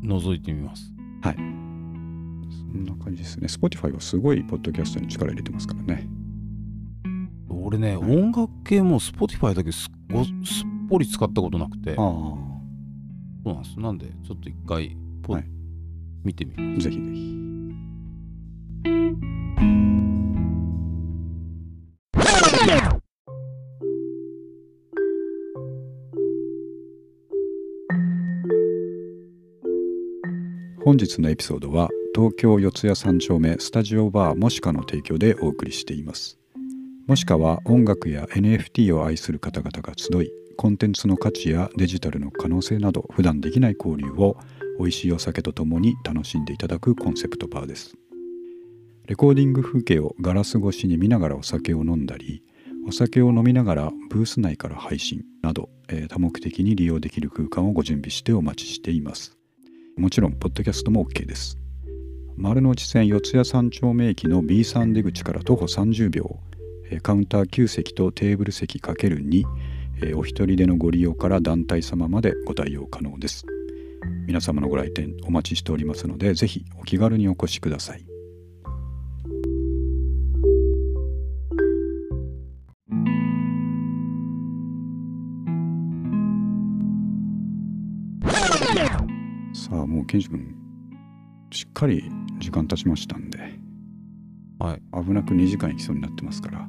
[0.07, 0.91] 覗いてみます。
[1.21, 1.35] はい。
[1.35, 3.47] そんな感じですね。
[3.47, 6.07] Spotify はすごいポッドキャストに力入れてますからね。
[7.49, 10.33] 俺ね、はい、音楽系も Spotify だけすごすっ
[10.89, 11.95] ぽり使ったことなくて。
[11.95, 12.52] ああ
[13.43, 13.79] そうなんです。
[13.79, 15.45] なんで、ちょっと一回ポ、はい、
[16.23, 16.89] 見てみます。
[16.89, 17.33] ぜひぜひ。
[30.85, 36.37] 本日のエピソードは東京四谷三丁目スタジオバーもしかの提供でお送りしています。
[37.07, 44.37] もしかは音楽や NFT を愛する方々が集いコンテンツの価値やデジタルの可能性など普段できない交流を
[44.79, 47.95] 美味しいお酒とともに楽しんでいただくコンセプトバーです。
[49.05, 52.43] レコーディング風景をガラス越しに見ながらお酒を飲んだり
[52.85, 59.37] お酒を飲みながらブース内から配信など、えー、多目的に利用できる空間をご準備してお待ちしています。
[59.95, 61.57] もちろん、ポッドキャストも OK です。
[62.35, 66.39] 丸の内線四谷三丁目駅の B3 出口から徒歩30秒、
[67.01, 69.43] カウンター9席とテーブル席 ×2
[70.03, 73.45] えー、お一人でのご利用から団体様までご対応可能です。
[74.27, 78.05] 皆様のご来店お待ちしておりますので、ぜひお気軽にお越しください。
[89.53, 90.53] さあ、もうケンジ君、
[91.49, 92.03] しっかり
[92.39, 93.39] 時間経ちましたんで、
[94.59, 96.67] はい、危なく2時間いきそうになってますから、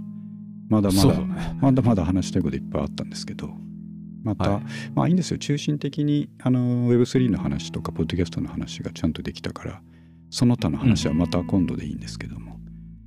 [0.68, 3.50] まだまだ、ね、まだまだ話したいこといっぱいあったんですけど
[4.22, 4.62] また、はい、
[4.94, 5.38] まあいいんですよ。
[5.38, 9.82] 中心的にあの Web3 の話とかポッドキャストの話がちゃんとできたから
[10.30, 12.58] その他の話はまた今度でいいんですけども、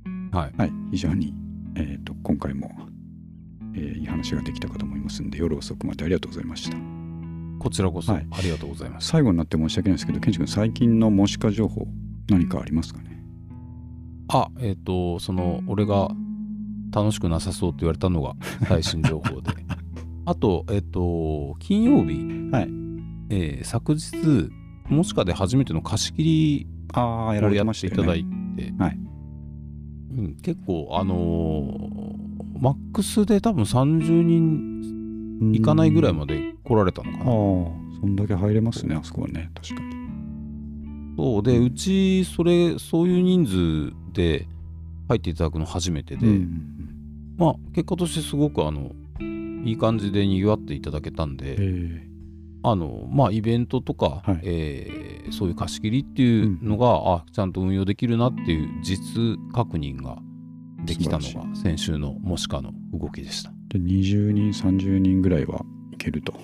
[0.06, 1.34] うん、はい、はい、非常に、
[1.74, 2.70] えーと、今回も、
[3.74, 6.76] えー、いい話ができたかと思いますんで夜遅くまでありがとうございました。
[7.58, 9.08] こちらこそ、はい、ありがとうございます。
[9.08, 11.88] 最後になって申し訳ないですけどケンジ君最近の模試化情報
[12.30, 13.20] 何かありますかね？
[14.28, 16.08] あえっ、ー、とその俺が
[16.92, 18.34] 楽しくなさそうって言われたのが
[18.66, 19.52] 最新情報で。
[20.24, 22.68] あとえっと金曜日、はい。
[23.30, 24.50] えー、昨日
[24.88, 28.24] もしかで初めての貸し切りをやっていただい
[28.56, 28.98] て、はい。
[30.16, 37.24] うん、結構あのー、マックスで多分30人いかないぐらいまで来られたのかな。
[37.24, 37.26] あ
[38.00, 39.50] そんだけ入れますねあそこはね。
[39.54, 39.98] 確かに。
[41.16, 44.46] そうでうちそれそういう人数で
[45.08, 48.92] 入っていただくの初めてで、うん、まあ結果としてすごくあの
[49.64, 51.58] いい感じでにぎわっていただけたんで、
[52.62, 60.18] あのまあイベントとか、はい、えー、そういう貸し切りっていうのが、うん、あちゃんと運用できるなっていう実確認が
[60.84, 63.50] できたのが先週のもしかの動きでした。
[63.68, 66.34] で20人30人ぐらいはいけると。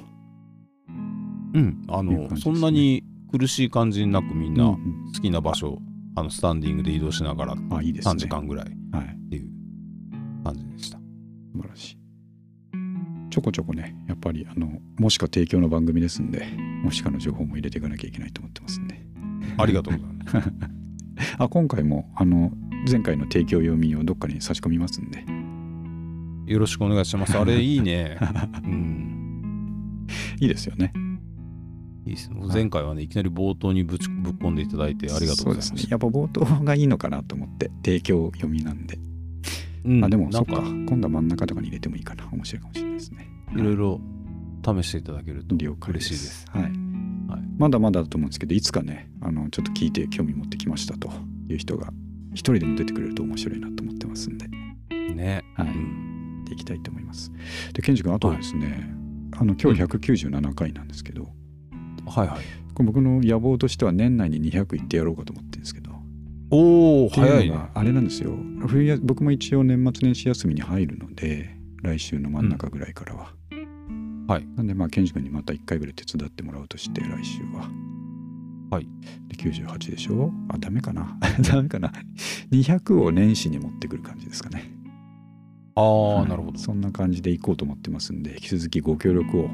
[1.55, 1.83] うん。
[1.89, 4.79] あの、ね、そんなに苦しい感じになくみんな好
[5.21, 5.79] きな場所、
[6.17, 8.69] あのスタンディングで移動しながら3時間ぐらいっ
[9.31, 9.49] ていう
[10.45, 10.99] 感じでした。
[10.99, 11.99] 素晴らしい。
[13.31, 16.47] ちょこちょこね、やっぱりあの、もしか提供の番組ですんで、
[16.85, 19.01] もしかの情報も入れていかなきゃいけないと思ってますんで。
[19.59, 20.53] ありがとうございます。
[21.39, 22.53] あ今回もあの
[22.91, 25.25] 前回の提供読みをどっかに差し込みますんで。
[26.53, 27.37] よろしくお願いします。
[27.37, 28.19] あれいいね。
[28.65, 30.07] うん。
[30.39, 30.93] いいですよね。
[32.07, 32.41] いいですね。
[32.53, 35.75] 前回はね、いきなり冒頭にぶちぶっ込んでいただいてありがとうございます。
[35.75, 35.83] ね。
[35.89, 38.99] やっぱ冒頭がいいのかなと思って、提供読みなんで。
[39.85, 40.63] うん、あでも、そっか。
[40.63, 42.29] 今度は真ん中とかに入れてもいいかな。
[42.33, 43.29] 面白いかもしれないですね。
[43.55, 44.01] いろいろ
[44.65, 46.47] 試していただけると嬉しいです。
[46.51, 46.63] はい。
[46.63, 46.73] はい、
[47.59, 51.11] まだまだだと思うんですけど、いつかね、あのちょっと聞いて興味持ってきましたと
[51.49, 51.93] いう人が
[52.33, 54.49] 一人でも出てくれると面白いなと思ってますんで。
[55.15, 55.43] ね。
[55.55, 55.69] はい。
[55.69, 57.31] うん、でいきたいと思います。
[57.73, 61.29] で、ケンジ君、あとはですね、はい、あの今日197回なんですけど、
[62.07, 62.39] はいはい。
[62.75, 65.93] これ僕の野望としては年内に200いってやろうかと思ってるんですけど。
[66.51, 68.33] おお早い、ね、あれなんですよ。
[68.67, 74.47] 冬や僕も一応年末年始休みに入るので来週の真ん中ぐらいからは、うん、はい。
[74.57, 77.69] なんでまあケンジ君にまた1回ぐらい手伝ってもらうとして来週は。
[78.71, 78.89] はい。
[79.29, 80.33] で98でしょ？
[80.49, 81.19] あダメかな。
[81.49, 81.93] ダメかな。
[82.53, 84.71] 200を年始に持ってくる感じですかね。
[85.77, 86.59] ああ、はい、なるほど。
[86.59, 89.51] そんな感じでいこうと思ってますんで引き続きご協力を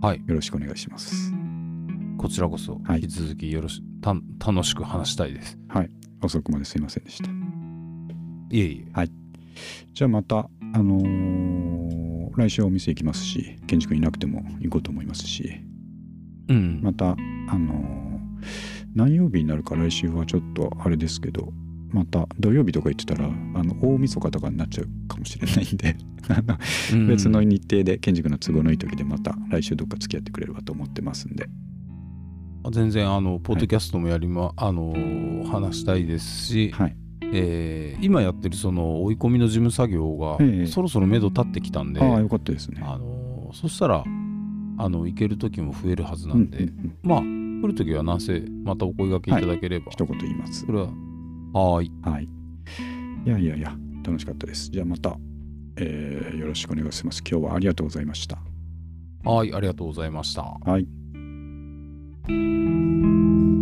[0.00, 0.22] はい。
[0.26, 1.33] よろしくお願いします
[2.24, 5.58] こちらこそ引き続きよろし、はい、楽しく話したいです。
[5.68, 5.90] はい。
[6.22, 7.28] 遅くまですいませんでした。
[7.28, 8.90] いえいえ。
[8.94, 9.10] はい。
[9.92, 10.48] じゃあまたあ
[10.82, 15.60] のー、来週お店行きますし建築いなくても行こうと思いますし、
[16.48, 21.52] うん、またあのー、何曜日になるか来週はちょっとあれですけど
[21.90, 25.94] また土曜日とか言ってたらあの大晦日とかになっちゃうかもしれないんで。
[27.06, 31.50] 別の日程で建築の都合のいい時でまた来週どっか付き合ってくれればと思ってますんで
[32.70, 34.94] 全然あのポッドキャストもやりま、はい、あの
[35.50, 36.96] 話したいですし、はい。
[37.36, 42.80] えー、今やってるその追い込みの事務作業が、そろそろ目処立ってきたんで、ああよかったですね。
[42.84, 44.04] あのそしたら
[44.78, 50.60] あの行ける時も増えるはずなんで、うんうんうん、まあ来る時はなんせまたお声がけいただければ、はい、一言言います。
[50.66, 50.88] それは
[51.52, 51.90] はい。
[52.02, 52.28] はい。
[53.26, 53.74] いやいやいや
[54.04, 54.70] 楽しかったです。
[54.70, 55.16] じゃあまた、
[55.76, 57.22] えー、よろしくお願いします。
[57.28, 58.38] 今日はありがとうございました。
[59.24, 60.42] はいありがとうございました。
[60.42, 61.03] はい
[62.26, 63.53] thank you